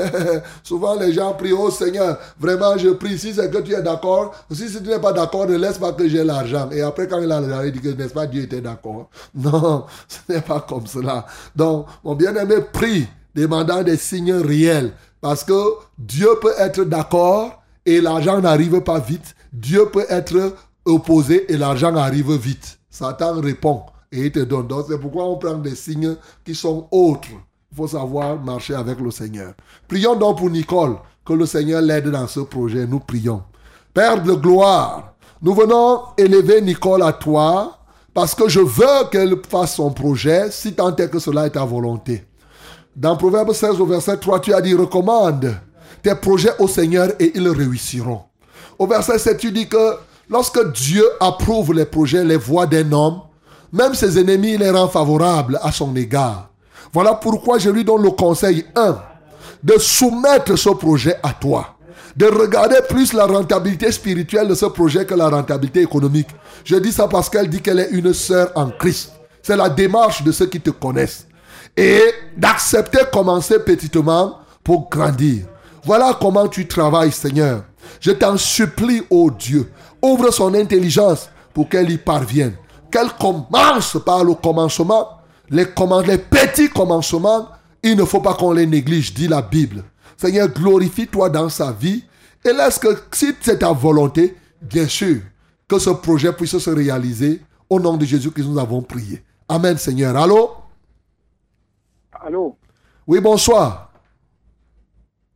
[0.63, 3.19] Souvent, les gens prient, oh Seigneur, vraiment, je prie.
[3.19, 5.93] Si c'est que tu es d'accord, si, si tu n'es pas d'accord, ne laisse pas
[5.93, 6.69] que j'ai l'argent.
[6.71, 9.09] Et après, quand il a l'argent, il dit que, n'est-ce pas, Dieu était d'accord.
[9.35, 11.27] Non, ce n'est pas comme cela.
[11.57, 14.93] Donc, mon bien-aimé prie, demandant des signes réels.
[15.21, 15.61] Parce que
[15.99, 19.35] Dieu peut être d'accord et l'argent n'arrive pas vite.
[19.55, 22.81] Dieu peut être opposé et l'argent arrive vite.
[22.91, 24.67] Satan répond et il te donne.
[24.67, 27.29] Donc c'est pourquoi on prend des signes qui sont autres.
[27.71, 29.55] Il faut savoir marcher avec le Seigneur.
[29.87, 32.85] Prions donc pour Nicole, que le Seigneur l'aide dans ce projet.
[32.85, 33.45] Nous prions.
[33.93, 37.79] Père de gloire, nous venons élever Nicole à toi
[38.13, 41.65] parce que je veux qu'elle fasse son projet si tant est que cela est ta
[41.65, 42.25] volonté.
[42.97, 45.55] Dans Proverbe 16 au verset 3, tu as dit recommande
[46.03, 48.23] tes projets au Seigneur et ils réussiront.
[48.79, 49.97] Au verset 7, tu dis que
[50.29, 53.21] lorsque Dieu approuve les projets, les voies d'un homme,
[53.73, 56.51] même ses ennemis les rend favorables à son égard.
[56.93, 58.97] Voilà pourquoi je lui donne le conseil 1
[59.63, 61.77] de soumettre ce projet à toi.
[62.17, 66.29] De regarder plus la rentabilité spirituelle de ce projet que la rentabilité économique.
[66.65, 69.13] Je dis ça parce qu'elle dit qu'elle est une sœur en Christ.
[69.43, 71.27] C'est la démarche de ceux qui te connaissent.
[71.77, 72.01] Et
[72.37, 75.47] d'accepter commencer petitement pour grandir.
[75.83, 77.65] Voilà comment tu travailles, Seigneur.
[78.01, 79.71] Je t'en supplie, ô Dieu,
[80.03, 82.55] ouvre son intelligence pour qu'elle y parvienne.
[82.91, 85.19] Qu'elle commence par le commencement.
[85.51, 85.67] Les,
[86.07, 87.49] les petits commencements,
[87.83, 89.85] il ne faut pas qu'on les néglige, dit la Bible.
[90.17, 92.05] Seigneur, glorifie-toi dans sa vie
[92.45, 95.21] et laisse que, si c'est ta volonté, bien sûr,
[95.69, 97.43] que ce projet puisse se réaliser.
[97.71, 99.25] Au nom de Jésus que nous avons prié.
[99.49, 100.15] Amen, Seigneur.
[100.17, 100.51] Allô?
[102.13, 102.57] Allô?
[103.07, 103.91] Oui, bonsoir.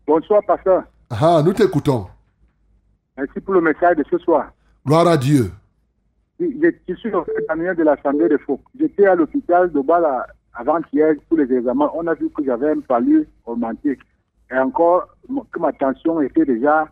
[0.06, 0.84] Bonsoir, pasteur.
[1.10, 2.06] Ah, nous t'écoutons.
[3.18, 4.52] Merci pour le message de ce soir.
[4.86, 5.50] Gloire à Dieu.
[6.38, 6.46] Je,
[6.88, 8.60] je suis le Damien de l'Assemblée de Faux.
[8.78, 10.24] J'étais à l'hôpital de Bala
[10.54, 11.90] avant-hier pour les examens.
[11.94, 13.98] On a vu que j'avais un palu augmenté.
[14.52, 15.08] Et encore,
[15.52, 16.88] que ma tension était déjà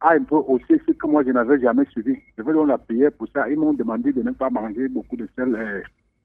[0.00, 2.16] à un peu haussée, ce que moi je n'avais jamais suivi.
[2.36, 3.48] Je vais donc la prière pour ça.
[3.48, 5.82] Ils m'ont demandé de ne pas manger beaucoup de sel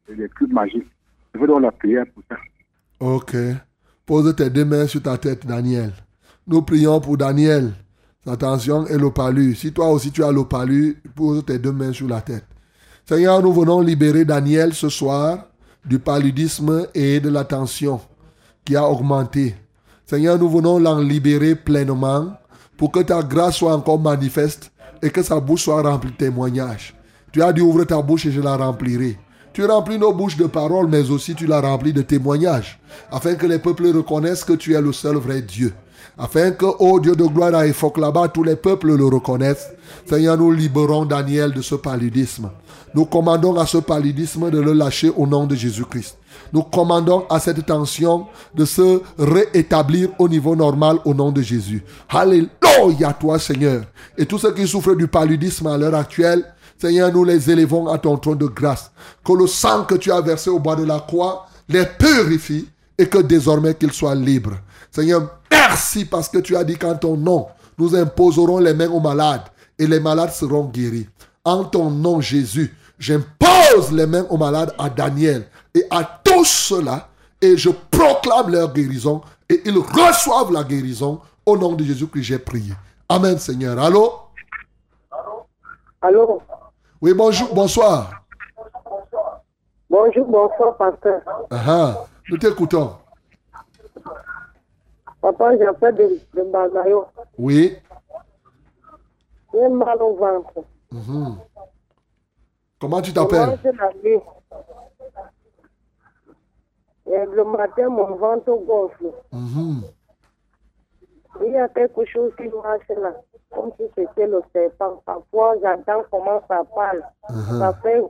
[0.07, 0.87] et, des cubes magiques.
[1.33, 2.37] Je vais donc la prière pour ça.
[2.99, 3.35] Ok.
[4.05, 5.91] Pose tes deux mains sur ta tête, Daniel.
[6.45, 7.71] Nous prions pour Daniel.
[8.25, 9.53] Sa tension et le palu.
[9.53, 12.45] Si toi aussi tu as le palu, pose tes deux mains sur la tête.
[13.05, 15.47] Seigneur, nous venons libérer Daniel ce soir
[15.85, 17.99] du paludisme et de la tension
[18.63, 19.55] qui a augmenté.
[20.05, 22.33] Seigneur, nous venons l'en libérer pleinement
[22.77, 24.71] pour que ta grâce soit encore manifeste
[25.01, 26.95] et que sa bouche soit remplie de témoignages.
[27.33, 29.17] Tu as dit ouvre ta bouche et je la remplirai.
[29.51, 32.79] Tu remplis nos bouches de paroles, mais aussi tu la remplis de témoignages,
[33.11, 35.73] afin que les peuples reconnaissent que tu es le seul vrai Dieu.
[36.17, 39.69] Afin que, ô Dieu de gloire à Ephoc là-bas, tous les peuples le reconnaissent.
[40.07, 42.51] Seigneur, nous libérons Daniel de ce paludisme.
[42.93, 46.17] Nous commandons à ce paludisme de le lâcher au nom de Jésus-Christ.
[46.51, 51.83] Nous commandons à cette tension de se réétablir au niveau normal au nom de Jésus.
[52.09, 53.83] Alléluia toi Seigneur.
[54.15, 56.43] Et tous ceux qui souffrent du paludisme à l'heure actuelle,
[56.77, 58.91] Seigneur, nous les élevons à ton trône de grâce.
[59.25, 62.67] Que le sang que tu as versé au bas de la croix les purifie
[62.97, 64.57] et que désormais qu'ils soient libres.
[64.93, 67.47] Seigneur, merci parce que tu as dit qu'en ton nom,
[67.79, 69.41] nous imposerons les mains aux malades
[69.79, 71.09] et les malades seront guéris.
[71.43, 77.07] En ton nom, Jésus, j'impose les mains aux malades à Daniel et à tous ceux-là
[77.41, 82.21] et je proclame leur guérison et ils reçoivent la guérison au nom de Jésus que
[82.21, 82.73] j'ai prié.
[83.09, 83.79] Amen, Seigneur.
[83.79, 84.13] Allô?
[86.03, 86.39] Allô?
[87.01, 88.11] Oui, bonjour, bonsoir.
[89.89, 91.19] Bonjour, bonsoir, pasteur.
[91.49, 92.91] Ah, ah, nous t'écoutons.
[95.23, 97.05] Papa, j'appelle de, de Bagayo.
[97.37, 97.77] Oui.
[99.53, 100.65] J'ai mal au ventre.
[100.91, 101.37] Mhm.
[102.81, 103.57] Comment tu t'appelles?
[107.05, 109.13] Et le matin, mon ventre gonfle.
[109.31, 109.83] Mhm.
[111.45, 113.13] Il y a quelque chose qui marche là,
[113.49, 115.01] comme si c'était le serpent.
[115.05, 117.01] Parfois, j'entends comment ça parle.
[117.29, 117.59] Mhm.
[117.59, 118.01] Ça fait...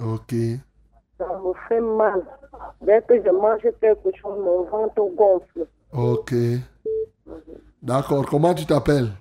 [0.00, 0.34] Ok.
[1.18, 2.24] Ça me fait mal.
[2.80, 5.66] Dès que je mange quelque chose, mon ventre gonfle.
[5.92, 6.34] Ok.
[7.82, 8.26] D'accord.
[8.26, 9.12] Comment tu t'appelles?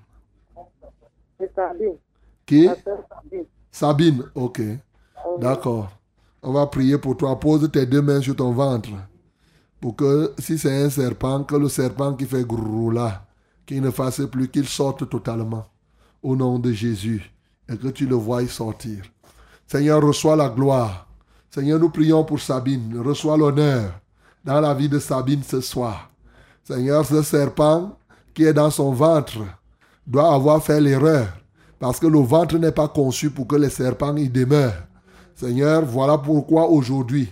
[1.40, 1.98] C'est dit.
[2.46, 2.68] Qui?
[2.68, 3.46] Sabine.
[3.72, 4.24] Sabine.
[4.34, 4.62] Ok.
[5.40, 5.90] D'accord.
[6.42, 7.40] On va prier pour toi.
[7.40, 8.90] Pose tes deux mains sur ton ventre.
[9.80, 13.26] Pour que si c'est un serpent, que le serpent qui fait grrrou là,
[13.66, 15.66] qu'il ne fasse plus, qu'il sorte totalement.
[16.22, 17.32] Au nom de Jésus.
[17.70, 19.04] Et que tu le voies sortir.
[19.68, 21.08] Seigneur, reçois la gloire.
[21.54, 23.00] Seigneur, nous prions pour Sabine.
[23.06, 23.92] Reçois l'honneur
[24.44, 26.10] dans la vie de Sabine ce soir.
[26.64, 27.96] Seigneur, ce serpent
[28.34, 29.38] qui est dans son ventre
[30.08, 31.28] doit avoir fait l'erreur.
[31.78, 34.88] Parce que le ventre n'est pas conçu pour que les serpents y demeurent.
[35.36, 37.32] Seigneur, voilà pourquoi aujourd'hui,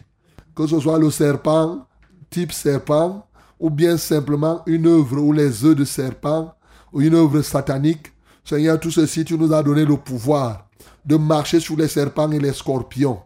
[0.54, 1.88] que ce soit le serpent,
[2.30, 3.26] type serpent,
[3.60, 6.54] ou bien simplement une œuvre ou les œufs de serpent,
[6.94, 8.12] ou une œuvre satanique,
[8.46, 10.68] Seigneur, tout ceci, tu nous as donné le pouvoir
[11.04, 13.18] de marcher sur les serpents et les scorpions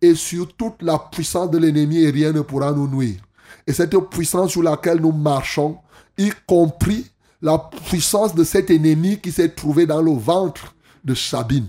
[0.00, 3.20] et sur toute la puissance de l'ennemi et rien ne pourra nous nuire.
[3.66, 5.78] Et cette puissance sur laquelle nous marchons,
[6.16, 7.06] y compris
[7.42, 11.68] la puissance de cet ennemi qui s'est trouvé dans le ventre de Sabine.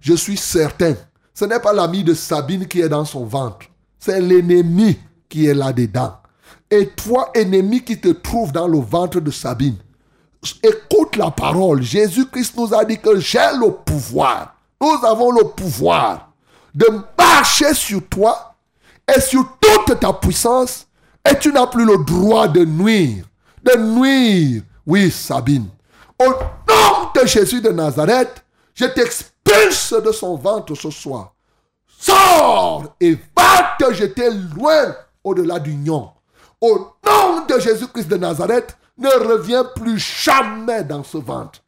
[0.00, 0.94] Je suis certain,
[1.34, 3.66] ce n'est pas l'ami de Sabine qui est dans son ventre,
[3.98, 6.16] c'est l'ennemi qui est là-dedans.
[6.70, 9.76] Et toi, ennemi qui te trouve dans le ventre de Sabine,
[10.62, 11.82] écoute la parole.
[11.82, 14.56] Jésus-Christ nous a dit que j'ai le pouvoir.
[14.80, 16.31] Nous avons le pouvoir
[16.74, 16.86] de
[17.18, 18.54] marcher sur toi
[19.14, 20.86] et sur toute ta puissance
[21.28, 23.24] et tu n'as plus le droit de nuire.
[23.62, 24.62] De nuire.
[24.86, 25.68] Oui, Sabine.
[26.18, 28.44] Au nom de Jésus de Nazareth,
[28.74, 31.34] je t'expulse de son ventre ce soir.
[31.98, 36.10] Sors et va te jeter loin au-delà du lion.
[36.60, 41.60] Au nom de Jésus-Christ de Nazareth, ne reviens plus jamais dans ce ventre.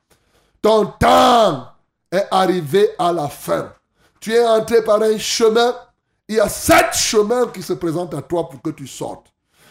[0.60, 1.68] Ton temps
[2.10, 3.72] est arrivé à la fin.
[4.24, 5.76] Tu es entré par un chemin.
[6.30, 9.26] Il y a sept chemins qui se présentent à toi pour que tu sortes.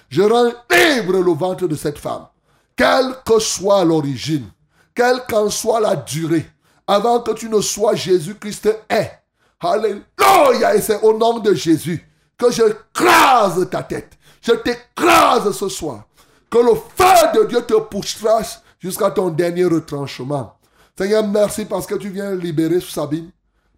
[0.09, 2.27] Je rends libre le ventre de cette femme.
[2.75, 4.45] Quelle que soit l'origine,
[4.93, 6.45] quelle qu'en soit la durée,
[6.85, 9.23] avant que tu ne sois Jésus-Christ est.
[9.59, 10.75] Alléluia.
[10.75, 12.07] Et c'est au nom de Jésus
[12.38, 14.11] que je crase ta tête.
[14.39, 16.03] Je t'écrase ce soir.
[16.51, 18.41] Que le feu de Dieu te poussera
[18.80, 20.59] jusqu'à ton dernier retranchement.
[20.95, 23.31] Seigneur, merci parce que tu viens libérer Sabine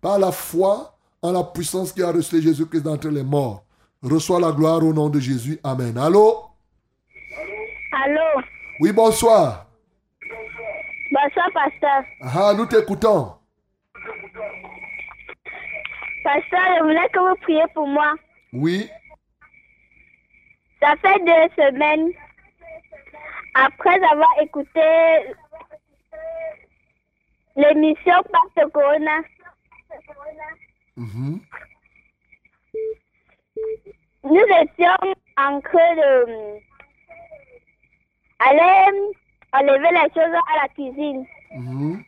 [0.05, 3.63] par la foi en la puissance qui a reçu Jésus-Christ d'entre les morts.
[4.03, 5.59] Reçois la gloire au nom de Jésus.
[5.63, 5.97] Amen.
[5.97, 6.43] Allô?
[7.91, 8.43] Allô?
[8.79, 9.65] Oui, bonsoir.
[11.11, 12.03] Bonsoir, pasteur.
[12.21, 13.33] Ah, nous t'écoutons.
[16.23, 18.13] Pasteur, je voulais que vous priez pour moi.
[18.53, 18.87] Oui.
[20.81, 22.11] Ça fait deux semaines,
[23.55, 25.33] après avoir écouté
[27.55, 29.21] l'émission Pacte Corona,
[30.97, 31.39] Mhm.
[34.23, 36.59] nous étions en train de
[38.39, 39.13] aller
[39.53, 41.25] enlever les choses à la cuisine.
[41.51, 42.03] Mhm.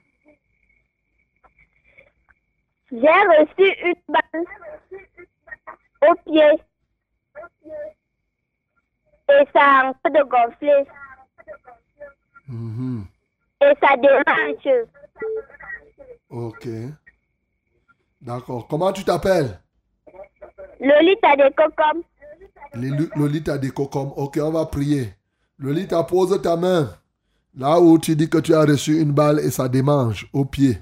[2.91, 4.45] J'ai reçu une balle
[6.09, 6.51] au pied.
[9.29, 10.83] Et ça a en train de gonfler.
[12.47, 13.05] Mhm.
[13.61, 14.87] Et ça dérange.
[16.29, 16.67] Ok.
[18.21, 18.67] D'accord.
[18.67, 19.59] Comment tu t'appelles?
[20.79, 22.03] Lolita de Cocom.
[23.15, 24.13] Lolita de Cocom.
[24.15, 25.13] Ok, on va prier.
[25.59, 26.89] Lolita, pose ta main.
[27.55, 30.77] Là où tu dis que tu as reçu une balle et ça démange au pied.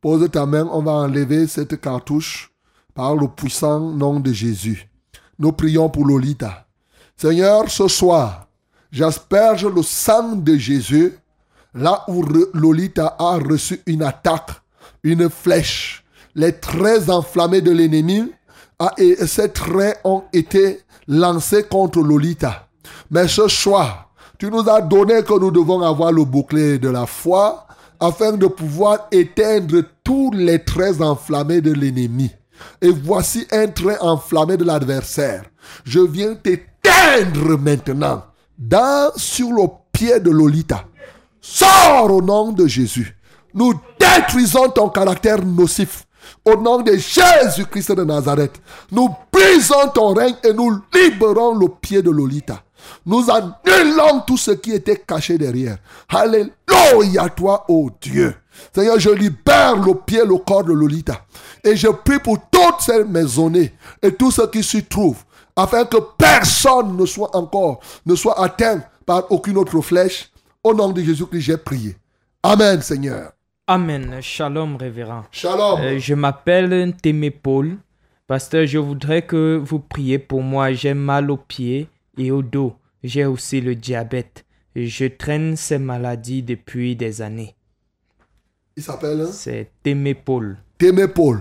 [0.00, 2.52] Pose ta main, on va enlever cette cartouche
[2.94, 4.88] par le puissant nom de Jésus.
[5.38, 6.66] Nous prions pour Lolita.
[7.16, 8.48] Seigneur, ce soir,
[8.92, 11.14] j'asperge le sang de Jésus
[11.74, 12.22] là où
[12.54, 14.50] Lolita a reçu une attaque,
[15.02, 16.03] une flèche.
[16.34, 18.32] Les traits enflammés de l'ennemi,
[18.78, 22.68] ah, et ces traits ont été lancés contre Lolita.
[23.10, 27.06] Mais ce soir, tu nous as donné que nous devons avoir le bouclier de la
[27.06, 27.66] foi
[28.00, 32.30] afin de pouvoir éteindre tous les traits enflammés de l'ennemi.
[32.80, 35.44] Et voici un trait enflammé de l'adversaire.
[35.84, 38.24] Je viens t'éteindre maintenant
[38.58, 40.84] dans, sur le pied de Lolita.
[41.40, 43.16] Sors au nom de Jésus.
[43.52, 46.06] Nous détruisons ton caractère nocif.
[46.44, 48.60] Au nom de Jésus-Christ de Nazareth,
[48.92, 52.62] nous brisons ton règne et nous libérons le pied de Lolita.
[53.06, 55.78] Nous annulons tout ce qui était caché derrière.
[56.08, 58.34] Alléluia toi, ô Dieu.
[58.74, 61.24] Seigneur, je libère le pied, le corps de Lolita.
[61.62, 63.72] Et je prie pour toutes ces maisonnées
[64.02, 65.24] et tous ceux qui s'y trouvent,
[65.56, 70.30] afin que personne ne soit encore, ne soit atteint par aucune autre flèche.
[70.62, 71.96] Au nom de Jésus-Christ, j'ai prié.
[72.42, 73.32] Amen, Seigneur.
[73.66, 74.18] Amen.
[74.20, 75.22] Shalom, révérend.
[75.30, 75.80] Shalom.
[75.80, 77.78] Euh, je m'appelle Témé Paul.
[78.26, 80.72] Pasteur, je voudrais que vous priez pour moi.
[80.72, 81.88] J'ai mal aux pieds
[82.18, 82.74] et au dos.
[83.02, 84.44] J'ai aussi le diabète.
[84.76, 87.54] Je traîne ces maladies depuis des années.
[88.76, 89.30] Il s'appelle hein?
[89.32, 90.58] C'est Témé Paul.
[90.78, 91.40] Témé Paul.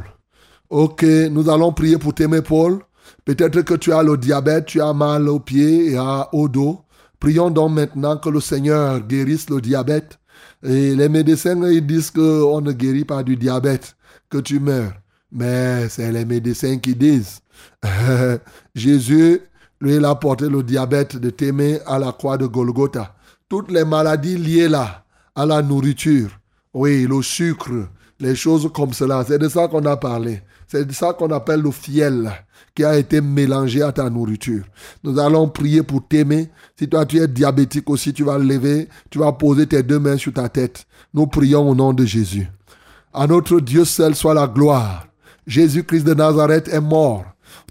[0.70, 2.80] Ok, nous allons prier pour Témé Paul.
[3.26, 6.80] Peut-être que tu as le diabète, tu as mal aux pieds et à- au dos.
[7.20, 10.20] Prions donc maintenant que le Seigneur guérisse le diabète.
[10.64, 13.95] Et les médecins, ils disent qu'on ne guérit pas du diabète,
[14.30, 14.94] que tu meurs.
[15.31, 17.41] Mais c'est les médecins qui disent.
[18.76, 19.41] Jésus,
[19.81, 23.15] lui, il a porté le diabète de Témé à la croix de Golgotha.
[23.49, 25.03] Toutes les maladies liées là,
[25.35, 26.30] à la nourriture,
[26.73, 27.90] oui, le sucre,
[28.24, 29.24] les choses comme cela.
[29.28, 30.41] C'est de ça qu'on a parlé.
[30.68, 32.32] C'est de ça qu'on appelle le fiel
[32.74, 34.64] qui a été mélangé à ta nourriture.
[35.04, 36.50] Nous allons prier pour t'aimer.
[36.80, 40.18] Si toi tu es diabétique aussi, tu vas lever, tu vas poser tes deux mains
[40.18, 40.86] sur ta tête.
[41.14, 42.48] Nous prions au nom de Jésus.
[43.14, 45.08] À notre Dieu seul soit la gloire.
[45.45, 47.26] Jésus-Christ de Nazareth est mort.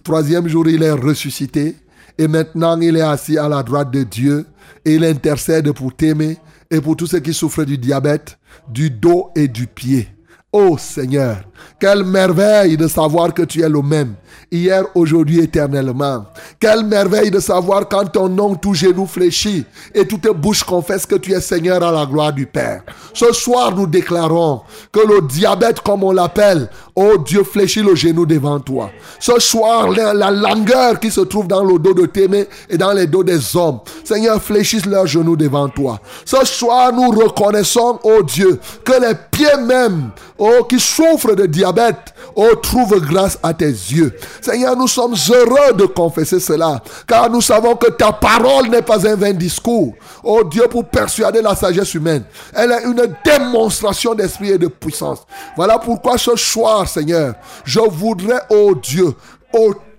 [0.05, 1.77] Troisième jour, il est ressuscité.
[2.19, 4.47] Et maintenant, il est assis à la droite de Dieu.
[4.85, 6.37] Et il intercède pour t'aimer
[6.71, 8.39] et pour tous ceux qui souffrent du diabète,
[8.69, 10.09] du dos et du pied.
[10.55, 11.45] Oh Seigneur,
[11.79, 14.15] quelle merveille de savoir que tu es le même,
[14.51, 16.27] hier, aujourd'hui, éternellement.
[16.61, 19.65] Quelle merveille de savoir quand ton nom, tout genou fléchit
[19.95, 22.83] et toute bouche confesse que tu es Seigneur à la gloire du Père.
[23.15, 24.61] Ce soir, nous déclarons
[24.93, 28.91] que le diabète, comme on l'appelle, oh Dieu, fléchit le genou devant toi.
[29.19, 32.93] Ce soir, la, la langueur qui se trouve dans le dos de Témé et dans
[32.93, 36.01] les dos des hommes, Seigneur, fléchisse leurs genoux devant toi.
[36.25, 42.15] Ce soir, nous reconnaissons, oh Dieu, que les pieds même, oh, qui souffrent de diabète,
[42.35, 44.13] oh, trouvent grâce à tes yeux.
[44.41, 49.07] Seigneur, nous sommes heureux de confesser cela, car nous savons que ta parole n'est pas
[49.07, 49.95] un vain discours.
[50.25, 55.21] Oh Dieu, pour persuader la sagesse humaine, elle est une démonstration d'esprit et de puissance.
[55.57, 57.35] Voilà pourquoi ce soir, Seigneur,
[57.65, 59.15] je voudrais, oh Dieu,
[59.53, 59.92] ôter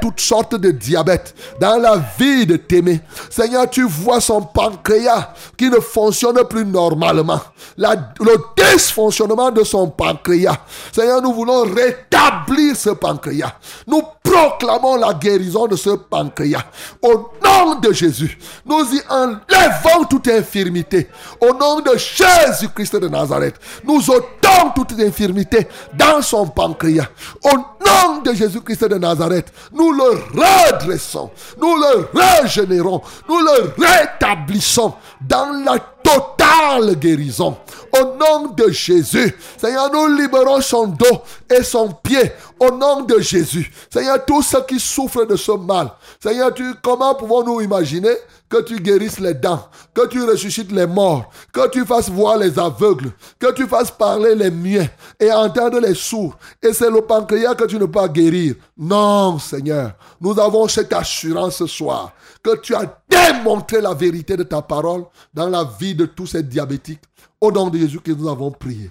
[0.00, 3.00] toutes sortes de diabète dans la vie de Témé.
[3.28, 7.40] Seigneur, tu vois son pancréas qui ne fonctionne plus normalement.
[7.76, 10.56] Le dysfonctionnement de son pancréas.
[10.92, 13.54] Seigneur, nous voulons rétablir ce pancréas.
[13.86, 16.64] Nous proclamons la guérison de ce pancréas.
[17.02, 21.08] Au nom de Jésus, nous y enlevons toute infirmité.
[21.40, 27.08] Au nom de Jésus-Christ de Nazareth, nous ôtons toute infirmité dans son pancréas.
[27.42, 29.39] Au nom de Jésus-Christ de Nazareth,
[29.72, 31.30] nous le redressons,
[31.60, 35.78] nous le régénérons, nous le rétablissons dans la
[36.14, 37.56] totale guérison.
[37.92, 42.32] Au nom de Jésus, Seigneur, nous libérons son dos et son pied.
[42.58, 45.90] Au nom de Jésus, Seigneur, tous ceux qui souffrent de ce mal,
[46.22, 48.14] Seigneur, comment pouvons-nous imaginer
[48.48, 52.58] que tu guérisses les dents, que tu ressuscites les morts, que tu fasses voir les
[52.58, 56.36] aveugles, que tu fasses parler les muets et entendre les sourds.
[56.62, 58.56] Et c'est le pancréas que tu ne peux pas guérir.
[58.76, 62.12] Non, Seigneur, nous avons cette assurance ce soir
[62.42, 66.42] que tu as démontré la vérité de ta parole dans la vie de tous ces
[66.42, 67.02] diabétiques.
[67.40, 68.90] Au nom de Jésus que nous avons prié.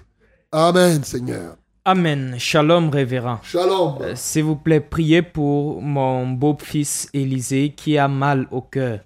[0.52, 1.56] Amen, Seigneur.
[1.84, 2.36] Amen.
[2.38, 3.40] Shalom, révérend.
[3.42, 3.98] Shalom.
[4.02, 9.00] Euh, S'il vous plaît, priez pour mon beau-fils Élisée qui a mal au cœur.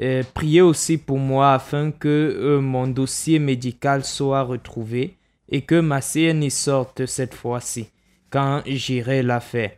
[0.00, 5.16] Euh, priez aussi pour moi afin que euh, mon dossier médical soit retrouvé
[5.48, 7.88] et que ma CNI sorte cette fois-ci
[8.30, 9.72] quand j'irai la faire.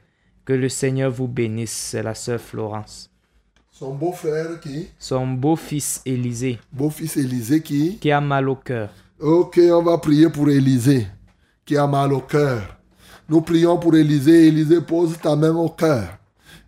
[0.44, 3.10] Que le Seigneur vous bénisse, c'est la sœur Florence.
[3.78, 4.88] Son beau-frère qui?
[4.98, 7.96] Son beau-fils Élisée Beau-fils Élisée qui?
[7.98, 8.88] Qui a mal au cœur.
[9.20, 11.06] Ok, on va prier pour Élisée
[11.64, 12.60] qui a mal au cœur.
[13.28, 14.48] Nous prions pour Élisée.
[14.48, 16.08] Élisée, pose ta main au cœur.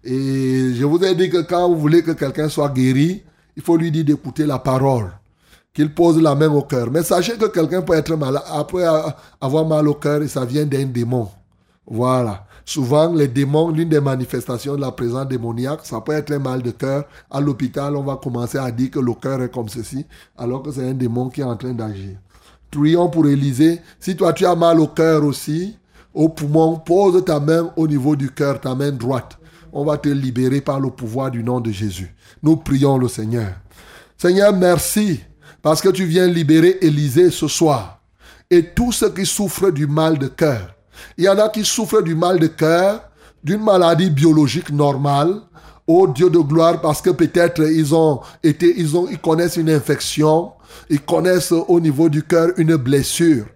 [0.04, 3.24] Et je vous ai dit que quand vous voulez que quelqu'un soit guéri,
[3.56, 5.10] il faut lui dire d'écouter la parole.
[5.74, 6.92] Qu'il pose la main au cœur.
[6.92, 8.84] Mais sachez que quelqu'un peut être malade, après
[9.40, 11.28] avoir mal au cœur et ça vient d'un démon.
[11.84, 12.46] Voilà.
[12.70, 16.62] Souvent, les démons, l'une des manifestations de la présence démoniaque, ça peut être un mal
[16.62, 17.02] de cœur.
[17.28, 20.06] À l'hôpital, on va commencer à dire que le cœur est comme ceci,
[20.38, 22.16] alors que c'est un démon qui est en train d'agir.
[22.70, 23.80] Prions pour Élisée.
[23.98, 25.76] Si toi tu as mal au cœur aussi,
[26.14, 29.36] au poumon, pose ta main au niveau du cœur, ta main droite.
[29.72, 32.14] On va te libérer par le pouvoir du nom de Jésus.
[32.40, 33.50] Nous prions le Seigneur.
[34.16, 35.18] Seigneur, merci
[35.60, 38.00] parce que tu viens libérer Élisée ce soir.
[38.48, 40.76] Et tous ceux qui souffrent du mal de cœur.
[41.16, 43.02] Il y en a qui souffrent du mal de cœur,
[43.42, 45.40] d'une maladie biologique normale.
[45.86, 49.70] Oh Dieu de gloire, parce que peut-être ils ont été, ils ont, ils connaissent une
[49.70, 50.52] infection,
[50.88, 53.46] ils connaissent au niveau du cœur une blessure.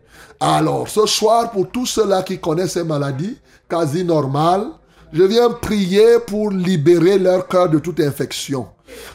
[0.40, 3.38] Alors, ce soir, pour tous ceux-là qui connaissent ces maladies
[3.68, 4.66] quasi normales,
[5.12, 8.66] je viens prier pour libérer leur cœur de toute infection.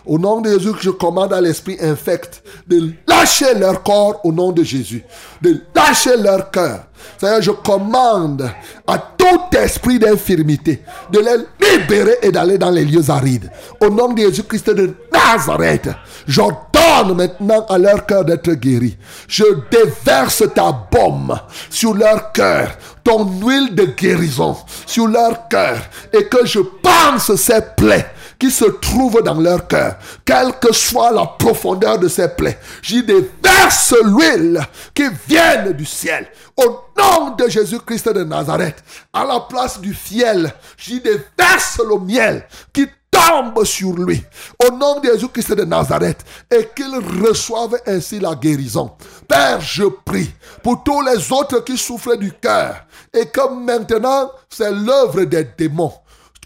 [0.06, 4.52] Au nom de Jésus, je commande à l'esprit infect de lâcher leur corps au nom
[4.52, 5.04] de Jésus,
[5.42, 6.86] de lâcher leur cœur.
[7.18, 8.50] Seigneur, je commande
[8.88, 13.52] à tout esprit d'infirmité de les libérer et d'aller dans les lieux arides.
[13.82, 15.90] Au nom de Jésus-Christ de Nazareth,
[16.28, 18.98] j'ordonne maintenant à leur cœur d'être guéri.
[19.28, 21.38] Je déverse ta baume
[21.70, 25.78] sur leur cœur, ton huile de guérison sur leur cœur,
[26.14, 31.12] et que je pense ces plaies qui se trouvent dans leur cœur, quelle que soit
[31.12, 32.58] la profondeur de ces plaies.
[32.82, 36.28] J'y déverse l'huile qui vient du ciel.
[36.56, 42.48] Au nom de Jésus-Christ de Nazareth, à la place du fiel, j'y déverse le miel
[42.74, 44.24] qui tombe sur lui.
[44.66, 46.24] Au nom de Jésus-Christ de Nazareth.
[46.52, 46.94] Et qu'il
[47.26, 48.92] reçoive ainsi la guérison.
[49.28, 50.32] Père, je prie
[50.64, 52.86] pour tous les autres qui souffrent du cœur.
[53.14, 55.94] Et que maintenant, c'est l'œuvre des démons.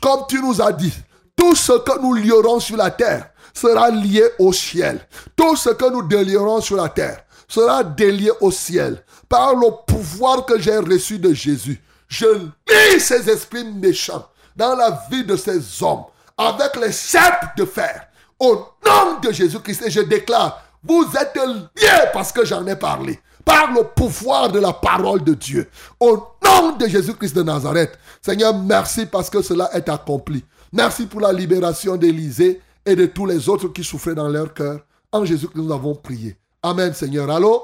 [0.02, 0.94] Comme tu nous as dit,
[1.36, 5.00] tout ce que nous lierons sur la terre sera lié au ciel.
[5.36, 9.04] Tout ce que nous délierons sur la terre sera délié au ciel.
[9.30, 15.02] Par le pouvoir que j'ai reçu de Jésus, je lis ces esprits méchants dans la
[15.10, 16.06] vie de ces hommes
[16.38, 18.08] avec les chèques de fer.
[18.40, 18.56] Au
[18.86, 23.20] nom de Jésus-Christ, je déclare, vous êtes liés parce que j'en ai parlé.
[23.46, 25.70] Par le pouvoir de la parole de Dieu.
[26.00, 27.98] Au nom de Jésus-Christ de Nazareth.
[28.22, 30.46] Seigneur, merci parce que cela est accompli.
[30.74, 34.80] Merci pour la libération d'Élisée et de tous les autres qui souffraient dans leur cœur.
[35.12, 36.36] En Jésus que nous avons prié.
[36.64, 37.30] Amen, Seigneur.
[37.30, 37.62] Allô?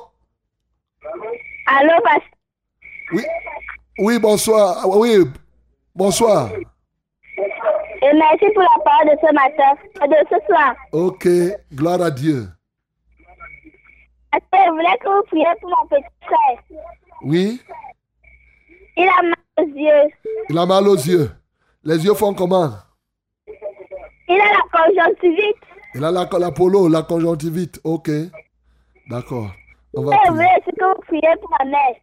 [1.65, 2.29] Allô, pasteur.
[3.13, 3.23] Oui.
[3.97, 4.87] Oui, bonsoir.
[4.87, 5.25] Oui,
[5.95, 6.51] bonsoir.
[6.51, 10.75] Et merci pour la parole de ce matin, de ce soir.
[10.91, 11.27] Ok,
[11.73, 12.47] gloire à Dieu.
[14.31, 16.79] Pasteur, je voulais que vous priez pour mon petit frère?
[17.23, 17.59] Oui,
[18.95, 20.11] Il a mal aux yeux.
[20.49, 21.31] il a mal aux yeux.
[21.83, 22.71] Les yeux font comment?
[24.29, 25.57] Il a la conjonctivite.
[25.95, 27.79] Il a la, la polo, la conjonctivite.
[27.83, 28.09] Ok,
[29.09, 29.51] d'accord.
[29.95, 30.45] On va je prier.
[30.59, 31.95] aussi que vous priez pour ma mère.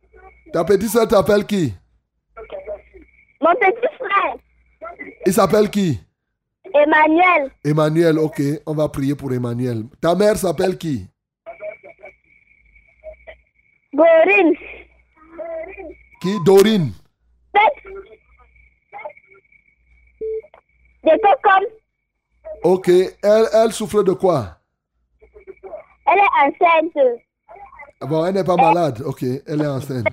[0.52, 1.72] Ta petite soeur t'appelle qui?
[3.40, 4.36] Mon petit frère,
[5.24, 6.00] Il s'appelle qui?
[6.74, 8.42] Emmanuel, Emmanuel, ok.
[8.66, 9.84] On va prier pour Emmanuel.
[10.00, 11.06] Ta mère s'appelle qui?
[13.94, 14.52] Gorine,
[16.20, 16.38] Qui?
[16.44, 16.92] Dorine.
[17.54, 17.92] Beth,
[21.04, 21.64] de Cocom.
[22.62, 22.88] Ok.
[22.88, 24.56] Elle, elle souffre de quoi?
[26.06, 27.18] Elle est enceinte.
[28.02, 29.02] Bon, elle n'est pas malade.
[29.04, 29.22] Ok.
[29.22, 30.06] Elle est enceinte.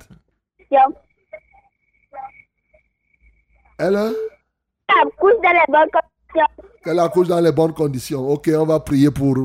[3.78, 6.66] Elle, Elle accouche dans les bonnes conditions.
[6.84, 8.30] qu'elle accouche dans les bonnes conditions.
[8.30, 9.36] Ok, on va prier pour,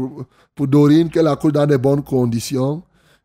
[0.55, 2.83] pour Dorine, qu'elle accouche dans les bonnes conditions.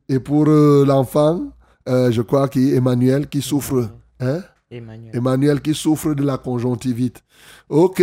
[0.09, 1.41] Et pour euh, l'enfant,
[1.87, 3.89] euh, je crois qu'il Emmanuel qui souffre.
[4.19, 4.41] Hein?
[4.71, 5.15] Emmanuel.
[5.15, 7.23] Emmanuel qui souffre de la conjonctivite.
[7.69, 8.01] Ok,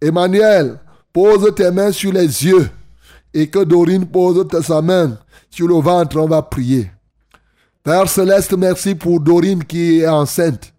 [0.00, 0.80] Emmanuel,
[1.12, 2.70] pose tes mains sur les yeux
[3.32, 5.18] et que Dorine pose sa main
[5.50, 6.90] sur le ventre, on va prier.
[7.82, 10.72] Père Céleste, merci pour Dorine qui est enceinte.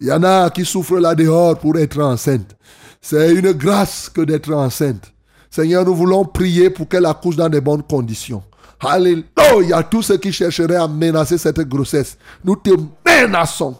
[0.00, 2.56] Il y en a qui souffrent là dehors pour être enceinte.
[3.00, 5.12] C'est une grâce que d'être enceinte.
[5.50, 8.42] Seigneur, nous voulons prier pour qu'elle accouche dans de bonnes conditions.
[8.80, 9.82] Alléluia.
[9.90, 12.70] Tous ceux qui chercheraient à menacer cette grossesse, nous te
[13.06, 13.76] menaçons.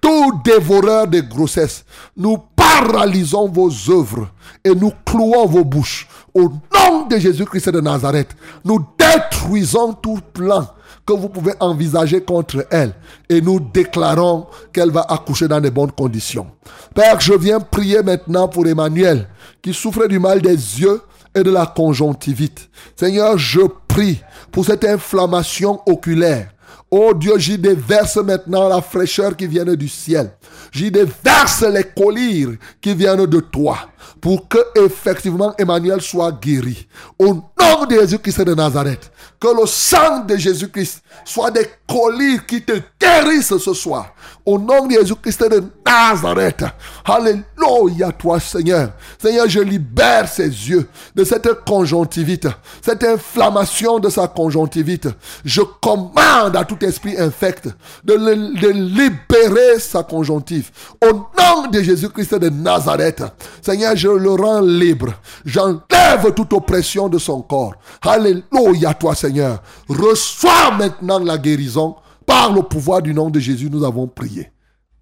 [0.00, 1.84] Tout dévoreur de grossesse,
[2.16, 4.28] nous paralysons vos œuvres
[4.64, 6.08] et nous clouons vos bouches.
[6.32, 8.30] Au nom de Jésus-Christ de Nazareth,
[8.64, 10.66] nous détruisons tout plan
[11.06, 12.94] que vous pouvez envisager contre elle
[13.28, 16.46] et nous déclarons qu'elle va accoucher dans de bonnes conditions.
[16.94, 19.28] Père, je viens prier maintenant pour Emmanuel
[19.62, 21.00] qui souffre du mal des yeux
[21.34, 22.70] et de la conjonctivite.
[22.96, 26.54] Seigneur, je prie pour cette inflammation oculaire.
[26.90, 30.30] Oh Dieu, j'y déverse maintenant la fraîcheur qui vient du ciel.
[30.74, 33.90] J'y déverse les collyres qui viennent de toi
[34.20, 36.86] pour que effectivement Emmanuel soit guéri.
[37.18, 39.10] Au nom de Jésus-Christ de Nazareth,
[39.40, 44.14] que le sang de Jésus-Christ soit des collyres qui te guérissent ce soir.
[44.46, 46.64] Au nom de Jésus-Christ de Nazareth.
[47.04, 48.90] Alléluia toi Seigneur.
[49.18, 52.48] Seigneur, je libère ses yeux de cette conjonctivite,
[52.82, 55.08] cette inflammation de sa conjonctivite.
[55.44, 57.68] Je commande à tout esprit infect
[58.04, 60.70] de, de libérer sa conjonctive.
[61.02, 63.22] Au nom de Jésus-Christ de Nazareth.
[63.62, 65.12] Seigneur, je le rends libre.
[65.44, 67.74] J'enlève toute oppression de son corps.
[68.02, 69.62] Alléluia toi Seigneur.
[69.88, 71.96] Reçois maintenant la guérison.
[72.26, 74.50] Par le pouvoir du nom de Jésus, nous avons prié.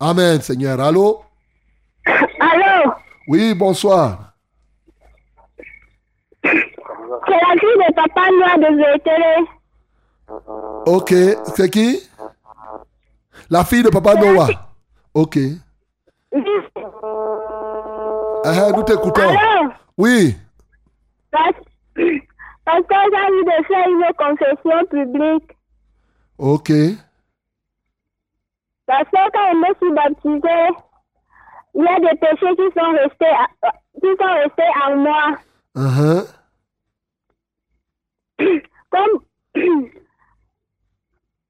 [0.00, 0.80] Amen, Seigneur.
[0.80, 1.20] Allô?
[2.04, 2.92] Allô,
[3.28, 4.32] Oui, bonsoir.
[6.42, 9.46] c'est la fille de papa noir de Vétélé.
[10.86, 11.14] Ok,
[11.54, 12.00] c'est qui?
[13.50, 14.48] La fille de Papa Noah.
[15.14, 15.38] Ok.
[18.44, 19.34] Ah, nous t'écoutons.
[19.98, 20.36] Oui.
[21.30, 21.56] parce,
[22.64, 25.50] parce que j'ai envie de faire une confession publique.
[26.38, 26.70] Ok.
[28.86, 30.68] Parce que quand je me suis baptisée,
[31.74, 35.24] il y a des péchés qui sont restés, à- qui sont restés en moi.
[35.76, 36.26] Uh-huh.
[38.90, 39.14] Comme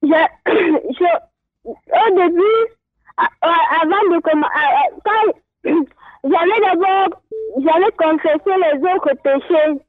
[0.03, 1.11] je, je,
[1.65, 2.61] au début,
[3.17, 5.27] avant de commencer, quand
[6.25, 7.21] j'avais d'abord,
[7.59, 9.81] j'avais confessé les autres péchés,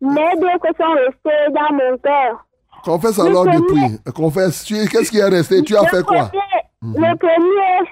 [0.00, 2.44] mais d'autres sont restés dans mon cœur.
[2.84, 4.12] Confesse alors Le depuis.
[4.14, 4.64] Confesse.
[4.64, 5.62] Tu- Qu'est-ce qui est resté?
[5.62, 6.30] Tu as fait quoi?
[6.30, 7.90] premier- Le premier,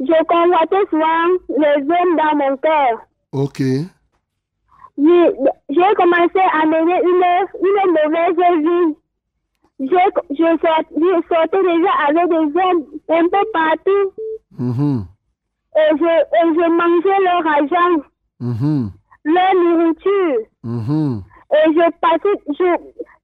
[0.00, 3.00] je convoitais souvent les hommes dans mon cœur.
[3.32, 3.58] Ok.
[4.98, 5.32] j'ai
[5.70, 7.24] j'ai commencé à mener une,
[7.68, 8.96] une mauvaise vie.
[9.80, 14.12] J'ai- Je, sort- je sortais déjà avec des hommes un peu partout
[14.58, 15.04] Mhm.
[15.76, 18.02] Et je, et je mangeais leur argent,
[18.40, 18.90] Mhm.
[19.24, 20.38] leur nourriture.
[20.62, 21.22] Mhm.
[21.52, 22.68] Et je passais, je,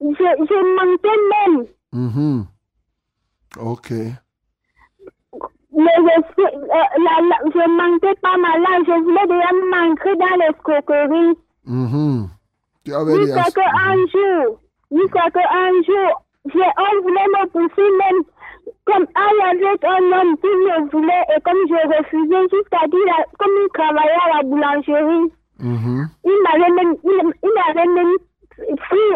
[0.00, 1.66] je, je mentais même.
[1.92, 2.44] Mhm.
[3.60, 3.90] Ok.
[5.76, 10.36] Mais je, euh, la, la, je mentais pas ma langue, je voulais déjà m'ancrer dans
[12.92, 14.60] avais dit Jusqu'à qu'un jour,
[14.92, 18.22] jusqu'à qu'un jour, j'ai, on voulait me pousser même,
[18.86, 23.52] comme y avait un homme qui me voulait, et comme je refusais, jusqu'à dire, comme
[23.62, 26.09] il travaillait à la boulangerie, Mhm.
[26.24, 28.16] il m'avait même, il, il m'avait même
[28.77, 29.09] pris,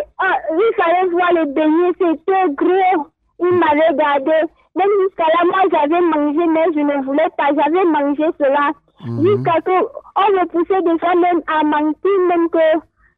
[0.52, 3.06] il fallait voir le beignet, c'était gros,
[3.40, 4.46] il m'avait gardé.
[4.76, 8.70] Même jusqu'à là, moi j'avais mangé, mais je ne voulais pas, j'avais mangé cela.
[9.22, 12.58] Jusqu'à que, on me poussait déjà même à mentir, même que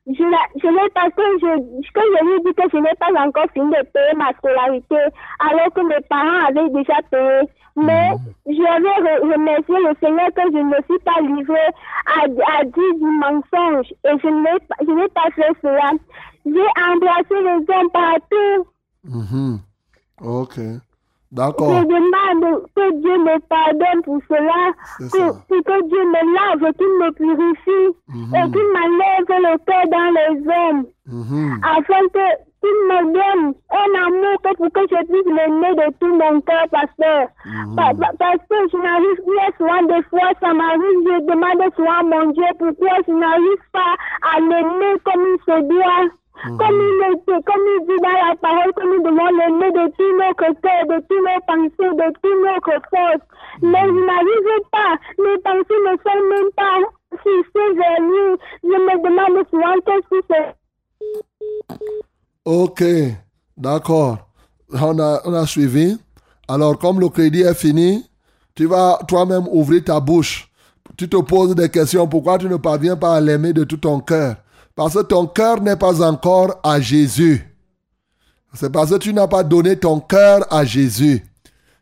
[0.06, 3.12] je, la- je n'ai pas, que je, que je lui dis que je n'ai pas
[3.24, 4.96] encore fini de payer ma scolarité,
[5.38, 7.40] alors que mes parents avaient déjà payé.
[7.76, 8.10] Mais
[8.46, 11.66] j'avais re- remercié le Seigneur que je ne me suis pas livré
[12.06, 12.24] à,
[12.58, 15.92] à dire du mensonge et je n'ai pas, je n'ai pas fait cela.
[16.44, 18.66] J'ai embrassé les hommes partout.
[19.04, 19.58] Mhm.
[20.22, 20.58] Ok.
[21.80, 27.10] Je demande que Dieu me pardonne pour cela, que, que, Dieu me lave, qu'il me
[27.12, 27.96] purifie
[28.34, 31.60] et qu'il m'enlève le cœur dans les hommes, Mhm.
[31.62, 32.26] afin que
[32.62, 36.66] qu'il me donne un amour que pour que je puisse l'aimer de tout mon cœur,
[36.70, 37.28] pasteur.
[37.74, 42.00] Pa- pa- parce que je n'arrive a souvent des fois, ça m'arrive, je demande souvent
[42.00, 43.94] à mon Dieu pourquoi je n'arrive pas
[44.36, 46.10] à l'aimer comme il se doit?
[46.42, 50.48] Comme, il comme il dit dans la parole que nous devons l'aimer de tout notre
[50.60, 53.24] cœur, de toutes nos pensées, de toute notre force.
[53.62, 54.92] Mais je n'arrive pas.
[55.18, 56.78] Mes pensées ne sont même pas
[57.22, 58.26] fixées vers lui.
[58.62, 60.50] Je me demande souvent qu'est-ce que c'est.
[62.44, 62.82] Ok.
[63.56, 64.18] D'accord.
[64.72, 65.98] On a, on a suivi.
[66.48, 68.08] Alors, comme le crédit est fini,
[68.54, 70.50] tu vas toi-même ouvrir ta bouche.
[70.96, 72.08] Tu te poses des questions.
[72.08, 74.36] Pourquoi tu ne parviens pas à l'aimer de tout ton cœur?
[74.80, 77.46] Parce que ton cœur n'est pas encore à Jésus.
[78.54, 81.22] C'est parce que tu n'as pas donné ton cœur à Jésus.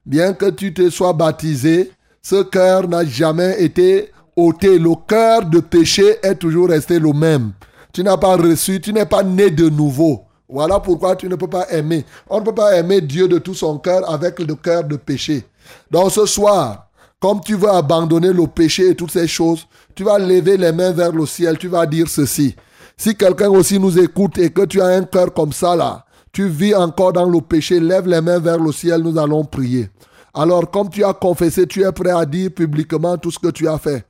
[0.04, 4.80] Bien que tu te sois baptisé, ce cœur n'a jamais été ôté.
[4.80, 7.52] Le cœur de péché est toujours resté le même.
[7.92, 10.24] Tu n'as pas reçu, tu n'es pas né de nouveau.
[10.48, 12.04] Voilà pourquoi tu ne peux pas aimer.
[12.28, 15.44] On ne peut pas aimer Dieu de tout son cœur avec le cœur de péché.
[15.88, 16.88] Donc ce soir,
[17.20, 20.90] comme tu veux abandonner le péché et toutes ces choses, tu vas lever les mains
[20.90, 22.56] vers le ciel, tu vas dire ceci.
[22.98, 26.48] Si quelqu'un aussi nous écoute et que tu as un cœur comme ça là, tu
[26.48, 29.88] vis encore dans le péché, lève les mains vers le ciel, nous allons prier.
[30.34, 33.68] Alors comme tu as confessé, tu es prêt à dire publiquement tout ce que tu
[33.68, 34.04] as fait.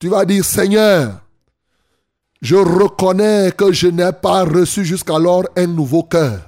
[0.00, 1.20] Tu vas dire, Seigneur,
[2.40, 6.40] je reconnais que je n'ai pas reçu jusqu'alors un nouveau cœur.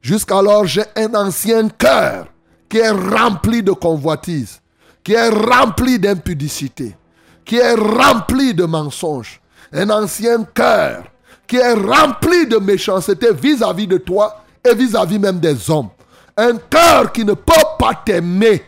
[0.00, 2.28] Jusqu'alors, j'ai un ancien cœur
[2.70, 4.62] qui est rempli de convoitise,
[5.02, 6.96] qui est rempli d'impudicité,
[7.44, 9.42] qui est rempli de mensonges.
[9.74, 11.04] Un ancien cœur
[11.46, 15.90] qui est rempli de méchanceté vis-à-vis de toi et vis-à-vis même des hommes.
[16.36, 18.62] Un cœur qui ne peut pas t'aimer.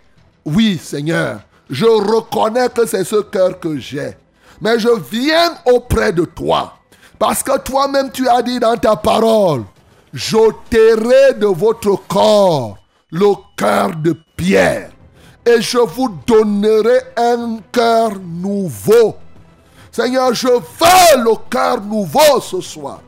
[0.44, 4.16] Oui, Seigneur, je reconnais que c'est ce cœur que j'ai.
[4.60, 6.74] Mais je viens auprès de toi.
[7.18, 9.62] Parce que toi-même tu as dit dans ta parole,
[10.12, 12.78] j'ôterai de votre corps
[13.10, 14.90] le cœur de pierre.
[15.46, 19.16] Et je vous donnerai un cœur nouveau.
[19.96, 23.00] Seigneur, je veux le cœur nouveau ce soir.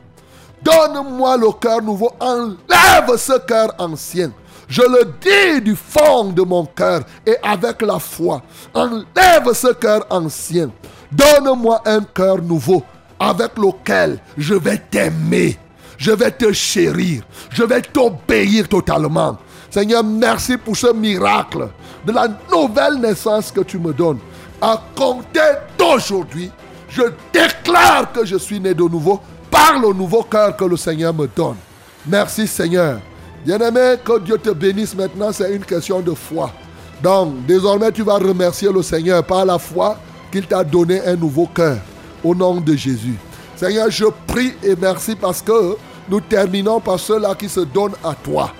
[0.59, 2.11] Donne-moi le cœur nouveau.
[2.19, 4.31] Enlève ce cœur ancien.
[4.67, 8.41] Je le dis du fond de mon cœur et avec la foi.
[8.73, 10.71] Enlève ce cœur ancien.
[11.11, 12.81] Donne-moi un cœur nouveau
[13.19, 15.59] avec lequel je vais t'aimer.
[15.95, 17.21] Je vais te chérir.
[17.51, 19.37] Je vais t'obéir totalement.
[19.69, 21.69] Seigneur, merci pour ce miracle
[22.03, 24.17] de la nouvelle naissance que tu me donnes.
[24.59, 25.39] À compter
[25.77, 26.51] d'aujourd'hui,
[26.89, 31.13] je déclare que je suis né de nouveau par le nouveau cœur que le Seigneur
[31.13, 31.57] me donne.
[32.05, 32.99] Merci Seigneur.
[33.45, 36.51] Bien-aimé, que Dieu te bénisse maintenant, c'est une question de foi.
[37.01, 39.97] Donc, désormais, tu vas remercier le Seigneur par la foi
[40.31, 41.77] qu'il t'a donné un nouveau cœur.
[42.23, 43.15] Au nom de Jésus.
[43.55, 45.77] Seigneur, je prie et merci parce que
[46.09, 48.51] nous terminons par ceux-là qui se donnent à toi.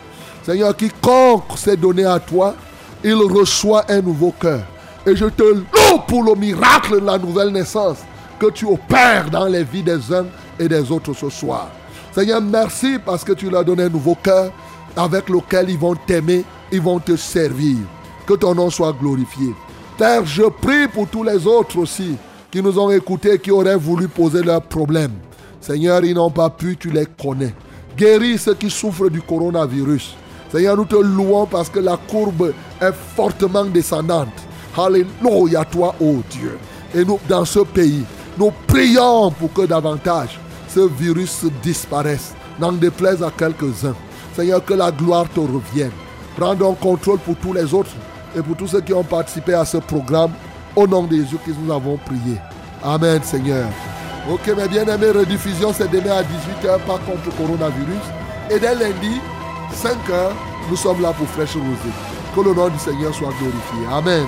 [0.43, 2.56] Seigneur, quiconque s'est donné à toi,
[3.03, 4.61] il reçoit un nouveau cœur.
[5.06, 7.97] Et je te loue pour le miracle de la nouvelle naissance
[8.40, 10.26] que tu opères dans les vies des uns
[10.60, 11.70] et des autres ce soir.
[12.11, 14.52] Seigneur, merci parce que tu leur donné un nouveau cœur
[14.95, 17.78] avec lequel ils vont t'aimer, ils vont te servir.
[18.26, 19.53] Que ton nom soit glorifié.
[19.98, 22.16] Père, je prie pour tous les autres aussi
[22.52, 25.14] qui nous ont écoutés, qui auraient voulu poser leurs problèmes.
[25.61, 27.53] Seigneur, ils n'ont pas pu, tu les connais.
[27.98, 30.16] Guéris ceux qui souffrent du coronavirus.
[30.52, 34.30] Seigneur, nous te louons parce que la courbe est fortement descendante.
[34.78, 36.57] Alléluia, toi, ô Dieu.
[36.95, 38.03] Et nous, dans ce pays,
[38.40, 40.40] nous prions pour que davantage
[40.70, 42.34] ce virus disparaisse.
[42.57, 43.95] N'en déplaise à quelques-uns.
[44.34, 45.91] Seigneur, que la gloire te revienne.
[46.38, 47.91] Prends donc contrôle pour tous les autres
[48.36, 50.32] et pour tous ceux qui ont participé à ce programme.
[50.76, 52.38] Au nom de Jésus que nous avons prié.
[52.82, 53.68] Amen, Seigneur.
[54.32, 58.06] Ok, mes bien-aimés, rediffusion, c'est demain à 18h, par contre coronavirus.
[58.49, 59.20] Et dès lundi,
[59.74, 60.32] 5h,
[60.70, 61.95] nous sommes là pour Fraîche Rosée.
[62.36, 63.88] Que le nom du Seigneur soit glorifié.
[63.91, 64.28] Amen.